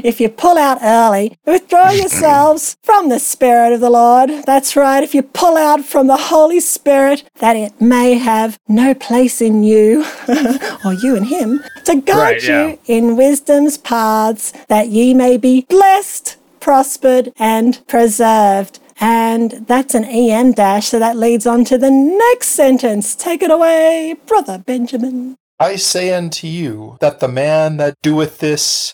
if 0.03 0.19
you 0.19 0.29
pull 0.29 0.57
out 0.57 0.79
early, 0.81 1.37
withdraw 1.45 1.91
yourselves 1.91 2.77
from 2.83 3.09
the 3.09 3.19
Spirit 3.19 3.73
of 3.73 3.79
the 3.79 3.89
Lord. 3.89 4.29
That's 4.45 4.75
right. 4.75 5.03
If 5.03 5.13
you 5.13 5.23
pull 5.23 5.57
out 5.57 5.83
from 5.85 6.07
the 6.07 6.17
Holy 6.17 6.59
Spirit, 6.59 7.23
that 7.39 7.55
it 7.55 7.79
may 7.81 8.15
have 8.15 8.59
no 8.67 8.93
place 8.93 9.41
in 9.41 9.63
you, 9.63 10.05
or 10.85 10.93
you 10.93 11.15
and 11.15 11.27
Him, 11.27 11.63
to 11.85 11.95
guide 12.01 12.17
Right, 12.17 12.43
yeah. 12.43 12.67
you 12.67 12.79
in 12.85 13.15
wisdom's 13.17 13.77
paths, 13.77 14.53
that 14.67 14.89
ye 14.89 15.13
may 15.13 15.37
be 15.37 15.65
blessed, 15.69 16.37
prospered, 16.59 17.31
and 17.37 17.85
preserved. 17.87 18.79
And 18.99 19.51
that's 19.67 19.93
an 19.93 20.05
EM 20.05 20.53
dash, 20.53 20.87
so 20.87 20.99
that 20.99 21.15
leads 21.15 21.45
on 21.45 21.63
to 21.65 21.77
the 21.77 21.91
next 21.91 22.47
sentence. 22.47 23.13
Take 23.13 23.43
it 23.43 23.51
away, 23.51 24.15
Brother 24.25 24.57
Benjamin. 24.57 25.37
I 25.59 25.75
say 25.75 26.13
unto 26.13 26.45
you 26.45 26.97
that 26.99 27.19
the 27.19 27.27
man 27.27 27.77
that 27.77 27.95
doeth 28.03 28.37
this, 28.37 28.93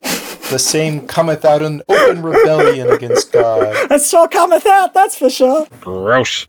the 0.50 0.58
same 0.58 1.08
cometh 1.08 1.44
out 1.44 1.62
in 1.62 1.82
open 1.90 2.22
rebellion 2.22 2.90
against 2.90 3.34
God. 3.34 3.90
That 3.90 4.02
sure 4.02 4.30
cometh 4.30 4.66
out, 4.66 4.94
that's 4.94 5.18
for 5.18 5.30
sure. 5.30 5.68
Gross. 5.82 6.46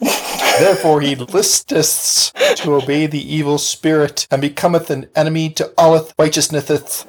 Therefore 0.61 1.01
he 1.01 1.17
listeth 1.17 2.33
to 2.59 2.75
obey 2.75 3.07
the 3.07 3.35
evil 3.35 3.59
spirit, 3.59 4.29
and 4.31 4.41
becometh 4.41 4.89
an 4.91 5.09
enemy 5.17 5.51
to 5.51 5.73
all 5.77 6.09
righteousness. 6.17 6.65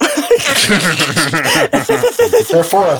Therefore, 2.49 2.95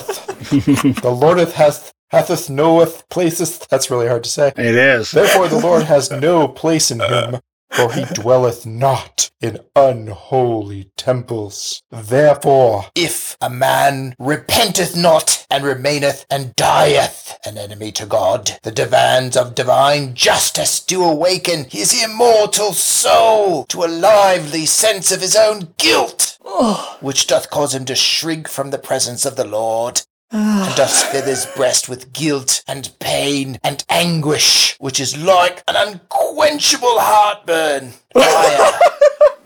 the 1.00 1.10
Lordeth 1.20 1.52
hath 1.52 1.92
hatheth 2.10 2.48
knoweth 2.48 3.08
places. 3.08 3.58
That's 3.70 3.90
really 3.90 4.06
hard 4.06 4.22
to 4.24 4.30
say. 4.30 4.52
It 4.56 4.74
is. 4.76 5.10
Therefore 5.10 5.48
the 5.48 5.58
Lord 5.58 5.82
has 5.82 6.10
no 6.10 6.46
place 6.48 6.90
in 6.90 7.00
him, 7.00 7.40
for 7.70 7.92
he 7.92 8.04
dwelleth 8.04 8.64
not 8.64 9.30
in 9.40 9.60
unholy 9.74 10.90
temples. 10.96 11.82
Therefore, 11.90 12.86
if 12.94 13.36
a 13.40 13.50
man 13.50 14.14
repenteth 14.18 14.96
not 14.96 15.46
and 15.50 15.64
remaineth 15.64 16.24
and 16.30 16.56
dieth 16.56 17.38
an 17.44 17.58
enemy 17.58 17.92
to 17.92 18.06
God, 18.06 18.58
the 18.62 18.70
demands 18.70 19.36
of 19.36 19.54
divine 19.54 20.14
justice 20.14 20.80
do 20.80 21.04
awaken 21.04 21.64
his 21.64 22.02
immortal 22.02 22.72
soul 22.72 23.64
to 23.66 23.84
a 23.84 23.88
lively 23.88 24.66
sense 24.66 25.12
of 25.12 25.20
his 25.20 25.36
own 25.36 25.74
guilt, 25.76 26.38
oh. 26.44 26.96
which 27.00 27.26
doth 27.26 27.50
cause 27.50 27.74
him 27.74 27.84
to 27.84 27.94
shrink 27.94 28.48
from 28.48 28.70
the 28.70 28.78
presence 28.78 29.24
of 29.26 29.36
the 29.36 29.46
Lord 29.46 30.02
and 30.30 30.76
doth 30.76 31.04
fill 31.12 31.24
his 31.24 31.46
breast 31.56 31.88
with 31.88 32.12
guilt 32.12 32.62
and 32.66 32.90
pain 32.98 33.58
and 33.62 33.84
anguish, 33.88 34.76
which 34.78 35.00
is 35.00 35.16
like 35.16 35.62
an 35.68 35.76
unquenchable 35.76 36.98
heartburn, 36.98 37.92
fire, 38.12 38.78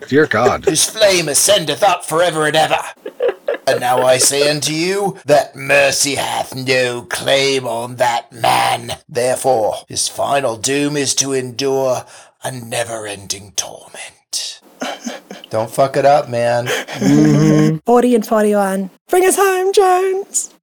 Dear 0.09 0.27
God. 0.27 0.65
whose 0.65 0.89
flame 0.89 1.29
ascendeth 1.29 1.83
up 1.83 2.05
forever 2.05 2.47
and 2.47 2.57
ever. 2.57 2.79
And 3.67 3.81
now 3.81 4.03
I 4.03 4.19
say 4.19 4.51
unto 4.51 4.73
you 4.73 5.19
that 5.27 5.55
mercy 5.55 6.15
hath 6.17 6.55
no 6.57 7.03
claim 7.03 7.67
on 7.67 7.97
that 7.97 8.33
man. 8.33 8.93
Therefore, 9.09 9.75
his 9.87 10.09
final 10.09 10.57
doom 10.57 10.97
is 10.97 11.15
to 11.17 11.33
endure 11.33 12.05
a 12.43 12.51
never 12.51 13.07
ending 13.07 13.53
torment. 13.55 14.61
Don't 15.51 15.71
fuck 15.71 15.97
it 15.97 16.07
up, 16.07 16.29
man. 16.29 16.67
Mm-hmm. 16.67 17.77
40 17.85 18.15
and 18.15 18.27
41. 18.27 18.91
Bring 19.09 19.25
us 19.27 19.37
home, 19.37 19.73
Jones. 19.73 20.55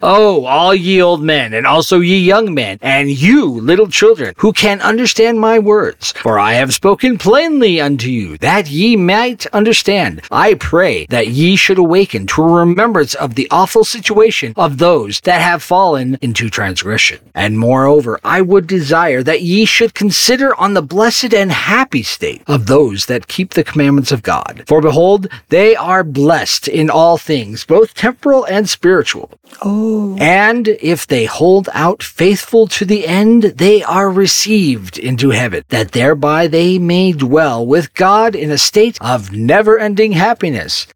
Oh, 0.00 0.44
all 0.44 0.76
ye 0.76 1.02
old 1.02 1.24
men, 1.24 1.52
and 1.52 1.66
also 1.66 1.98
ye 1.98 2.20
young 2.20 2.54
men, 2.54 2.78
and 2.80 3.10
you 3.10 3.46
little 3.46 3.88
children, 3.88 4.32
who 4.38 4.52
can 4.52 4.80
understand 4.80 5.40
my 5.40 5.58
words. 5.58 6.12
For 6.12 6.38
I 6.38 6.52
have 6.52 6.72
spoken 6.72 7.18
plainly 7.18 7.80
unto 7.80 8.08
you, 8.08 8.38
that 8.38 8.70
ye 8.70 8.94
might 8.94 9.46
understand. 9.46 10.22
I 10.30 10.54
pray 10.54 11.06
that 11.06 11.26
ye 11.26 11.56
should 11.56 11.78
awaken 11.78 12.28
to 12.28 12.42
a 12.42 12.60
remembrance 12.60 13.16
of 13.16 13.34
the 13.34 13.48
awful 13.50 13.82
situation 13.82 14.52
of 14.56 14.78
those 14.78 15.20
that 15.22 15.40
have 15.40 15.64
fallen 15.64 16.16
into 16.20 16.48
transgression. 16.48 17.18
And 17.34 17.58
moreover, 17.58 18.20
I 18.22 18.40
would 18.40 18.68
desire 18.68 19.24
that 19.24 19.42
ye 19.42 19.64
should 19.64 19.94
consider 19.94 20.54
on 20.60 20.74
the 20.74 20.82
blessed 20.82 21.34
and 21.34 21.50
happy 21.50 22.04
state 22.04 22.42
of 22.46 22.66
those 22.66 23.06
that 23.06 23.26
keep 23.26 23.54
the 23.54 23.64
commandments 23.64 24.12
of 24.12 24.22
God. 24.22 24.62
For 24.68 24.80
behold, 24.80 25.26
they 25.48 25.74
are 25.74 26.04
blessed 26.04 26.68
in 26.68 26.88
all 26.88 27.18
things, 27.18 27.64
both 27.64 27.94
temporal 27.94 28.44
and 28.44 28.68
spiritual. 28.68 29.32
Oh, 29.62 29.87
And 30.18 30.68
if 30.68 31.06
they 31.06 31.24
hold 31.24 31.68
out 31.72 32.02
faithful 32.02 32.66
to 32.68 32.84
the 32.84 33.06
end, 33.06 33.42
they 33.42 33.82
are 33.82 34.10
received 34.10 34.98
into 34.98 35.30
heaven, 35.30 35.64
that 35.68 35.92
thereby 35.92 36.46
they 36.46 36.78
may 36.78 37.12
dwell 37.12 37.66
with 37.66 37.94
God 37.94 38.34
in 38.34 38.50
a 38.50 38.58
state 38.58 38.98
of 39.00 39.32
never 39.32 39.78
ending 39.78 40.12
happiness. 40.12 40.86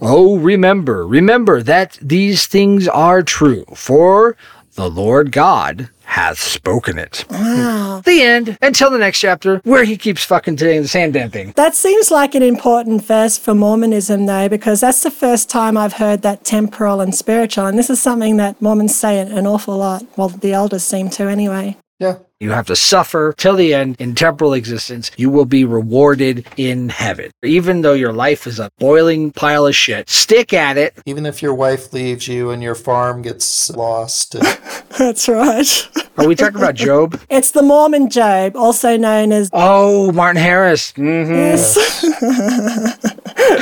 Oh, 0.00 0.38
remember, 0.38 1.06
remember 1.06 1.62
that 1.62 1.98
these 2.02 2.46
things 2.46 2.86
are 2.88 3.22
true, 3.22 3.64
for 3.74 4.36
the 4.74 4.90
Lord 4.90 5.32
God 5.32 5.88
hath 6.14 6.38
spoken 6.38 6.96
it. 6.96 7.24
wow. 7.28 8.00
The 8.04 8.22
end. 8.22 8.56
Until 8.62 8.88
the 8.88 8.98
next 8.98 9.18
chapter, 9.18 9.60
where 9.64 9.82
he 9.82 9.96
keeps 9.96 10.24
fucking 10.24 10.58
saying 10.58 10.82
the 10.82 10.88
same 10.88 11.10
damn 11.10 11.28
thing. 11.28 11.52
That 11.56 11.74
seems 11.74 12.12
like 12.12 12.36
an 12.36 12.42
important 12.42 13.04
verse 13.04 13.36
for 13.36 13.52
Mormonism, 13.52 14.26
though, 14.26 14.48
because 14.48 14.80
that's 14.80 15.02
the 15.02 15.10
first 15.10 15.50
time 15.50 15.76
I've 15.76 15.94
heard 15.94 16.22
that 16.22 16.44
temporal 16.44 17.00
and 17.00 17.12
spiritual. 17.12 17.66
And 17.66 17.76
this 17.76 17.90
is 17.90 18.00
something 18.00 18.36
that 18.36 18.62
Mormons 18.62 18.94
say 18.94 19.18
an 19.18 19.44
awful 19.44 19.76
lot. 19.76 20.04
Well, 20.16 20.28
the 20.28 20.52
elders 20.52 20.84
seem 20.84 21.10
to 21.10 21.24
anyway. 21.24 21.76
Yeah. 21.98 22.18
You 22.40 22.50
have 22.50 22.66
to 22.66 22.76
suffer 22.76 23.32
till 23.36 23.54
the 23.56 23.72
end 23.72 23.96
in 24.00 24.14
temporal 24.14 24.52
existence. 24.54 25.10
You 25.16 25.30
will 25.30 25.44
be 25.44 25.64
rewarded 25.64 26.46
in 26.56 26.88
heaven. 26.88 27.30
Even 27.44 27.82
though 27.82 27.92
your 27.94 28.12
life 28.12 28.46
is 28.46 28.58
a 28.58 28.70
boiling 28.78 29.30
pile 29.30 29.66
of 29.66 29.74
shit, 29.76 30.10
stick 30.10 30.52
at 30.52 30.76
it. 30.76 30.94
Even 31.06 31.26
if 31.26 31.40
your 31.42 31.54
wife 31.54 31.92
leaves 31.92 32.26
you 32.28 32.50
and 32.50 32.62
your 32.62 32.74
farm 32.74 33.22
gets 33.22 33.70
lost. 33.70 34.34
and- 34.34 34.44
That's 34.98 35.28
right. 35.28 35.88
Are 36.18 36.26
we 36.28 36.34
talking 36.34 36.56
about 36.56 36.74
Job? 36.74 37.18
It's 37.30 37.50
the 37.52 37.62
Mormon 37.62 38.10
Job, 38.10 38.56
also 38.56 38.96
known 38.96 39.32
as. 39.32 39.48
Oh, 39.52 40.12
Martin 40.12 40.40
Harris. 40.42 40.92
hmm 40.92 41.32
Yes. 41.34 42.04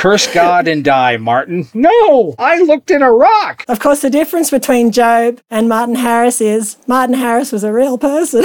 Curse 0.00 0.32
God 0.34 0.68
and 0.68 0.84
die, 0.84 1.16
Martin. 1.16 1.66
No, 1.74 2.34
I 2.38 2.58
looked 2.60 2.90
in 2.90 3.02
a 3.02 3.12
rock. 3.12 3.64
Of 3.68 3.80
course, 3.80 4.02
the 4.02 4.10
difference 4.10 4.50
between 4.50 4.92
Job 4.92 5.40
and 5.50 5.68
Martin 5.68 5.94
Harris 5.94 6.40
is 6.40 6.76
Martin 6.86 7.14
Harris 7.16 7.52
was 7.52 7.64
a 7.64 7.72
real 7.72 7.96
person. 7.98 8.44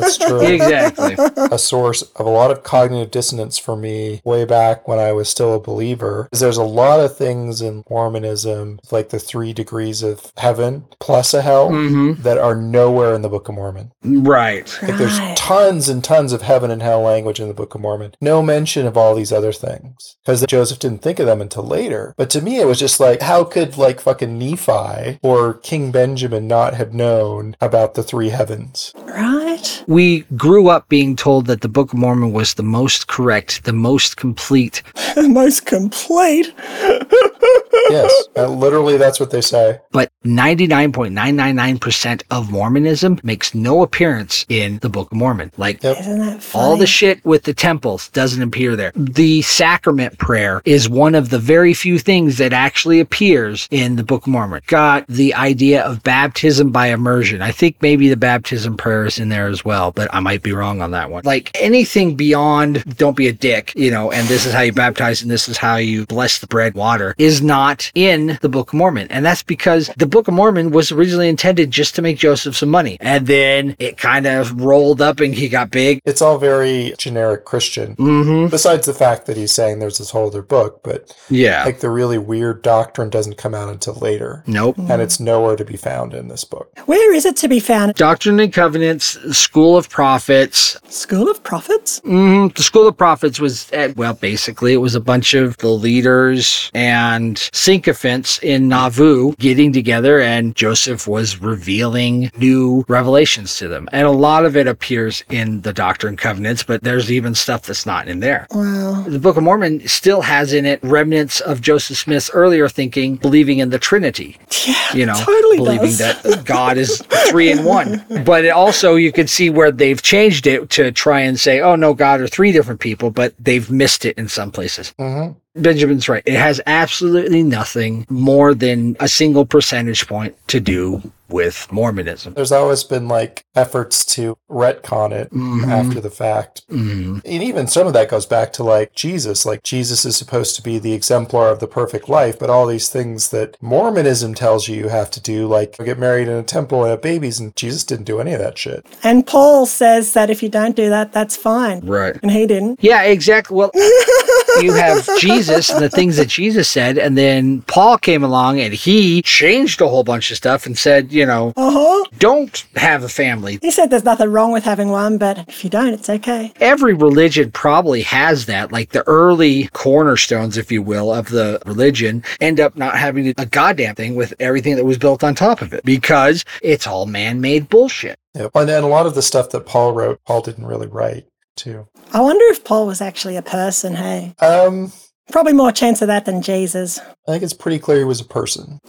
That's 0.00 0.18
true. 0.18 0.40
exactly. 0.46 1.16
a 1.50 1.58
source 1.58 2.02
of 2.02 2.26
a 2.26 2.30
lot 2.30 2.50
of 2.50 2.62
cognitive 2.62 3.10
dissonance 3.10 3.58
for 3.58 3.76
me 3.76 4.20
way 4.24 4.44
back 4.44 4.86
when 4.88 4.98
I 4.98 5.12
was 5.12 5.28
still 5.28 5.54
a 5.54 5.60
believer. 5.60 6.28
Is 6.32 6.40
there's 6.40 6.56
a 6.56 6.62
lot 6.62 7.00
of 7.00 7.16
things 7.16 7.60
in 7.60 7.84
Mormonism, 7.90 8.80
like 8.90 9.10
the 9.10 9.18
three 9.18 9.52
degrees 9.52 10.02
of 10.02 10.32
heaven 10.36 10.84
plus 11.00 11.34
a 11.34 11.42
hell, 11.42 11.68
hmm 11.70 12.12
that 12.18 12.38
are 12.38 12.54
nowhere 12.54 13.14
in 13.14 13.22
the 13.22 13.28
Book 13.28 13.48
of 13.48 13.54
Mormon. 13.54 13.92
Right. 14.02 14.66
Like 14.82 14.96
there's 14.96 15.18
tons 15.36 15.88
and 15.88 16.02
tons 16.02 16.32
of 16.32 16.42
heaven 16.42 16.70
and 16.70 16.82
hell 16.82 17.02
language 17.02 17.38
in 17.38 17.48
the 17.48 17.54
Book 17.54 17.74
of 17.74 17.80
Mormon. 17.80 18.14
No 18.20 18.42
mention 18.42 18.86
of 18.86 18.96
all 18.96 19.14
these 19.14 19.32
other 19.32 19.52
things. 19.52 20.16
Because 20.24 20.44
Joseph 20.46 20.78
didn't 20.78 21.02
think 21.02 21.18
of 21.18 21.26
them 21.26 21.40
until 21.40 21.62
later. 21.64 22.14
But 22.16 22.30
to 22.30 22.40
me, 22.42 22.60
it 22.60 22.66
was 22.66 22.78
just 22.78 22.98
like, 23.00 23.22
how 23.22 23.44
could 23.44 23.76
like 23.76 24.00
fucking 24.00 24.38
Nephi 24.38 25.18
or 25.22 25.54
King 25.54 25.90
Benjamin 25.92 26.46
not 26.48 26.74
have 26.74 26.94
known 26.94 27.56
about 27.60 27.94
the 27.94 28.02
three 28.02 28.30
heavens? 28.30 28.92
Right. 28.96 29.47
We 29.86 30.20
grew 30.36 30.68
up 30.68 30.88
being 30.88 31.16
told 31.16 31.46
that 31.46 31.60
the 31.60 31.68
Book 31.68 31.92
of 31.92 31.98
Mormon 31.98 32.32
was 32.32 32.54
the 32.54 32.62
most 32.62 33.06
correct, 33.08 33.64
the 33.64 33.72
most 33.72 34.16
complete. 34.16 34.82
The 35.14 35.28
most 35.28 35.66
complete. 35.66 36.54
yes, 37.90 38.28
uh, 38.36 38.46
literally 38.48 38.96
that's 38.96 39.20
what 39.20 39.30
they 39.30 39.40
say. 39.40 39.78
But 39.92 40.10
99.999% 40.24 42.22
of 42.30 42.50
Mormonism 42.50 43.18
makes 43.22 43.54
no 43.54 43.82
appearance 43.82 44.44
in 44.48 44.78
the 44.78 44.88
Book 44.88 45.10
of 45.12 45.18
Mormon. 45.18 45.52
Like 45.56 45.82
Yep. 45.82 45.98
Isn't 46.00 46.18
that 46.18 46.42
funny? 46.42 46.64
all 46.64 46.76
the 46.76 46.86
shit 46.86 47.24
with 47.24 47.44
the 47.44 47.54
temples 47.54 48.08
doesn't 48.10 48.42
appear 48.42 48.76
there. 48.76 48.92
The 48.94 49.42
sacrament 49.42 50.18
prayer 50.18 50.62
is 50.64 50.88
one 50.88 51.14
of 51.14 51.30
the 51.30 51.38
very 51.38 51.74
few 51.74 51.98
things 51.98 52.38
that 52.38 52.52
actually 52.52 53.00
appears 53.00 53.68
in 53.70 53.96
the 53.96 54.02
Book 54.04 54.22
of 54.22 54.28
Mormon. 54.28 54.62
Got 54.66 55.06
the 55.06 55.34
idea 55.34 55.82
of 55.84 56.02
baptism 56.02 56.70
by 56.70 56.88
immersion. 56.88 57.42
I 57.42 57.52
think 57.52 57.76
maybe 57.80 58.08
the 58.08 58.16
baptism 58.16 58.76
prayer 58.76 59.06
is 59.06 59.18
in 59.18 59.28
there 59.28 59.46
as 59.46 59.64
well, 59.64 59.92
but 59.92 60.12
I 60.12 60.20
might 60.20 60.42
be 60.42 60.52
wrong 60.52 60.80
on 60.82 60.90
that 60.92 61.10
one. 61.10 61.22
Like 61.24 61.50
anything 61.54 62.16
beyond 62.16 62.96
don't 62.96 63.16
be 63.16 63.28
a 63.28 63.32
dick, 63.32 63.72
you 63.76 63.90
know, 63.90 64.10
and 64.10 64.26
this 64.28 64.46
is 64.46 64.52
how 64.52 64.62
you 64.62 64.72
baptize 64.72 65.22
and 65.22 65.30
this 65.30 65.48
is 65.48 65.56
how 65.56 65.76
you 65.76 66.06
bless 66.06 66.38
the 66.38 66.46
bread 66.46 66.74
water 66.74 67.14
is 67.18 67.42
not 67.42 67.67
in 67.94 68.38
the 68.40 68.48
Book 68.48 68.68
of 68.72 68.74
Mormon. 68.74 69.06
And 69.10 69.24
that's 69.24 69.42
because 69.42 69.90
the 69.96 70.06
Book 70.06 70.28
of 70.28 70.34
Mormon 70.34 70.70
was 70.70 70.92
originally 70.92 71.28
intended 71.28 71.70
just 71.70 71.94
to 71.96 72.02
make 72.02 72.18
Joseph 72.18 72.56
some 72.56 72.68
money. 72.68 72.96
And 73.00 73.26
then 73.26 73.76
it 73.78 73.96
kind 73.98 74.26
of 74.26 74.60
rolled 74.60 75.00
up 75.00 75.20
and 75.20 75.34
he 75.34 75.48
got 75.48 75.70
big. 75.70 76.00
It's 76.04 76.22
all 76.22 76.38
very 76.38 76.94
generic 76.98 77.44
Christian. 77.44 77.96
Mm-hmm. 77.96 78.48
Besides 78.48 78.86
the 78.86 78.94
fact 78.94 79.26
that 79.26 79.36
he's 79.36 79.52
saying 79.52 79.78
there's 79.78 79.98
this 79.98 80.10
whole 80.10 80.28
other 80.28 80.42
book, 80.42 80.80
but 80.82 81.14
Yeah. 81.30 81.64
like 81.64 81.80
the 81.80 81.90
really 81.90 82.18
weird 82.18 82.62
doctrine 82.62 83.10
doesn't 83.10 83.36
come 83.38 83.54
out 83.54 83.68
until 83.68 83.94
later. 83.94 84.42
Nope. 84.46 84.76
And 84.78 85.00
it's 85.02 85.20
nowhere 85.20 85.56
to 85.56 85.64
be 85.64 85.76
found 85.76 86.14
in 86.14 86.28
this 86.28 86.44
book. 86.44 86.70
Where 86.86 87.12
is 87.14 87.24
it 87.24 87.36
to 87.38 87.48
be 87.48 87.60
found? 87.60 87.94
Doctrine 87.94 88.40
and 88.40 88.52
Covenants, 88.52 89.18
School 89.36 89.76
of 89.76 89.88
Prophets. 89.88 90.78
School 90.88 91.30
of 91.30 91.42
Prophets? 91.42 92.00
hmm 92.00 92.48
The 92.54 92.62
School 92.62 92.86
of 92.88 92.96
Prophets 92.96 93.40
was, 93.40 93.68
eh, 93.72 93.92
well, 93.96 94.14
basically, 94.14 94.72
it 94.72 94.78
was 94.78 94.94
a 94.94 95.00
bunch 95.00 95.34
of 95.34 95.56
the 95.58 95.68
leaders 95.68 96.70
and 96.74 97.38
sycophants 97.58 98.38
in 98.38 98.68
Nauvoo 98.68 99.34
getting 99.36 99.72
together, 99.72 100.20
and 100.20 100.54
Joseph 100.54 101.06
was 101.08 101.40
revealing 101.40 102.30
new 102.38 102.84
revelations 102.88 103.56
to 103.58 103.68
them. 103.68 103.88
And 103.92 104.06
a 104.06 104.10
lot 104.10 104.44
of 104.44 104.56
it 104.56 104.66
appears 104.66 105.24
in 105.28 105.60
the 105.62 105.72
Doctrine 105.72 106.08
and 106.08 106.18
Covenants, 106.18 106.62
but 106.62 106.82
there's 106.82 107.10
even 107.10 107.34
stuff 107.34 107.62
that's 107.62 107.84
not 107.84 108.08
in 108.08 108.20
there. 108.20 108.46
Wow. 108.50 109.04
The 109.06 109.18
Book 109.18 109.36
of 109.36 109.42
Mormon 109.42 109.86
still 109.88 110.22
has 110.22 110.52
in 110.52 110.64
it 110.64 110.80
remnants 110.82 111.40
of 111.40 111.60
Joseph 111.60 111.98
Smith's 111.98 112.30
earlier 112.32 112.68
thinking, 112.68 113.16
believing 113.16 113.58
in 113.58 113.70
the 113.70 113.78
Trinity. 113.78 114.38
Yeah, 114.66 114.94
you 114.94 115.06
know, 115.06 115.14
totally 115.16 115.58
believing 115.58 115.96
does. 115.96 116.22
that 116.22 116.44
God 116.44 116.78
is 116.78 117.02
three 117.28 117.50
in 117.50 117.64
one. 117.64 118.04
But 118.24 118.44
it 118.44 118.50
also, 118.50 118.94
you 118.94 119.12
can 119.12 119.26
see 119.26 119.50
where 119.50 119.70
they've 119.72 120.00
changed 120.00 120.46
it 120.46 120.70
to 120.70 120.92
try 120.92 121.20
and 121.20 121.38
say, 121.38 121.60
oh, 121.60 121.76
no, 121.76 121.92
God 121.94 122.20
are 122.20 122.28
three 122.28 122.52
different 122.52 122.80
people, 122.80 123.10
but 123.10 123.34
they've 123.38 123.70
missed 123.70 124.04
it 124.04 124.16
in 124.16 124.28
some 124.28 124.50
places. 124.50 124.94
hmm 124.98 125.32
Benjamin's 125.54 126.08
right. 126.08 126.22
It 126.26 126.34
has 126.36 126.60
absolutely 126.66 127.42
nothing 127.42 128.06
more 128.08 128.54
than 128.54 128.96
a 129.00 129.08
single 129.08 129.44
percentage 129.46 130.06
point 130.06 130.36
to 130.48 130.60
do 130.60 131.02
with 131.28 131.70
Mormonism. 131.70 132.32
There's 132.32 132.52
always 132.52 132.84
been 132.84 133.06
like 133.06 133.44
efforts 133.54 134.02
to 134.14 134.38
retcon 134.50 135.12
it 135.12 135.30
Mhm. 135.30 135.68
after 135.68 136.00
the 136.00 136.08
fact. 136.10 136.62
Mhm. 136.72 137.20
And 137.22 137.42
even 137.42 137.66
some 137.66 137.86
of 137.86 137.92
that 137.92 138.08
goes 138.08 138.24
back 138.24 138.50
to 138.54 138.64
like 138.64 138.94
Jesus. 138.94 139.44
Like 139.44 139.62
Jesus 139.62 140.06
is 140.06 140.16
supposed 140.16 140.56
to 140.56 140.62
be 140.62 140.78
the 140.78 140.94
exemplar 140.94 141.48
of 141.50 141.58
the 141.58 141.66
perfect 141.66 142.08
life, 142.08 142.38
but 142.38 142.48
all 142.48 142.66
these 142.66 142.88
things 142.88 143.28
that 143.28 143.58
Mormonism 143.60 144.32
tells 144.34 144.68
you 144.68 144.76
you 144.76 144.88
have 144.88 145.10
to 145.10 145.20
do, 145.20 145.46
like 145.46 145.76
get 145.84 145.98
married 145.98 146.28
in 146.28 146.34
a 146.36 146.42
temple 146.42 146.82
and 146.82 146.90
have 146.92 147.02
babies, 147.02 147.38
and 147.38 147.54
Jesus 147.56 147.84
didn't 147.84 148.06
do 148.06 148.20
any 148.20 148.32
of 148.32 148.38
that 148.40 148.56
shit. 148.56 148.86
And 149.02 149.26
Paul 149.26 149.66
says 149.66 150.12
that 150.14 150.30
if 150.30 150.42
you 150.42 150.48
don't 150.48 150.76
do 150.76 150.88
that, 150.88 151.12
that's 151.12 151.36
fine. 151.36 151.80
Right. 151.84 152.16
And 152.22 152.30
he 152.30 152.46
didn't. 152.46 152.78
Yeah, 152.82 153.02
exactly. 153.02 153.54
Well, 153.54 153.70
you 154.60 154.72
have 154.74 155.06
Jesus 155.18 155.70
and 155.70 155.82
the 155.82 155.88
things 155.90 156.16
that 156.16 156.28
Jesus 156.28 156.68
said, 156.68 156.98
and 156.98 157.16
then 157.16 157.62
Paul 157.62 157.98
came 157.98 158.22
along 158.24 158.60
and 158.60 158.72
he 158.74 159.22
changed 159.22 159.80
a 159.80 159.88
whole 159.88 160.04
bunch 160.04 160.30
of 160.30 160.36
stuff 160.36 160.66
and 160.66 160.76
said, 160.76 161.12
you 161.12 161.26
know, 161.26 161.52
Uh 161.56 161.70
huh. 161.70 162.04
don't 162.18 162.64
have 162.76 163.02
a 163.04 163.08
family. 163.08 163.58
He 163.62 163.70
said 163.70 163.90
there's 163.90 164.04
nothing 164.04 164.30
wrong 164.30 164.52
with 164.52 164.64
having 164.64 164.88
one, 164.88 165.18
but 165.18 165.38
if 165.48 165.64
you 165.64 165.70
don't, 165.70 165.92
it's 165.94 166.08
okay. 166.10 166.52
Every 166.60 166.94
religion 166.94 167.50
probably 167.50 168.02
has 168.02 168.46
that. 168.46 168.72
Like 168.72 168.90
the 168.90 169.06
early 169.06 169.68
cornerstones, 169.68 170.56
if 170.56 170.70
you 170.72 170.82
will, 170.82 171.12
of 171.12 171.28
the 171.28 171.60
religion 171.66 172.22
end 172.40 172.60
up 172.60 172.76
not 172.76 172.96
having 172.96 173.28
a 173.38 173.46
goddamn 173.46 173.94
thing 173.94 174.14
with 174.14 174.34
everything 174.40 174.76
that 174.76 174.84
was 174.84 174.98
built 174.98 175.22
on 175.24 175.34
top 175.34 175.62
of 175.62 175.72
it 175.72 175.84
because 175.84 176.44
it's 176.62 176.86
all 176.86 177.06
man 177.06 177.40
made 177.40 177.68
bullshit. 177.68 178.18
Yep. 178.34 178.50
And, 178.54 178.70
and 178.70 178.84
a 178.84 178.88
lot 178.88 179.06
of 179.06 179.14
the 179.14 179.22
stuff 179.22 179.50
that 179.50 179.66
Paul 179.66 179.92
wrote, 179.92 180.20
Paul 180.24 180.42
didn't 180.42 180.66
really 180.66 180.86
write 180.86 181.26
too. 181.58 181.86
I 182.14 182.20
wonder 182.22 182.44
if 182.46 182.64
Paul 182.64 182.86
was 182.86 183.02
actually 183.02 183.36
a 183.36 183.42
person, 183.42 183.96
hey? 183.96 184.34
Um, 184.40 184.92
Probably 185.30 185.52
more 185.52 185.72
chance 185.72 186.00
of 186.00 186.08
that 186.08 186.24
than 186.24 186.40
Jesus. 186.40 186.98
I 186.98 187.32
think 187.32 187.42
it's 187.42 187.52
pretty 187.52 187.78
clear 187.78 187.98
he 187.98 188.04
was 188.04 188.20
a 188.20 188.24
person. 188.24 188.80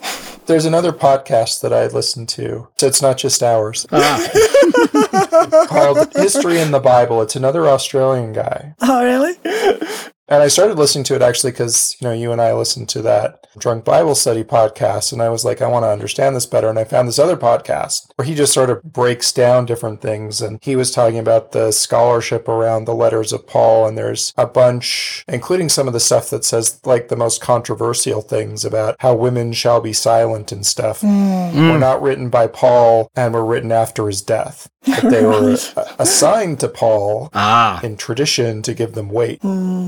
There's 0.46 0.64
another 0.66 0.94
podcast 0.94 1.60
that 1.62 1.74
I 1.74 1.88
listened 1.88 2.30
to. 2.30 2.70
So 2.80 2.88
it's 2.88 3.02
not 3.02 3.18
just 3.18 3.44
ours. 3.44 3.86
Ah, 3.92 4.26
called 5.68 6.14
History 6.16 6.60
in 6.60 6.72
the 6.72 6.80
Bible. 6.80 7.22
It's 7.22 7.36
another 7.36 7.68
Australian 7.68 8.32
guy. 8.32 8.74
Oh, 8.82 9.04
really? 9.04 9.36
And 10.30 10.44
I 10.44 10.48
started 10.48 10.78
listening 10.78 11.06
to 11.06 11.16
it 11.16 11.24
actually 11.24 11.52
because, 11.52 11.98
you 12.00 12.08
know, 12.08 12.14
you 12.14 12.32
and 12.32 12.40
I 12.40 12.54
listened 12.54 12.88
to 12.90 13.02
that 13.02 13.48
Drunk 13.58 13.84
Bible 13.84 14.14
Study 14.14 14.44
podcast. 14.44 15.12
And 15.12 15.24
I 15.24 15.30
was 15.30 15.44
like, 15.44 15.60
I 15.60 15.68
want 15.68 15.84
to 15.84 15.90
understand 15.90 16.36
this 16.36 16.46
better. 16.46 16.70
And 16.70 16.78
I 16.78 16.84
found 16.84 17.08
this 17.08 17.18
other 17.18 17.36
podcast 17.36 18.12
where 18.16 18.28
he 18.28 18.36
just 18.36 18.54
sort 18.54 18.70
of 18.70 18.84
breaks 18.84 19.32
down 19.32 19.66
different 19.66 20.02
things. 20.02 20.40
And 20.40 20.60
he 20.62 20.76
was 20.76 20.92
talking 20.92 21.18
about 21.18 21.52
the 21.52 21.72
scholarship 21.72 22.48
around 22.48 22.86
the 22.86 22.94
letters 22.94 23.34
of 23.34 23.48
Paul. 23.48 23.88
And 23.88 23.98
there's 23.98 24.32
a 24.38 24.46
bunch, 24.46 25.26
including 25.28 25.68
some 25.68 25.88
of 25.88 25.94
the 25.94 26.00
stuff 26.00 26.30
that 26.30 26.46
says 26.46 26.80
like 26.86 27.08
the 27.08 27.16
most 27.16 27.42
controversial 27.42 28.22
things 28.22 28.64
about 28.64 28.98
how 29.00 29.16
women 29.16 29.52
shall 29.54 29.82
be 29.82 29.94
silent 29.94 30.52
and 30.52 30.64
stuff. 30.66 31.02
Hmm. 31.02 31.70
Were 31.70 31.80
not 31.80 32.02
written 32.04 32.30
by 32.30 32.46
Paul 32.46 33.10
and 33.16 33.34
were 33.34 33.46
written 33.46 33.72
after 33.72 34.06
his 34.06 34.22
death. 34.22 34.70
But 34.86 35.10
they 35.10 35.26
were 35.26 35.58
assigned 35.98 36.60
to 36.62 36.68
Paul 36.68 37.30
ah. 37.34 37.82
in 37.82 37.98
tradition 37.98 38.62
to 38.62 38.74
give 38.74 38.94
them 38.94 39.10
weight. 39.10 39.42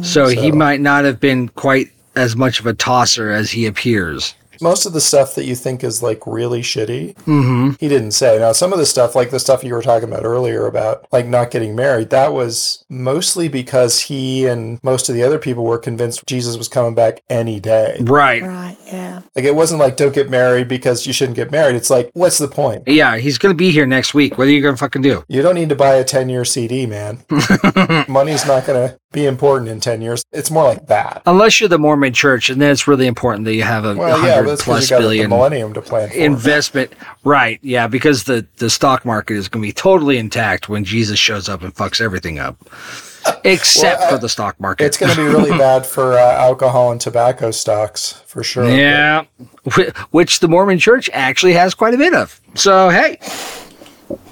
So 0.04 0.31
he 0.40 0.52
might 0.52 0.82
not 0.82 1.06
have 1.06 1.20
been 1.20 1.50
quite 1.50 1.90
as 2.16 2.36
much 2.36 2.60
of 2.60 2.66
a 2.66 2.74
tosser 2.74 3.32
as 3.32 3.52
he 3.52 3.66
appears. 3.66 4.36
Most 4.62 4.86
of 4.86 4.94
the 4.94 5.02
stuff 5.02 5.36
that 5.36 5.46
you 5.46 5.56
think 5.56 5.84
is 5.84 6.02
like 6.04 6.26
really 6.26 6.62
shitty, 6.62 7.16
Mm-hmm. 7.26 7.72
he 7.80 7.88
didn't 7.88 8.12
say. 8.12 8.38
Now, 8.40 8.52
some 8.52 8.72
of 8.74 8.80
the 8.80 8.86
stuff, 8.86 9.16
like 9.16 9.32
the 9.32 9.40
stuff 9.40 9.64
you 9.64 9.74
were 9.74 9.82
talking 9.82 10.08
about 10.10 10.24
earlier 10.26 10.66
about 10.68 11.06
like 11.12 11.26
not 11.28 11.52
getting 11.52 11.76
married, 11.76 12.10
that 12.12 12.34
was 12.34 12.84
mostly 12.90 13.48
because 13.48 14.02
he 14.02 14.46
and 14.46 14.80
most 14.84 15.10
of 15.10 15.16
the 15.16 15.24
other 15.24 15.40
people 15.40 15.64
were 15.64 15.78
convinced 15.78 16.26
Jesus 16.28 16.58
was 16.58 16.68
coming 16.68 16.96
back 16.96 17.22
any 17.30 17.60
day. 17.60 17.98
Right. 18.02 18.42
Right, 18.44 18.78
yeah. 18.88 19.22
Like 19.36 19.46
it 19.46 19.56
wasn't 19.56 19.80
like 19.80 19.98
don't 19.98 20.14
get 20.14 20.30
married 20.30 20.68
because 20.68 21.08
you 21.08 21.14
shouldn't 21.14 21.36
get 21.36 21.52
married. 21.52 21.76
It's 21.76 21.90
like, 21.90 22.10
what's 22.14 22.38
the 22.38 22.48
point? 22.48 22.84
Yeah, 22.88 23.18
he's 23.18 23.38
gonna 23.38 23.54
be 23.54 23.72
here 23.72 23.86
next 23.86 24.14
week. 24.14 24.38
What 24.38 24.48
are 24.48 24.52
you 24.52 24.62
gonna 24.62 24.78
fucking 24.78 25.02
do? 25.02 25.24
You 25.28 25.42
don't 25.42 25.56
need 25.56 25.70
to 25.70 25.76
buy 25.76 25.96
a 25.96 26.04
10 26.04 26.30
year 26.30 26.46
CD, 26.46 26.86
man. 26.86 27.24
Money's 28.08 28.46
not 28.46 28.66
going 28.66 28.90
to 28.90 28.98
be 29.12 29.26
important 29.26 29.70
in 29.70 29.80
10 29.80 30.02
years. 30.02 30.24
It's 30.32 30.50
more 30.52 30.64
like 30.64 30.88
that. 30.88 31.22
Unless 31.26 31.60
you're 31.60 31.68
the 31.70 31.78
Mormon 31.78 32.14
Church, 32.14 32.50
and 32.50 32.62
then 32.62 32.72
it's 32.72 32.88
really 32.88 33.08
important 33.08 33.46
that 33.46 33.54
you 33.56 33.64
have 33.64 33.84
a 33.86 33.96
Well, 33.96 34.10
yeah, 34.26 34.36
hundred 34.36 34.44
but 34.46 34.51
that's 34.52 34.62
because 34.62 34.88
plus 34.88 34.90
you 34.92 34.96
the 34.98 35.02
billion 35.02 35.30
millennium 35.30 35.74
to 35.74 35.82
plan 35.82 36.10
for. 36.10 36.16
investment. 36.16 36.94
Right? 37.24 37.60
Yeah, 37.64 37.88
because 37.88 38.24
the 38.24 38.46
the 38.58 38.70
stock 38.70 39.04
market 39.06 39.36
is 39.36 39.48
gonna 39.48 39.64
be 39.64 39.72
totally 39.72 40.18
intact 40.18 40.70
when 40.70 40.84
Jesus 40.84 41.20
shows 41.20 41.50
up 41.50 41.62
and 41.64 41.74
fucks 41.76 42.00
everything 42.02 42.40
up, 42.40 42.58
except 43.44 44.00
Well, 44.00 44.08
I- 44.08 44.12
for 44.12 44.18
the 44.20 44.30
stock 44.30 44.60
market. 44.60 44.86
It's 44.86 44.98
going 44.98 45.12
to 45.12 45.18
be 45.18 45.28
really 45.28 45.52
bad 45.58 45.86
for 45.86 46.14
uh, 46.14 46.34
alcohol 46.34 46.92
and 46.92 47.00
tobacco 47.02 47.52
stocks 47.52 48.14
for 48.28 48.44
sure. 48.44 48.70
yeah, 48.70 49.26
Wh- 49.74 49.90
which 50.12 50.40
the 50.40 50.48
Mormon 50.48 50.80
Church 50.80 51.10
actually 51.14 51.54
has 51.54 51.74
quite 51.74 51.94
a 51.94 51.98
bit 51.98 52.14
of. 52.14 52.40
So 52.56 52.90
hey, 52.90 53.18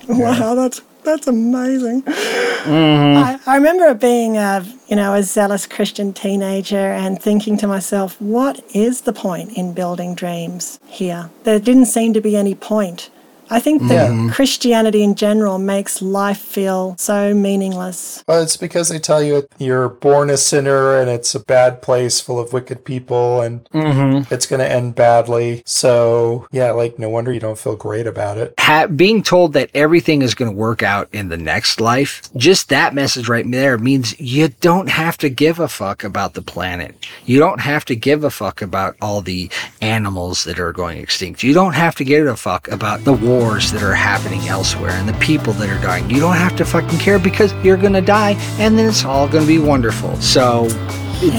Wow, 0.08 0.56
that's 0.56 0.82
that's 1.04 1.28
amazing. 1.28 2.04
Mm-hmm. 2.04 3.18
I, 3.18 3.40
I 3.46 3.56
remember 3.56 3.94
being 3.94 4.38
a 4.38 4.66
you 4.88 4.96
know 4.96 5.14
a 5.14 5.24
zealous 5.24 5.66
Christian 5.66 6.14
teenager 6.14 6.76
and 6.76 7.22
thinking 7.22 7.58
to 7.58 7.68
myself, 7.68 8.20
what 8.22 8.64
is 8.76 9.02
the 9.02 9.14
point 9.14 9.58
in 9.58 9.74
building 9.74 10.16
dreams 10.16 10.80
here? 10.88 11.30
There 11.44 11.60
didn't 11.60 11.86
seem 11.86 12.14
to 12.14 12.22
be 12.22 12.36
any 12.36 12.56
point. 12.56 13.10
I 13.50 13.60
think 13.60 13.82
that 13.88 14.12
Yeah. 14.12 14.30
Christianity 14.32 15.04
in 15.04 15.16
general 15.16 15.58
makes 15.60 16.02
life 16.02 16.38
feel 16.40 16.96
so 16.98 17.34
meaningless. 17.34 18.24
Well, 18.28 18.42
it's 18.42 18.58
because 18.58 18.90
they 18.90 19.00
tell 19.00 19.22
you 19.24 19.48
you're 19.58 19.90
born 19.90 20.30
a 20.30 20.38
sinner 20.38 20.98
and 21.00 21.10
it's 21.10 21.34
a 21.36 21.40
bad 21.40 21.82
place 21.82 22.20
full 22.20 22.40
of 22.40 22.54
wicked 22.54 22.86
people 22.86 23.42
and 23.42 23.62
Mm-hmm. 23.74 24.34
it's 24.34 24.46
going 24.46 24.60
to 24.60 24.70
end 24.70 24.96
badly. 24.96 25.62
So, 25.66 26.48
yeah, 26.52 26.72
like, 26.72 27.00
no 27.00 27.10
wonder 27.10 27.32
you 27.32 27.40
don't 27.40 27.58
feel 27.58 27.76
great 27.76 28.08
about 28.08 28.38
it. 28.38 28.54
Ha- 28.60 28.88
being 28.88 29.24
told 29.24 29.54
that 29.54 29.70
everything 29.74 30.22
is 30.22 30.34
going 30.36 30.52
to 30.52 30.58
work 30.58 30.84
out 30.84 31.08
in 31.14 31.30
the 31.30 31.38
next 31.38 31.80
life, 31.82 32.22
just 32.36 32.70
that 32.70 32.94
message 32.94 33.28
right 33.30 33.50
there 33.50 33.78
means 33.78 34.20
you 34.20 34.50
don't 34.62 34.90
have 34.90 35.18
to 35.20 35.30
give 35.30 35.60
a 35.60 35.68
fuck 35.68 36.04
about 36.04 36.34
the 36.34 36.42
planet. 36.42 36.96
You 37.26 37.40
don't 37.40 37.62
have 37.62 37.86
to 37.86 37.96
give 37.96 38.24
a 38.24 38.30
fuck 38.30 38.62
about 38.62 38.96
all 39.02 39.22
the 39.22 39.50
animals 39.82 40.44
that 40.44 40.60
are 40.60 40.72
going 40.74 40.98
extinct. 41.00 41.44
You 41.44 41.54
don't 41.54 41.74
have 41.74 41.96
to 41.96 42.04
give 42.04 42.28
a 42.28 42.36
fuck 42.36 42.68
about 42.70 43.04
the 43.04 43.14
wars 43.40 43.72
that 43.72 43.82
are 43.82 43.94
happening 43.94 44.42
elsewhere 44.48 44.92
and 44.92 45.08
the 45.08 45.14
people 45.20 45.54
that 45.54 45.70
are 45.70 45.82
dying. 45.82 46.10
You 46.10 46.20
don't 46.20 46.36
have 46.36 46.56
to 46.58 46.66
fucking 46.66 47.00
care 47.00 47.20
because 47.20 47.54
you're 47.64 47.78
going 47.78 47.94
to 47.94 48.02
die 48.02 48.32
and 48.60 48.78
then 48.78 48.88
it's 48.88 49.06
all 49.06 49.28
going 49.28 49.44
to 49.44 49.48
be 49.48 49.60
wonderful. 49.60 50.16
So, 50.18 50.68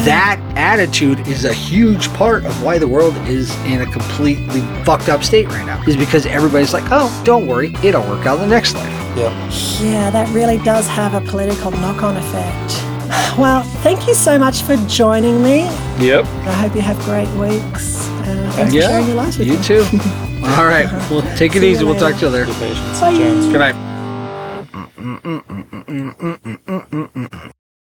that 0.04 0.38
attitude 0.56 1.26
is 1.26 1.44
a 1.44 1.54
huge 1.54 2.12
part 2.12 2.44
of 2.44 2.62
why 2.62 2.78
the 2.78 2.86
world 2.86 3.16
is 3.28 3.54
in 3.64 3.80
a 3.80 3.86
completely 3.86 4.60
fucked 4.84 5.08
up 5.08 5.24
state 5.24 5.46
right 5.48 5.64
now. 5.64 5.82
Is 5.84 5.96
because 5.96 6.26
everybody's 6.26 6.74
like, 6.74 6.84
oh, 6.90 7.22
don't 7.24 7.46
worry, 7.46 7.72
it'll 7.82 8.02
work 8.02 8.26
out 8.26 8.40
in 8.40 8.48
the 8.48 8.54
next 8.54 8.74
life. 8.74 9.16
Yep. 9.16 9.32
Yeah, 9.80 10.10
that 10.10 10.28
really 10.34 10.58
does 10.58 10.86
have 10.86 11.14
a 11.14 11.20
political 11.22 11.70
knock 11.70 12.02
on 12.02 12.16
effect. 12.16 12.99
Well, 13.38 13.62
thank 13.82 14.06
you 14.06 14.14
so 14.14 14.38
much 14.38 14.62
for 14.62 14.76
joining 14.86 15.42
me. 15.42 15.64
Yep. 15.98 16.24
I 16.24 16.52
hope 16.52 16.74
you 16.74 16.80
have 16.82 16.98
great 17.04 17.28
weeks. 17.38 18.08
Uh, 18.08 18.50
thanks 18.54 18.72
for 18.72 18.78
Yeah. 18.78 18.88
sharing 18.88 19.06
your 19.06 19.16
lives 19.16 19.38
with 19.38 19.48
You 19.48 19.56
me. 19.58 19.64
too. 19.64 19.84
All 20.56 20.66
right. 20.66 20.86
Well, 21.10 21.22
take 21.36 21.54
it 21.56 21.62
easy. 21.62 21.84
We'll 21.84 21.94
later. 21.94 22.10
talk 22.10 22.20
to 22.20 22.26
you 22.26 22.32
later. 22.32 22.52
Bye. 23.00 23.12
Good 23.52 23.58
night. 23.58 23.76